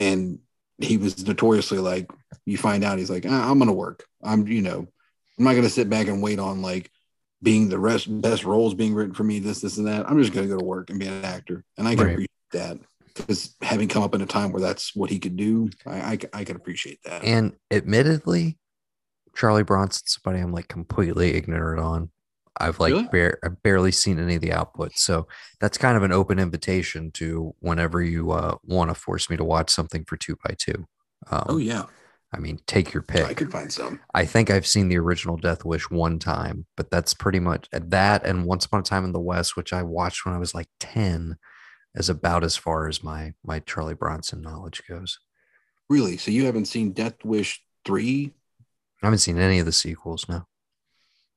[0.00, 0.38] And
[0.78, 2.10] he was notoriously like
[2.46, 4.04] you find out he's like "Ah, i'm gonna work.
[4.22, 4.86] I'm you know
[5.38, 6.90] i'm not gonna sit back and wait on like
[7.42, 10.08] being the rest best roles being written for me this this and that.
[10.08, 11.64] I'm just gonna go to work and be an actor.
[11.78, 12.12] And i can Right.
[12.12, 15.70] appreciate that because having come up in a time where that's what he could do
[15.86, 17.24] i i, I can appreciate that.
[17.24, 18.58] And admittedly,
[19.36, 22.10] Charlie Bronson's somebody I'm like completely ignorant on.
[22.58, 23.08] I've like Really?
[23.10, 24.96] bare, I've barely seen any of the output.
[24.96, 25.26] So
[25.60, 29.44] that's kind of an open invitation to whenever you uh, want to force me to
[29.44, 30.86] watch something for two by two.
[31.30, 31.84] Um, oh yeah
[32.32, 33.24] I mean, take your pick.
[33.26, 36.90] i could find some I think I've seen the original Death Wish one time, but
[36.90, 38.26] that's pretty much that.
[38.26, 40.66] And Once Upon a Time in the West, which I watched when I was like
[40.80, 41.36] 10,
[41.94, 45.20] is about as far as my my Charlie Bronson knowledge goes.
[45.88, 48.32] really so you haven't seen death wish 3
[49.02, 50.26] I haven't seen any of the sequels.
[50.28, 50.46] No,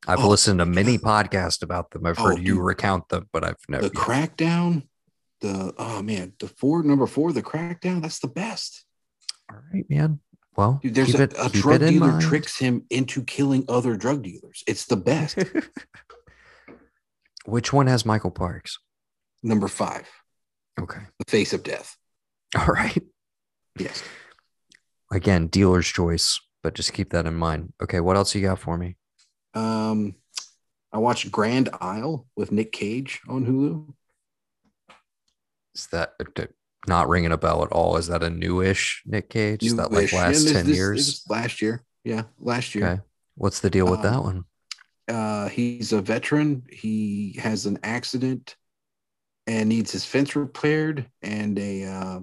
[0.05, 1.31] I've Oh, listened to many God.
[1.31, 2.05] podcasts about them.
[2.05, 2.65] I've Oh, heard you dude.
[2.65, 3.89] recount them, but I've never.
[3.89, 4.87] the crackdown
[5.39, 8.85] the oh man the four number four the crackdown that's the best
[9.51, 10.19] All right, man.
[10.55, 12.21] Well, Dude, there's a, it, a drug dealer mind.
[12.23, 14.63] tricks him into killing other drug dealers.
[14.65, 15.37] It's the best.
[17.45, 18.79] Which one has Michael Parks?
[19.43, 20.07] Number five,
[20.79, 20.99] Okay.
[21.19, 21.95] the face of death.
[22.57, 22.97] All right.
[23.77, 24.03] Yes.
[25.11, 27.73] Again, dealer's choice, but just keep that in mind.
[27.81, 27.99] Okay.
[27.99, 28.97] What else you got for me?
[29.53, 30.15] Um,
[30.91, 33.93] I watched Grand Isle with Nick Cage on Hulu.
[35.75, 36.45] Is that uh,
[36.87, 37.97] Not ringing a bell at all.
[37.97, 39.63] Is that a newish Nick Cage?
[39.63, 41.05] Is that like last And this- 10 this- years?
[41.05, 41.83] this last year.
[42.03, 42.87] Yeah, last year.
[42.87, 43.01] Okay.
[43.35, 44.43] What's the deal with Um, that one?
[45.07, 46.63] Uh, he's a veteran.
[46.71, 48.55] He has an accident
[49.45, 52.19] and needs his fence repaired, and a uh,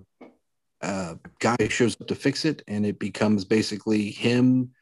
[0.82, 4.72] uh, guy shows up to fix it, and it becomes basically him,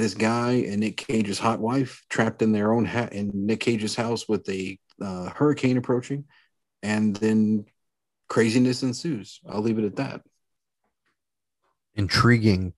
[0.00, 3.94] this guy, and Nick Cage's hot wife trapped in their own ha- in Nick Cage's
[3.94, 6.24] house with a uh, hurricane approaching,
[6.82, 7.66] and then
[8.28, 9.40] craziness ensues.
[9.48, 10.22] I'll leave it at that.
[11.94, 12.72] Intriguing.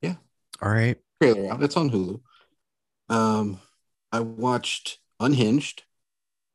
[0.00, 0.14] Yeah.
[0.62, 0.96] All right.
[1.20, 1.62] Trailer out.
[1.62, 2.20] It's on Hulu.
[3.08, 3.60] Um,
[4.12, 5.82] I watched Unhinged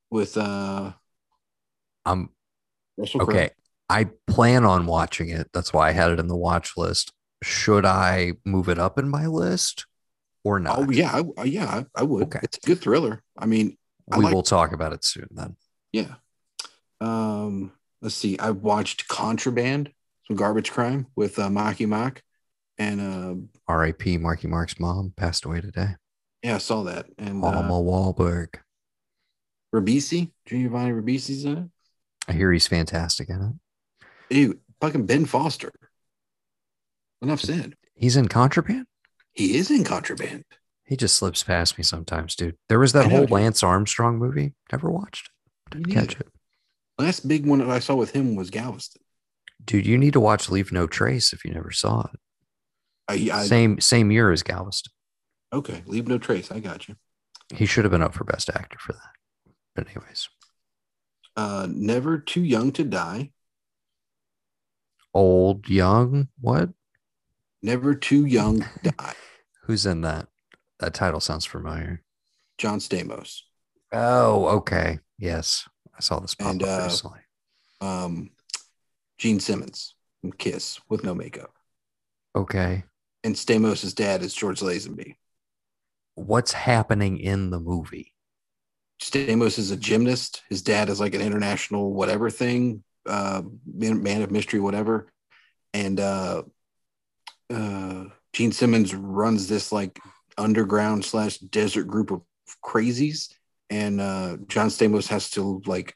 [0.10, 0.94] with uh
[2.06, 2.30] I'm
[2.98, 3.36] Russell Crowe.
[3.36, 3.49] okay.
[3.90, 5.49] I plan on watching it.
[5.53, 7.12] That's why I had it in the watch list.
[7.45, 9.85] Should I move it up in my list
[10.43, 10.80] or not?
[10.80, 11.65] Oh yeah, I, I- yeah,
[11.95, 12.23] I, I would.
[12.23, 12.39] Okay.
[12.41, 13.22] It's a good thriller.
[13.38, 13.77] I mean,
[14.11, 15.55] I we like- will talk about it soon then.
[15.93, 16.15] yeah.
[17.01, 18.39] Um, let's see.
[18.39, 19.91] I watched Contraband,
[20.27, 22.23] some garbage crime with uh, Marky Mark,
[22.80, 23.35] and uh,
[23.67, 24.17] R.I.P.
[24.17, 25.89] Marky Mark's mom passed away today.
[26.41, 27.05] yeah, I saw that.
[27.19, 28.55] And Alma uh, Wahlberg.
[29.73, 31.69] Ribisi, Giovanni Ribisi's in it.
[32.27, 34.05] I hear he's fantastic in it.
[34.34, 35.72] Dude, fucking Ben Foster.
[37.26, 37.76] Enough said.
[37.95, 38.85] He's in Contraband.
[39.34, 40.43] He is in Contraband.
[40.85, 42.56] He just slips past me sometimes, dude.
[42.69, 43.26] There was that whole.
[43.26, 44.53] Lance Armstrong movie.
[44.72, 45.31] Never watched.
[45.72, 46.27] Didn't catch it.
[46.99, 49.02] Last big one that I saw with him was Galveston.
[49.64, 52.19] Dude, you need to watch Leave No Trace if you never saw it.
[53.07, 54.91] I, I same same year as Galveston.
[55.52, 56.52] okay, leave no trace.
[56.52, 56.95] I got you.
[57.53, 59.53] He should have been up for Best Actor for that.
[59.76, 60.30] But anyways,
[61.35, 63.31] Uh, Never Too Young to Die.
[65.14, 66.69] old, young, what?
[67.65, 69.13] Never Too Young to Die.
[69.63, 70.27] Who's in that?
[70.79, 72.03] That title sounds familiar.
[72.59, 73.41] John Stamos.
[73.91, 74.99] Oh, okay.
[75.17, 75.67] Yes,
[75.97, 77.19] I saw this pop And, up uh, recently.
[77.81, 78.29] Um,
[79.17, 81.51] Gene Simmons from Kiss with no makeup.
[82.35, 82.83] Okay,
[83.23, 85.15] And Stamos' dad is George Lazenby.
[86.13, 88.13] what's happening in the movie?
[89.01, 90.43] Stamos is a gymnast.
[90.49, 95.11] His dad is like an international whatever thing, uh, man, man of mystery, whatever.
[95.73, 96.43] And uh,
[97.53, 99.99] uh, Gene Simmons runs this like
[100.38, 102.22] underground slash desert group of
[102.63, 103.34] crazies,
[103.69, 105.95] and uh, John Stamos has to like,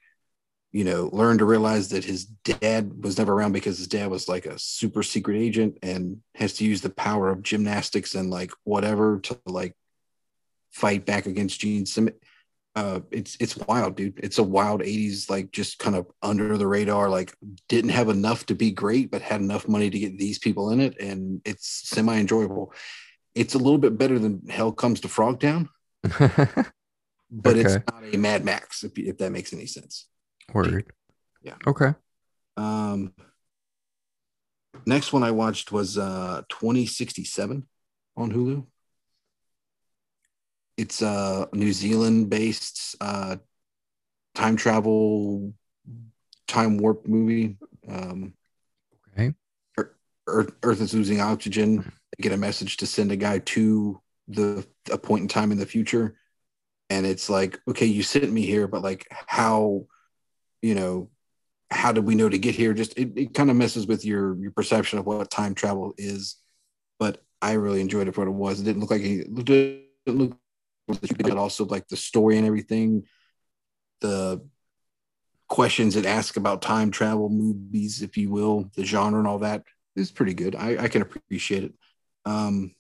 [0.72, 4.28] you know, learn to realize that his dad was never around because his dad was
[4.30, 8.52] like a super secret agent, and has to use the power of gymnastics and like
[8.64, 9.76] whatever to like
[10.72, 12.16] fight back against Gene Simmons
[12.80, 16.68] uh it's it's wild dude it's a wild 80s like just kind of under the
[16.68, 17.36] radar like
[17.68, 20.80] didn't have enough to be great but had enough money to get these people in
[20.80, 22.74] it and it's semi enjoyable
[23.36, 25.68] it's a little bit better than hell comes to frogtown
[27.32, 30.08] but it's not a mad max if, if that makes any sense
[30.54, 30.92] Word.
[31.44, 31.56] Yeah.
[31.68, 31.94] Okay.
[32.56, 33.14] um
[34.86, 37.68] next one i watched was uh 2067
[38.16, 38.66] on hulu
[40.80, 43.36] it's a new zealand based uh
[44.34, 45.54] time travel
[46.48, 47.58] time warp movie
[47.90, 48.34] um
[49.14, 49.34] Okay.
[50.28, 51.78] earth, earth is losing oxygen.
[51.82, 55.58] They get a message to send a guy to the a point in time in
[55.58, 56.16] the future.
[56.90, 59.86] And it's like okay you sent me here but like how
[60.62, 61.10] you know
[61.72, 62.74] how did we know to get here?
[62.74, 66.38] Just it, it kind of messes with your your perception of what time travel is.
[67.00, 68.62] But i really enjoyed it for what it was.
[68.62, 70.38] It didn't look like it didn't look
[71.18, 73.04] but also like the story and everything
[74.02, 74.42] the
[75.48, 79.64] questions it asks about time travel movies if you will the genre and all that
[79.96, 81.74] is pretty good i, I can appreciate it
[82.26, 82.74] um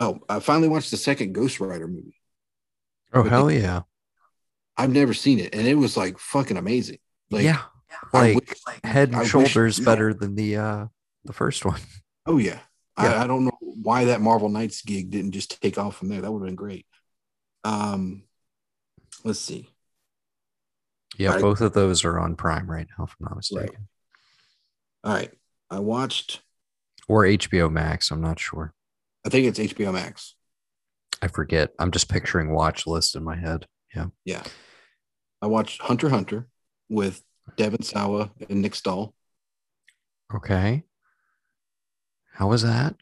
[0.00, 2.14] oh i finally watched the second ghost rider movie
[3.12, 3.82] Oh hell yeah.
[4.76, 6.98] i've never seen it and it was like fucking amazing
[7.30, 7.62] like yeah.
[8.12, 9.84] Like wish- head and I wish- shoulders yeah.
[9.84, 10.86] better than the uh
[11.24, 11.80] the first one.
[12.26, 12.58] Oh yeah.
[12.98, 13.12] Yeah.
[13.14, 16.20] I, I don't know why that Marvel Knights gig didn't just take off from there.
[16.20, 16.86] That would have been great.
[17.64, 18.22] Um,
[19.24, 19.68] let's see.
[21.18, 21.40] Yeah, Right.
[21.40, 23.88] both of those are on Prime right now, if I'm not mistaken.
[25.04, 25.30] All right,
[25.70, 26.42] I watched.
[27.08, 28.10] Or HBO Max.
[28.10, 28.74] I'm not sure.
[29.24, 30.34] I think it's HBO Max.
[31.22, 31.70] I forget.
[31.78, 33.66] I'm just picturing watch list in my head.
[33.94, 34.06] Yeah.
[34.24, 34.42] Yeah,
[35.40, 36.46] I watched Hunter Hunter
[36.88, 37.22] with
[37.56, 39.14] Devon Sawa and Nick Stahl.
[40.34, 40.82] Okay.
[42.36, 42.94] How was that?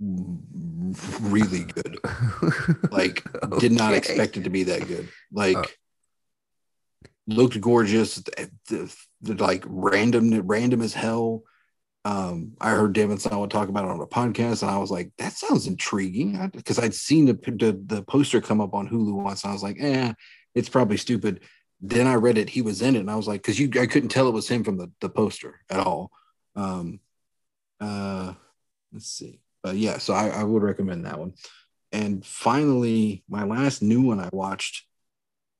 [0.00, 1.98] Really good.
[2.90, 3.24] Like,
[3.58, 5.08] did not expect it to be that good.
[5.32, 5.64] Like, Oh.
[7.26, 8.16] looked gorgeous.
[8.16, 11.42] The, the, the, like random, random as hell.
[12.04, 15.10] Um, I heard Devon Sawa talk about it on a podcast, and I was like,
[15.18, 19.42] "That sounds intriguing." Because I'd seen the, the the poster come up on Hulu once,
[19.42, 20.12] and I was like, "Eh,
[20.54, 21.40] it's probably stupid."
[21.80, 23.86] then I read it, he was in it, and I was like, because you, I
[23.86, 26.10] couldn't tell it was him from the, the poster at all.
[26.56, 26.98] Um,
[27.78, 28.32] uh,
[28.94, 31.34] let's see, but yeah, so I, I would recommend that one.
[31.92, 34.86] And finally, my last new one I watched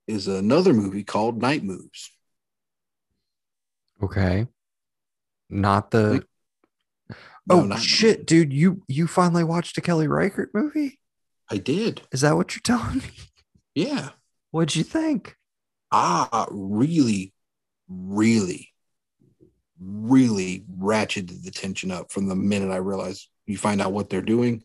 [0.07, 2.09] is another movie called Night Moves.
[4.01, 4.47] Okay.
[5.49, 6.25] Not the.
[7.47, 8.51] No, oh not- shit, dude!
[8.51, 10.99] You you finally watched a Kelly Reichardt movie?
[11.49, 13.09] I did, Is that what you're telling me?
[13.75, 14.09] yeah.
[14.49, 15.35] What'd you think?
[15.91, 17.33] Ah, really,
[17.87, 18.69] really,
[19.79, 24.21] really ratcheted the tension up from the minute I realized you find out what they're
[24.21, 24.63] doing,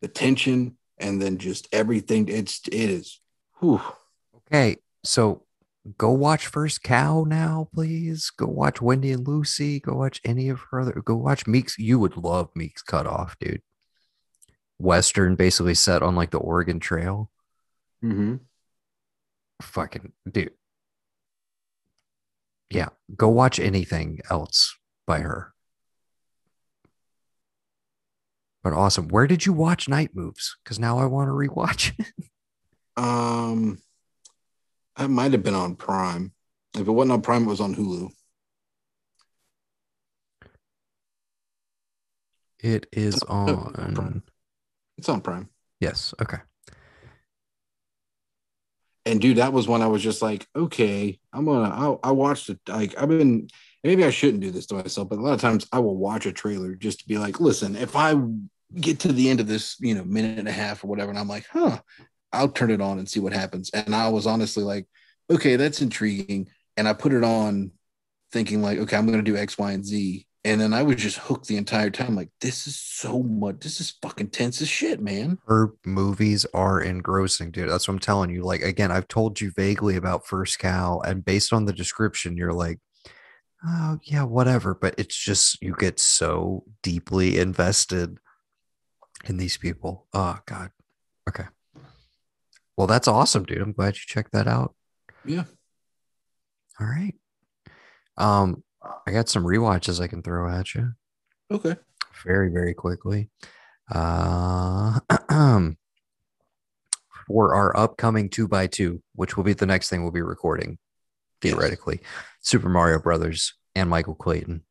[0.00, 2.28] the tension, and then just everything.
[2.28, 3.20] It's it is.
[3.60, 3.80] Whew.
[4.48, 5.44] Okay, so
[5.98, 8.30] go watch First Cow now, please.
[8.30, 9.80] Go watch Wendy and Lucy.
[9.80, 11.02] Go watch any of her other.
[11.04, 11.78] Go watch Meek's.
[11.78, 13.62] You would love Meek's Cut Off, dude.
[14.78, 17.30] Western, basically set on like the Oregon Trail.
[18.04, 18.36] Mm-hmm.
[19.62, 20.52] Fucking dude.
[22.70, 24.76] Yeah, go watch anything else
[25.06, 25.52] by her.
[28.64, 29.08] But awesome.
[29.08, 30.56] Where did you watch Night Moves?
[30.64, 32.06] Because now I want to rewatch it.
[32.98, 33.76] Um,
[34.96, 36.32] I might have been on Prime.
[36.74, 38.08] If it wasn't on Prime, it was on Hulu.
[42.60, 44.22] It is Oh, on.
[44.96, 45.50] It's on Prime.
[45.78, 46.14] Yes.
[46.22, 46.38] Okay.
[49.06, 51.74] And dude, that was when I was just like, okay, I'm gonna.
[51.74, 52.58] I'll, I watched it.
[52.68, 53.48] Like I've been.
[53.84, 56.26] Maybe I shouldn't do this to myself, but a lot of times I will watch
[56.26, 58.14] a trailer just to be like, listen, if I
[58.74, 61.18] get to the end of this, you know, minute and a half or whatever, and
[61.18, 61.78] I'm like, huh,
[62.32, 63.70] I'll turn it on and see what happens.
[63.70, 64.86] And I was honestly like,
[65.30, 66.48] okay, that's intriguing.
[66.76, 67.70] And I put it on,
[68.32, 70.26] thinking like, okay, I'm gonna do X, Y, and Z.
[70.46, 72.14] And then I was just hooked the entire time.
[72.14, 73.58] Like, this is so much.
[73.58, 75.38] This is fucking tense as shit, man.
[75.48, 77.68] Her movies are engrossing, dude.
[77.68, 78.44] That's what I'm telling you.
[78.44, 82.52] Like again, I've told you vaguely about First Cow, and based on the description, you're
[82.52, 82.78] like,
[83.66, 84.72] oh yeah, whatever.
[84.72, 88.16] But it's just you get so deeply invested
[89.24, 90.06] in these people.
[90.14, 90.70] Oh God.
[91.28, 91.46] Okay.
[92.76, 93.62] Well, that's awesome, dude.
[93.62, 94.76] I'm glad you checked that out.
[95.24, 95.42] Yeah.
[96.78, 97.16] All right.
[98.16, 98.62] Um,
[99.06, 100.92] I got some rewatches I can throw at you.
[101.50, 101.76] Okay.
[102.24, 103.30] very very quickly
[103.92, 104.98] uh
[107.26, 110.78] for our upcoming two by two which will be the next thing we'll be recording
[111.42, 111.52] Yes.
[111.52, 112.00] theoretically
[112.40, 114.62] super mario brothers and michael clayton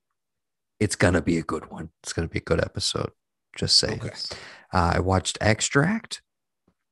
[0.79, 3.11] it's gonna be a good one it's gonna be a good episode
[3.55, 4.13] just saying Okay.
[4.73, 6.21] uh, i watched extract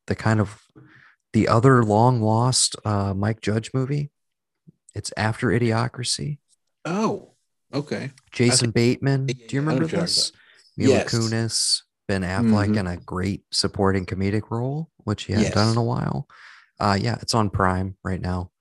[0.07, 0.61] the kind of
[1.33, 4.11] the other long lost uh mike judge movie
[4.95, 6.37] it's after idiocracy
[6.85, 7.31] Oh,
[7.73, 8.11] okay.
[8.31, 9.27] Jason Bateman.
[9.27, 10.31] Do you yeah, I know remember what you're talking this?
[10.77, 11.13] Mila Yes.
[11.13, 12.77] Kunis, Ben Affleck Mhm.
[12.77, 16.27] in a great supporting comedic role, which he hadn't done in a while.
[16.79, 18.51] Uh, yeah, it's on Prime right now.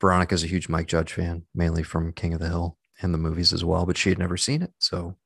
[0.00, 3.52] Veronica's a huge Mike Judge fan, mainly from King of the Hill and the movies
[3.52, 5.16] as well, but she had never seen it, so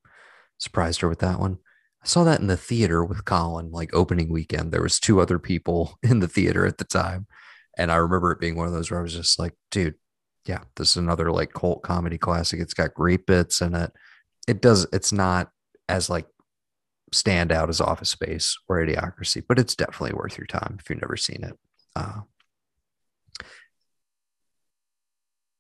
[0.58, 1.58] surprised her with that one.
[2.02, 4.72] I saw that in the theater with Colin, like opening weekend.
[4.72, 7.26] There was two other people in the theater at the time,
[7.76, 9.94] and I remember it being one of those where I was just like, dude,
[10.46, 12.60] yeah, this is another like cult comedy classic.
[12.60, 13.92] It's got great bits in it.
[14.48, 14.86] It does.
[14.92, 15.50] It's not
[15.88, 16.26] as like
[17.12, 21.00] stand out as Office Space or Idiocracy, but it's definitely worth your time if you've
[21.00, 21.58] never seen it.
[21.94, 22.20] Uh,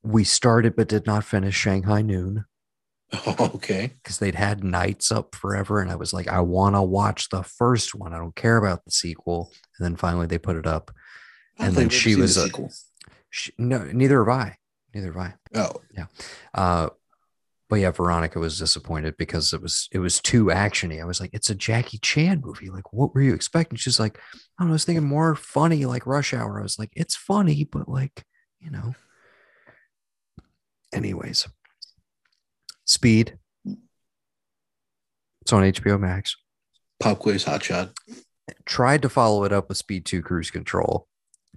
[0.02, 2.44] we started but did not finish Shanghai Noon
[3.38, 3.92] okay.
[4.02, 7.42] because they'd had Knights up forever, and I was like, I want to watch the
[7.42, 8.12] first one.
[8.12, 9.52] I don't care about the sequel.
[9.78, 10.90] And then finally they put it up.
[11.58, 12.48] And then she the was a-
[13.30, 14.56] She, no, neither have I.
[14.94, 15.34] Neither have I.
[15.54, 16.06] Oh, yeah.
[16.54, 16.88] Uh,
[17.68, 21.00] but yeah, Veronica was disappointed because it was it was too actiony.
[21.00, 22.68] I was like, it's a Jackie Chan movie.
[22.68, 23.78] Like, what were you expecting?
[23.78, 26.60] She's like, I don't know, I was thinking more funny, like Rush Hour.
[26.60, 28.24] I was like, it's funny, but like,
[28.60, 28.94] you know.
[30.92, 31.48] Anyways,
[32.84, 33.38] Speed.
[35.40, 36.36] It's on HBO Max.
[37.00, 37.92] Pop Quiz Hot Shot.
[38.66, 41.08] Tried to follow it up with Speed 2 Cruise Control.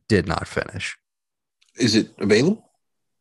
[0.07, 0.97] Did not finish.
[1.77, 2.64] Is it available?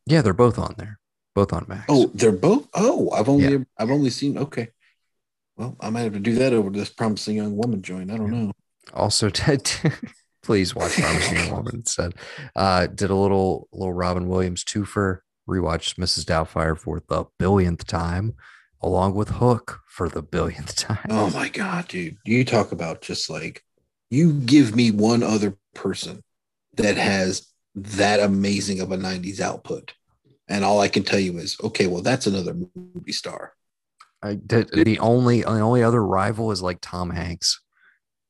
[0.07, 0.99] Yeah, they're both on there.
[1.35, 1.87] Both on Max.
[1.89, 2.69] Oh, they're both.
[2.75, 3.59] Oh, I've only Yeah.
[3.79, 4.39] I've only seen.
[4.39, 4.69] Okay.
[5.57, 8.11] Well, I might have to do that over this promising young woman joint.
[8.11, 8.53] I don't know.
[8.93, 9.71] also Ted,
[10.43, 12.15] please watch Promising Young Woman instead.
[12.57, 15.21] Uh, did a little little Robin Williams twofer.
[15.49, 16.25] Rewatched Mrs.
[16.25, 18.35] Doubtfire for the billionth time,
[18.81, 21.07] along with Hook for the billionth time.
[21.11, 22.17] Oh my god, dude!
[22.25, 23.63] You talk about just like
[24.11, 26.23] you give me one other person
[26.77, 29.95] that has that amazing of a '90s output,
[30.49, 33.53] and all I can tell you is, okay, well, that's another movie star.
[34.23, 37.61] I did, the only the only other rival is like Tom Hanks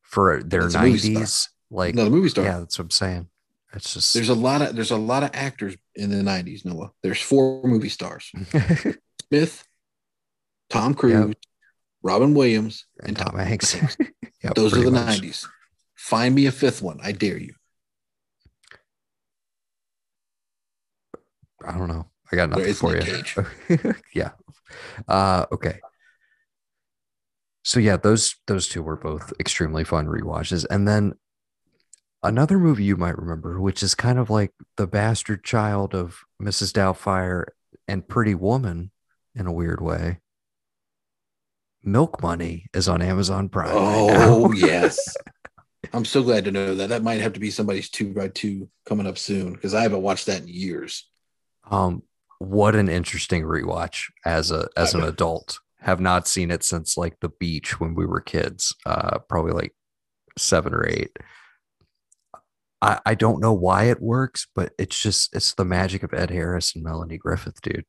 [0.02, 1.12] for their That's a movie star.
[1.12, 1.48] nineties.
[1.70, 2.44] Like Another movie star.
[2.44, 3.28] yeah, that's what I'm saying.
[3.74, 6.64] It's just There's a lot of there's a lot of actors in the '90s.
[6.64, 6.90] Noah.
[7.02, 8.30] There's four movie stars:
[9.28, 9.66] Smith,
[10.70, 11.34] Tom Cruise,
[12.02, 13.74] Robin Williams, and Tom Hanks.
[14.44, 15.46] yeah, those are the '90s.
[15.96, 16.98] Find me a fifth one.
[17.02, 17.54] I dare you.
[21.66, 22.06] I don't know.
[22.32, 23.94] I got nothing for you.
[24.14, 24.30] yeah.
[25.06, 25.80] Uh, okay.
[27.62, 31.14] So yeah, those those two were both extremely fun re-watches, and then
[32.22, 36.72] another movie you might remember, which is kind of like the bastard child of Mrs.
[36.72, 37.44] Doubtfire
[37.88, 38.90] and Pretty Woman
[39.34, 40.20] in a weird way.
[41.82, 43.70] Milk Money is on Amazon Prime.
[43.72, 45.16] Oh right yes,
[45.92, 46.90] I'm so glad to know that.
[46.90, 50.02] That might have to be somebody's two by two coming up soon because I haven't
[50.02, 51.08] watched that in years.
[51.70, 52.02] Um,
[52.38, 55.60] what an interesting rewatch as a as an adult.
[55.80, 59.74] Have not seen it since like the beach when we were kids, uh, probably like
[60.38, 61.16] seven or eight.
[62.80, 66.30] I, I don't know why it works, but it's just it's the magic of Ed
[66.30, 67.84] Harris and Melanie Griffith, dude.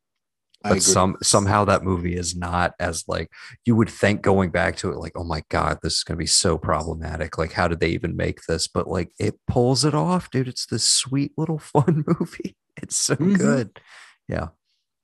[0.74, 3.32] But some somehow that movie is not as like
[3.66, 6.26] you would think going back to it, like, oh my God, this is gonna be
[6.26, 7.38] so problematic.
[7.38, 8.68] Like, how did they even make this?
[8.68, 10.48] But like it pulls it off, dude.
[10.48, 12.56] It's this sweet little fun movie.
[12.78, 13.36] It's so mm-hmm.
[13.36, 13.80] good.
[14.28, 14.50] Yeah.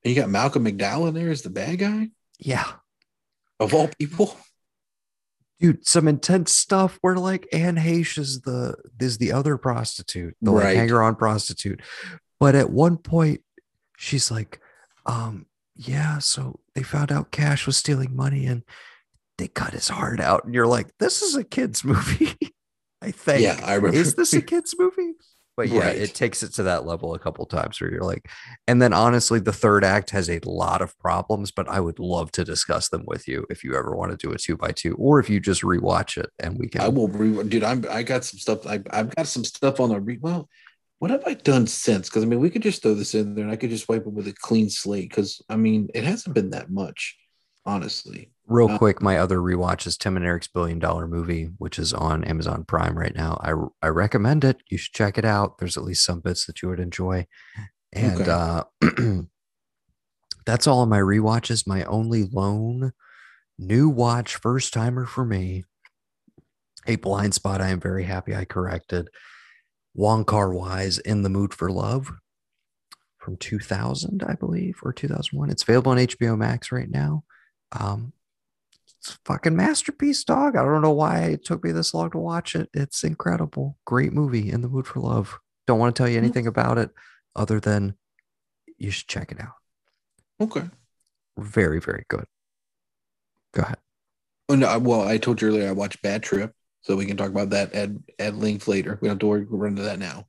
[0.04, 2.10] And you got Malcolm McDowell in there as the bad guy.
[2.40, 2.66] Yeah.
[3.60, 4.36] Of all people.
[5.60, 10.52] Dude, some intense stuff where like Anne Heche is the is the other prostitute, the
[10.52, 10.64] right.
[10.64, 11.82] like hanger on prostitute.
[12.40, 13.42] But at one point,
[13.96, 14.60] she's like,
[15.06, 15.46] um,
[15.76, 18.64] yeah, so they found out Cash was stealing money and
[19.38, 20.46] they cut his heart out.
[20.46, 22.38] And you're like, this is a kid's movie.
[23.02, 23.42] I think.
[23.42, 23.98] Yeah, I remember.
[23.98, 25.14] Is this a kid's movie?
[25.58, 25.98] But yeah, right.
[25.98, 28.30] it takes it to that level a couple times where you're like,
[28.68, 32.32] and then honestly, the third act has a lot of problems, but I would love
[32.34, 34.96] to discuss them with you if you ever want to do a two by two,
[34.96, 36.82] or if you just rewatch it and we can.
[36.82, 37.64] I will re, dude.
[37.64, 38.66] I'm I got some stuff.
[38.66, 40.18] I I've got some stuff on the re.
[40.22, 40.48] Well,
[41.02, 42.10] what have I done since?
[42.10, 44.06] Because I mean, we could just throw this in there, and I could just wipe
[44.06, 45.10] it with a clean slate.
[45.10, 47.18] Because I mean, it hasn't been that much,
[47.66, 48.30] honestly.
[48.46, 51.92] Real uh, quick, my other rewatch is Tim and Eric's Billion Dollar Movie, which is
[51.92, 53.42] on Amazon Prime right now.
[53.42, 54.58] I I recommend it.
[54.70, 55.58] You should check it out.
[55.58, 57.26] There's at least some bits that you would enjoy.
[57.92, 58.30] And okay.
[58.30, 59.24] uh,
[60.46, 61.66] that's all of my rewatches.
[61.66, 62.92] My only lone
[63.58, 65.64] new watch, first timer for me.
[66.86, 67.60] A blind spot.
[67.60, 69.08] I am very happy I corrected.
[69.94, 72.12] Wong Kar Wai's In the Mood for Love
[73.18, 75.50] from 2000, I believe, or 2001.
[75.50, 77.24] It's available on HBO Max right now.
[77.72, 78.14] Um,
[79.00, 80.56] it's fucking masterpiece, dog.
[80.56, 82.70] I don't know why it took me this long to watch it.
[82.74, 83.78] It's incredible.
[83.86, 85.40] Great movie, In the Mood for Love.
[85.68, 86.26] Don't want to tell you mm-hmm.
[86.26, 86.92] anything about it
[87.36, 87.96] other than
[88.78, 89.54] you should check it out.
[90.40, 90.70] Okay.
[91.38, 92.26] Very, very good.
[93.54, 93.78] Go ahead.
[94.50, 97.30] Oh no, well, I told you earlier I watched Bad Trip, so we can talk
[97.30, 97.90] about that at
[98.20, 98.98] at length later.
[99.02, 100.28] We don't have to worry, we'll run into that now.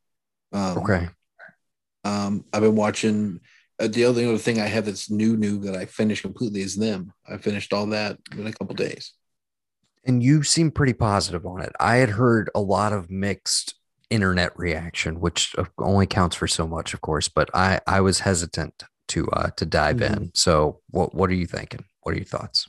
[0.53, 1.09] Um, okay.
[2.05, 3.41] Um, I've been watching
[3.79, 6.77] uh, the only other thing I have that's new, new that I finished completely is
[6.77, 7.13] them.
[7.29, 9.13] I finished all that in a couple days.
[10.05, 11.73] And you seem pretty positive on it.
[11.79, 13.75] I had heard a lot of mixed
[14.11, 17.29] internet reaction, which only counts for so much, of course.
[17.29, 20.15] But I I was hesitant to uh to dive mm-hmm.
[20.15, 20.31] in.
[20.35, 21.85] So what what are you thinking?
[22.03, 22.67] What are your thoughts?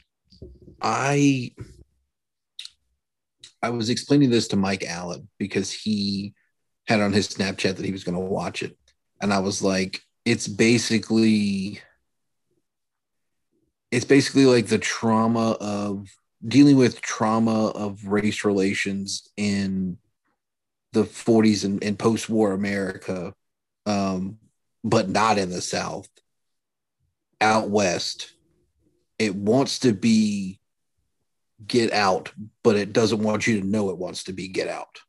[0.81, 1.51] I
[3.63, 6.33] I was explaining this to Mike Allen because he
[6.85, 8.77] had on his Snapchat that he was going to watch it,
[9.21, 11.79] and I was like, it's basically
[13.89, 16.09] it's basically like the trauma of
[16.45, 19.97] dealing with trauma of race relations in
[20.91, 23.33] the 40s and, and post-war America,
[23.85, 24.39] um,
[24.83, 26.09] but not in the South.
[27.39, 28.33] Out west,
[29.19, 30.59] it wants to be
[31.67, 32.31] get out,
[32.63, 34.99] but it doesn't want you to know it wants to be get out.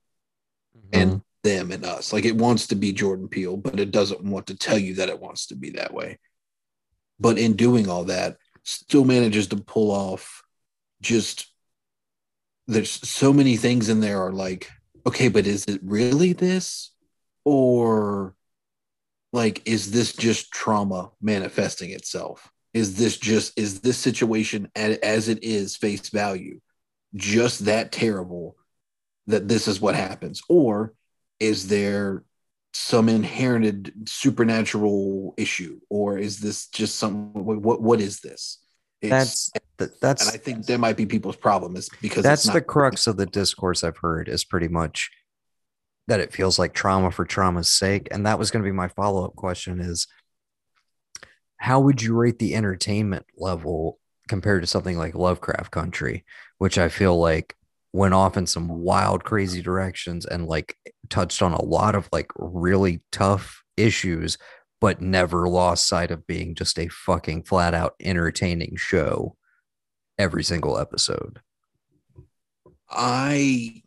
[0.76, 1.00] Mm-hmm.
[1.00, 2.12] And them and us.
[2.12, 5.10] Like it wants to be Jordan Peele, but it doesn't want to tell you that
[5.10, 6.18] it wants to be that way.
[7.20, 10.42] But in doing all that, still manages to pull off
[11.00, 11.46] just
[12.66, 14.70] there's so many things in there are like,
[15.06, 16.90] okay, but is it really this?
[17.44, 18.34] Or
[19.32, 22.50] like, is this just trauma manifesting itself?
[22.74, 26.60] Is this just, is this situation as it is face value
[27.14, 28.56] just that terrible
[29.28, 30.42] that this is what happens?
[30.48, 30.92] Or
[31.40, 32.24] is there
[32.72, 35.80] some inherited supernatural issue?
[35.88, 38.58] Or is this just some what what is this?
[39.00, 42.62] It's, that's that's and i think that might be people's problem is because that's the
[42.62, 45.10] crux of the discourse i've heard is pretty much
[46.06, 48.08] that it feels like trauma for trauma's sake.
[48.10, 50.06] And that was going to be my follow-up question is
[51.64, 56.24] how would you rate the entertainment level compared to something like lovecraft country
[56.58, 57.56] which i feel like
[57.94, 60.76] went off in some wild, crazy directions and like
[61.10, 64.36] touched on a lot of like really tough issues,
[64.80, 69.36] but never lost sight of being just a fucking flat out entertaining show
[70.18, 71.38] every single episode.
[72.90, 73.82] I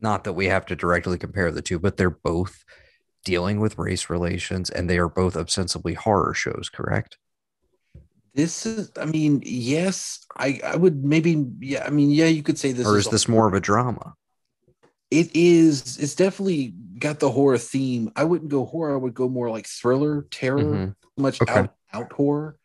[0.00, 2.64] Not that we have to directly compare the two, but they're both
[3.24, 7.18] dealing with race relations and they are both ostensibly horror shows, correct?
[8.32, 12.58] this is I mean, yes, I I would maybe yeah, I mean, yeah, you could
[12.58, 14.14] say this or is this more of a drama?
[15.10, 18.12] it is it's definitely got the horror theme.
[18.14, 20.94] I wouldn't go horror, I would go more like thriller, terror, Mhm.
[21.16, 21.52] much Okay.
[21.52, 22.56] out out horror.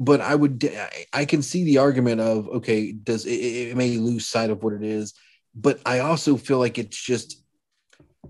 [0.00, 3.96] But I would I- I can see the argument of okay, does it, it may
[3.96, 5.14] lose sight of what it is,
[5.54, 7.39] but I also feel like it's just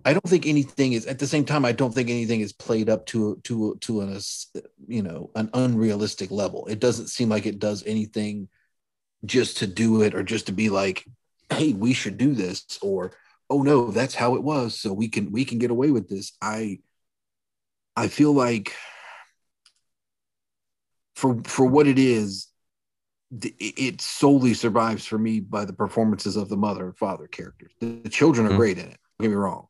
[0.05, 1.65] I don't think anything is at the same time.
[1.65, 4.19] I don't think anything is played up to to to an
[4.87, 6.67] you know an unrealistic level.
[6.67, 8.49] It doesn't seem like it does anything
[9.25, 11.05] just to do it or just to be like,
[11.51, 13.13] hey, we should do this or
[13.51, 16.33] oh no, that's how it was, so we can we can get away with this.
[16.41, 16.79] I
[17.97, 18.73] I feel like
[21.17, 22.47] for for what it is,
[23.43, 27.73] it solely survives for me by the performances of the mother and father characters.
[27.81, 28.57] The, children are Mhm.
[28.57, 28.99] great in it.
[29.19, 29.67] Don't get me wrong,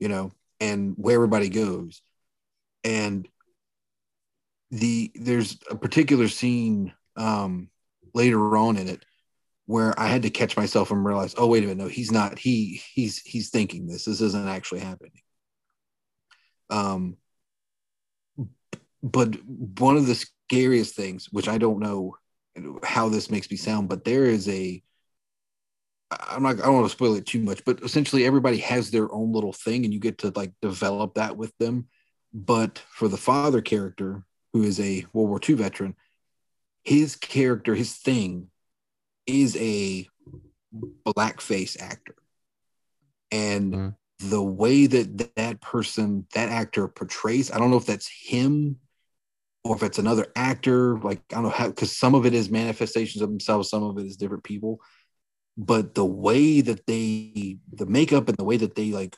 [0.00, 2.02] you know, and where everybody goes,
[2.82, 3.28] and
[4.72, 7.68] the there's a particular scene um
[8.14, 9.04] later on in it
[9.66, 12.40] where I had to catch myself and realize, oh wait a minute, no, he's not.
[12.40, 14.04] He he's he's thinking this.
[14.04, 15.22] This isn't actually happening.
[16.70, 17.16] Um,
[19.00, 22.16] but one of the scariest things, which I don't know
[22.82, 24.82] how this makes me sound, but there is a.
[26.10, 26.58] I'm not.
[26.58, 29.52] I don't want to spoil it too much, but essentially everybody has their own little
[29.52, 31.86] thing, and you get to like develop that with them.
[32.32, 35.94] But for the father character, who is a World War II veteran,
[36.82, 38.48] his character, his thing,
[39.26, 40.08] is a
[41.06, 42.16] blackface actor,
[43.30, 43.96] and Mm.
[44.18, 48.76] the way that that person, that actor portrays, I don't know if that's him
[49.64, 50.98] or if it's another actor.
[50.98, 53.98] Like I don't know how, because some of it is manifestations of themselves, some of
[53.98, 54.80] it is different people.
[55.62, 59.14] But the way that they, the makeup and the way that they like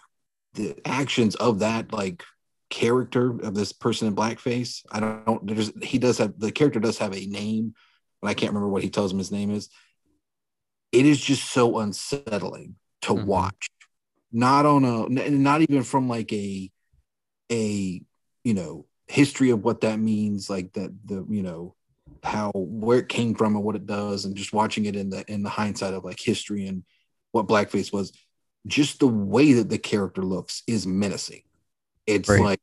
[0.55, 2.25] the actions of that like
[2.69, 6.81] character of this person in blackface, I don't, don't there's he does have the character
[6.81, 7.75] does have a name,
[8.21, 9.69] but I can't remember what he tells him his name is.
[10.91, 13.25] It is just so unsettling to Mhm.
[13.25, 13.71] watch.
[14.33, 16.73] Not on a not even from like a
[17.53, 18.03] a
[18.43, 21.77] you know history of what that means like that the you know
[22.23, 25.25] how where it came from and what it does and just watching it in the
[25.31, 26.85] in the hindsight of like history and
[27.33, 28.13] what blackface was
[28.67, 31.43] just the way that the character looks is menacing
[32.07, 32.41] it's Right.
[32.41, 32.61] like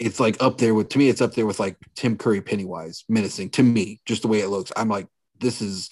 [0.00, 3.04] it's like up there with to me it's up there with like tim curry pennywise
[3.08, 5.06] menacing to me just the way it looks i'm like
[5.38, 5.90] this is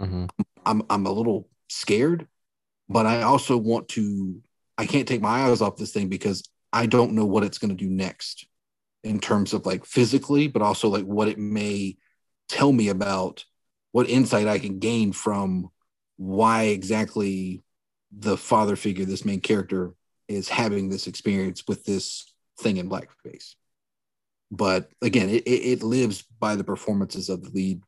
[0.00, 0.30] Mhm.
[0.64, 2.26] I'm I'm a little scared,
[2.88, 4.40] but I also want to
[4.78, 6.42] I can't take my eyes off this thing because
[6.72, 8.46] I don't know what it's going to do next
[9.04, 11.96] in terms of like physically, but also like what it may
[12.50, 13.44] tell me about
[13.92, 15.70] what insight I can gain from
[16.16, 17.62] why exactly
[18.12, 19.94] the father figure, this main character,
[20.28, 23.54] is having this experience with this thing in blackface.
[24.50, 27.82] But again, it, it, lives by the performances of the lead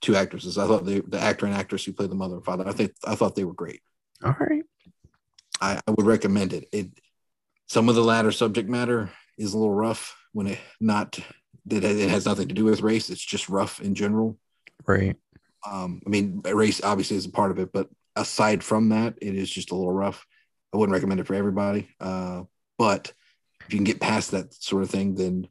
[0.00, 0.56] two actresses.
[0.56, 2.92] I thought they, the actor and actress who played the mother and father, I think
[3.06, 3.82] I thought they were great.
[4.24, 4.64] All right.
[5.60, 6.68] I, I would recommend it.
[6.72, 6.88] It
[7.66, 11.18] some of the latter subject matter is a little rough when it not
[11.66, 13.10] that it has nothing to do with race.
[13.10, 14.38] It's just rough in general.
[14.86, 15.16] Right.
[15.68, 19.34] Um, I mean, race obviously is a part of it, but aside from that, it
[19.34, 20.26] is just a little rough.
[20.72, 21.88] I wouldn't recommend it for everybody.
[22.00, 22.44] Uh,
[22.78, 23.12] but
[23.66, 25.48] if you can get past that sort of thing, then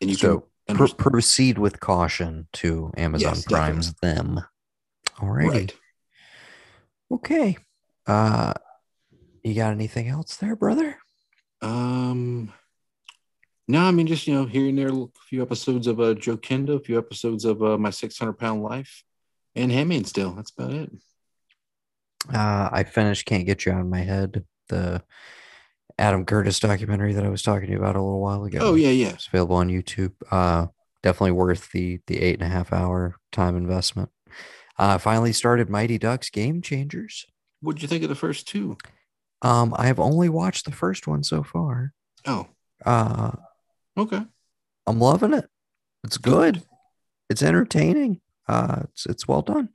[0.00, 4.40] and you So, can Pro- proceed with caution to Amazon Yes, Prime's them.
[5.20, 5.72] All right.
[7.10, 7.56] Okay.
[8.06, 8.52] Uh
[9.46, 10.98] you got anything else there, brother?
[11.62, 12.52] Um,
[13.68, 16.36] no, I mean just you know here and there a few episodes of uh, Joe
[16.36, 19.02] Kenda, a few episodes of uh, my 600 pound life,
[19.54, 20.32] and Handmaid's Tale.
[20.32, 20.90] That's about it.
[22.32, 25.02] Uh I finished Can't Get You Out of My Head, the
[25.98, 28.58] Adam Curtis documentary that I was talking to you about a little while ago.
[28.60, 29.10] Oh yeah, yeah.
[29.10, 30.12] It's available on YouTube.
[30.30, 30.66] Uh
[31.02, 34.10] definitely worth the the eight and a half hour time investment.
[34.78, 37.26] Uh finally started Mighty Ducks Game Changers.
[37.60, 38.76] What'd you think of the first two?
[39.42, 41.92] Um, I have only watched the first one so far.
[42.26, 42.48] Oh,
[42.84, 43.32] Uh
[43.96, 44.22] okay.
[44.86, 45.48] I'm loving it.
[46.04, 46.62] It's good.
[47.28, 48.20] It's entertaining.
[48.48, 49.70] Uh, it's it's well done.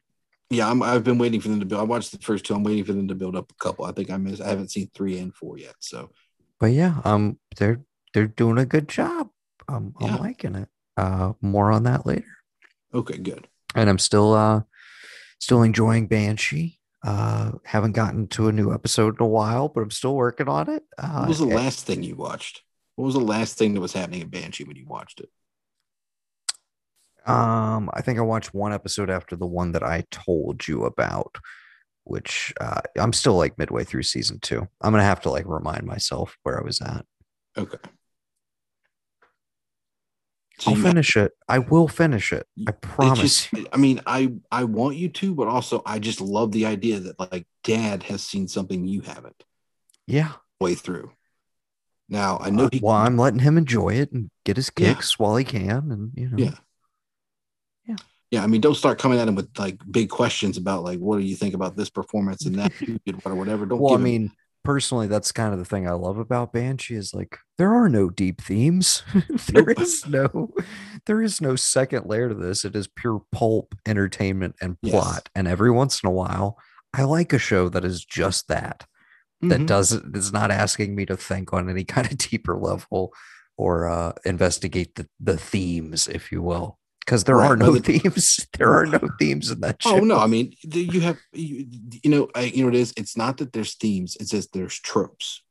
[0.49, 1.81] Yeah, I'm, I've been waiting for them to build.
[1.81, 2.53] I watched the first two.
[2.53, 3.85] I'm waiting for them to build up a couple.
[3.85, 4.41] I think I missed.
[4.41, 5.75] I haven't seen three and four yet.
[5.79, 6.11] So
[6.59, 7.81] But yeah, um, they're
[8.13, 9.29] they're doing a good job.
[9.67, 10.07] Um, Yeah.
[10.15, 10.69] I'm liking it.
[10.97, 12.25] Uh, more on that later.
[12.93, 13.47] okay, good.
[13.75, 14.61] And I'm still uh
[15.39, 16.79] still enjoying Banshee.
[17.03, 20.69] Uh, haven't gotten to a new episode in a while, but I'm still working on
[20.69, 20.83] it.
[20.99, 22.61] Uh, What was the last thing you watched?
[22.95, 25.29] What was the last thing that was happening in Banshee when you watched it?
[27.25, 31.37] Um, I think I watched one episode after the one that I told you about,
[32.03, 34.67] which uh, I'm still like midway through season two.
[34.81, 37.05] I'm gonna have to like remind myself where I was at.
[37.57, 37.77] Okay.
[40.67, 41.31] I'll finish it.
[41.47, 42.45] I will finish it.
[42.67, 43.47] I promise.
[43.47, 46.99] just- I mean, I I want you to, but also I just love the idea
[46.99, 49.43] that like Dad has seen something you haven't
[50.07, 50.33] yeah.
[50.59, 51.11] way through.
[52.11, 52.79] Now I know Uh, he.
[52.83, 54.93] well, I'm letting him enjoy it and get his Yeah.
[54.93, 56.37] kicks while he can, and you know.
[56.37, 56.55] Yeah.
[57.87, 57.95] Yeah,
[58.29, 58.43] Yeah.
[58.43, 61.23] I mean, don't start coming at him with like big questions about like what do
[61.25, 63.65] you think about this performance and that who or whatever.
[63.65, 63.79] Don't.
[63.79, 64.31] Well, I give him- mean,
[64.63, 68.09] personally, that's kind of the thing I love about Banshee is like there are no
[68.09, 69.03] deep themes.
[69.47, 69.79] there Nope.
[69.81, 70.53] is no,
[71.05, 72.65] there is no second layer to this.
[72.65, 74.93] It is pure pulp entertainment and Yes.
[74.93, 75.29] plot.
[75.33, 76.57] And every once in a while,
[76.93, 78.85] I like a show that is just that.
[79.41, 79.67] That Mhm.
[79.67, 83.13] doesn't is not asking me to think on any kind of deeper level
[83.57, 86.77] or uh, investigate the the themes, if you will.
[87.05, 88.47] Because there Right, are no, no the- themes.
[88.57, 89.95] There are no themes in that show.
[89.97, 91.65] Oh no, I mean you have you,
[92.03, 92.93] you know I, you know what it is.
[92.97, 94.15] It's not that there's themes.
[94.19, 95.41] It's just there's tropes.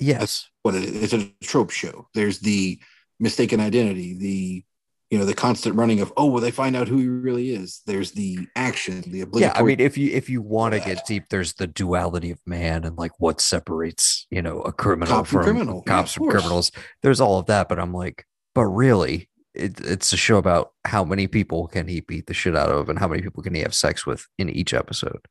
[0.00, 0.48] yes.
[0.62, 1.02] What it is.
[1.04, 2.08] It's a trope show.
[2.14, 2.80] There's the
[3.20, 4.14] mistaken identity.
[4.18, 4.64] The
[5.10, 7.82] you know the constant running of oh well they find out who he really is.
[7.86, 9.02] There's the action.
[9.06, 11.66] The obligatory yeah i mean if you if you want to get deep there's the
[11.66, 15.82] duality of man and like what separates you know a criminal Cop from criminal.
[15.82, 16.72] Cops of from criminals
[17.02, 18.24] there's all of that but i'm like
[18.54, 22.56] but really it, it's a show about how many people can he beat the shit
[22.56, 25.26] out of and how many people can he have sex with in each episode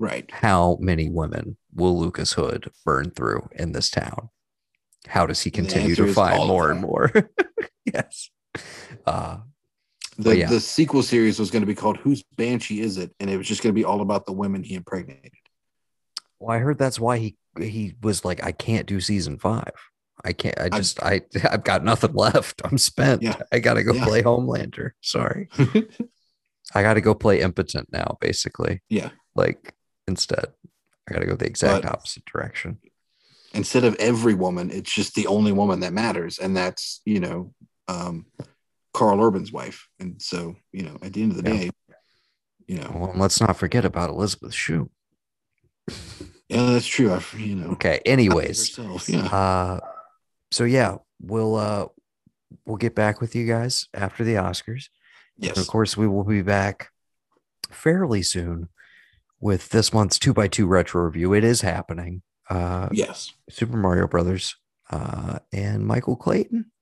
[0.00, 0.30] right.
[0.30, 4.30] how many women will lucas hood burn through in this town
[5.06, 7.10] how does he continue to find more and more
[7.84, 8.30] yes
[9.06, 9.38] uh
[10.18, 10.48] The, yeah.
[10.48, 13.12] the sequel series was going to be called Whose Banshee Is It?
[13.20, 15.32] And it was just going to be all about the women he impregnated.
[16.40, 19.72] Well, I heard that's why he he was like, I can't do season five.
[20.24, 20.58] I can't.
[20.60, 22.62] I just I I've got nothing left.
[22.64, 23.22] I'm spent.
[23.22, 23.36] Yeah.
[23.52, 24.04] I gotta go Yeah.
[24.04, 24.90] play Homelander.
[25.00, 25.48] Sorry,
[26.74, 28.18] I gotta go play impotent now.
[28.20, 29.10] Basically, yeah.
[29.34, 29.74] like
[30.06, 30.46] instead,
[31.08, 32.78] I gotta go the exact But- opposite direction.
[33.54, 36.38] Instead of every woman, it's just the only woman that matters.
[36.38, 37.54] And that's, you know,
[37.88, 38.26] um,
[38.98, 39.88] Karl Urban's wife.
[40.00, 41.56] And so, you know, at the end of the Yeah.
[41.56, 41.70] day,
[42.66, 44.90] you know, Well, let's not forget about Elizabeth Shue.
[46.48, 47.12] yeah, that's true.
[47.12, 48.00] I, you know, Okay.
[48.04, 49.24] Anyways, herself, yeah.
[49.26, 49.80] uh,
[50.50, 51.86] so yeah, we'll uh
[52.64, 54.88] we'll get back with you guys after the Oscars.
[55.36, 55.56] And yes.
[55.58, 56.90] of course, we will be back
[57.70, 58.68] fairly soon
[59.40, 61.32] with this month's two by two retro review.
[61.34, 62.22] It is happening.
[62.50, 63.32] Uh, Yes.
[63.50, 64.56] Super Mario Brothers
[64.90, 66.72] uh, and Michael Clayton.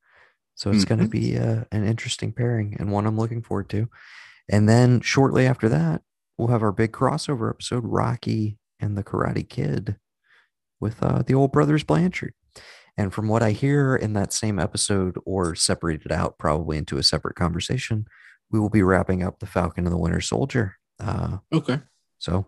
[0.56, 3.88] So it's going to be uh, an interesting pairing and one I'm looking forward to.
[4.48, 6.02] And then shortly after that,
[6.38, 9.96] we'll have our big crossover episode, Rocky and the Karate Kid,
[10.80, 12.32] with uh, the old brothers Blanchard.
[12.96, 17.02] And from what I hear in that same episode, or separated out probably into a
[17.02, 18.06] separate conversation,
[18.50, 20.76] we will be wrapping up the Falcon and the Winter Soldier.
[20.98, 21.80] Uh, Okay.
[22.18, 22.46] so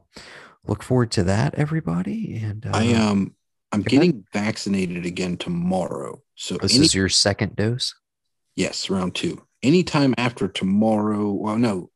[0.67, 2.37] look forward to that, everybody.
[2.43, 3.35] And uh, I um
[3.73, 6.23] I'm getting vaccinated again tomorrow.
[6.35, 7.95] So this any, is your second dose.
[8.57, 9.43] yes, round two.
[9.63, 11.31] Anytime after tomorrow.
[11.33, 11.91] Well, no.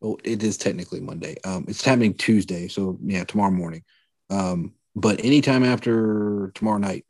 [0.00, 1.36] Well, it is technically Monday.
[1.44, 2.68] Um, it's happening Tuesday.
[2.68, 3.84] So yeah, tomorrow morning.
[4.30, 7.04] Um, but anytime after tomorrow night,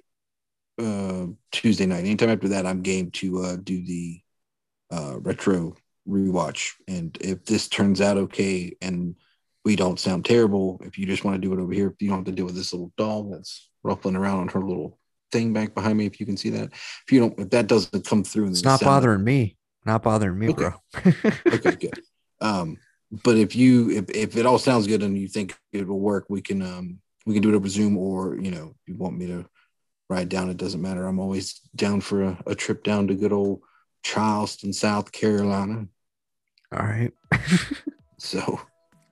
[0.80, 4.20] uh, Tuesday night, anytime after that, I'm game to uh, do the
[4.90, 5.76] uh, retro
[6.08, 6.72] rewatch.
[6.88, 9.14] And if this turns out okay and
[9.70, 12.18] we don't sound terrible, if you just want to do it over here, you don't
[12.18, 14.98] have to deal with this little dog that's ruffling around on her little
[15.30, 16.06] thing back behind me.
[16.06, 18.64] If you can see that, if you don't, if that doesn't come through, in It's
[18.64, 19.56] not bothering me.
[19.86, 20.70] Not bothering me, Okay.
[20.70, 21.22] bro.
[21.52, 22.00] okay, good.
[22.40, 22.78] Um,
[23.22, 26.26] but if you if, if it all sounds good and you think it will work,
[26.28, 29.28] we can um we can do it over Zoom or you know you want me
[29.28, 29.46] to
[30.08, 31.06] ride down, it doesn't matter.
[31.06, 33.60] I'm always down for a, a trip down to good old
[34.02, 35.86] Charleston, South Carolina.
[36.72, 37.12] All right.
[38.22, 38.60] So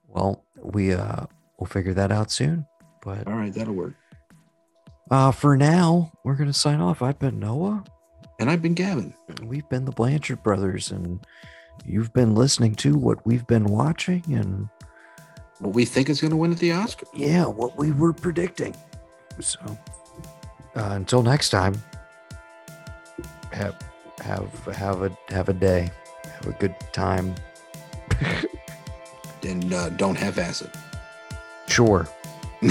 [0.08, 1.26] well, we uh
[1.58, 2.66] we'll figure that out soon.
[3.02, 3.94] But all right, that'll work.
[5.10, 7.02] uh for now, we're gonna sign off.
[7.02, 7.84] I've been Noah.
[8.40, 9.14] And I've been Gavin.
[9.42, 11.18] We've been the Blanchard brothers, and
[11.84, 14.68] you've been listening to what we've been watching and
[15.58, 17.08] What we think is going to win at the Oscars.
[17.12, 18.76] yeah, what we were predicting.
[19.40, 19.58] So
[20.76, 21.74] uh, until next time,
[23.52, 23.76] have
[24.20, 25.90] have have a have a day.
[26.24, 27.34] Have a good time.
[29.44, 30.70] And uh, don't have acid.
[31.66, 32.08] Sure.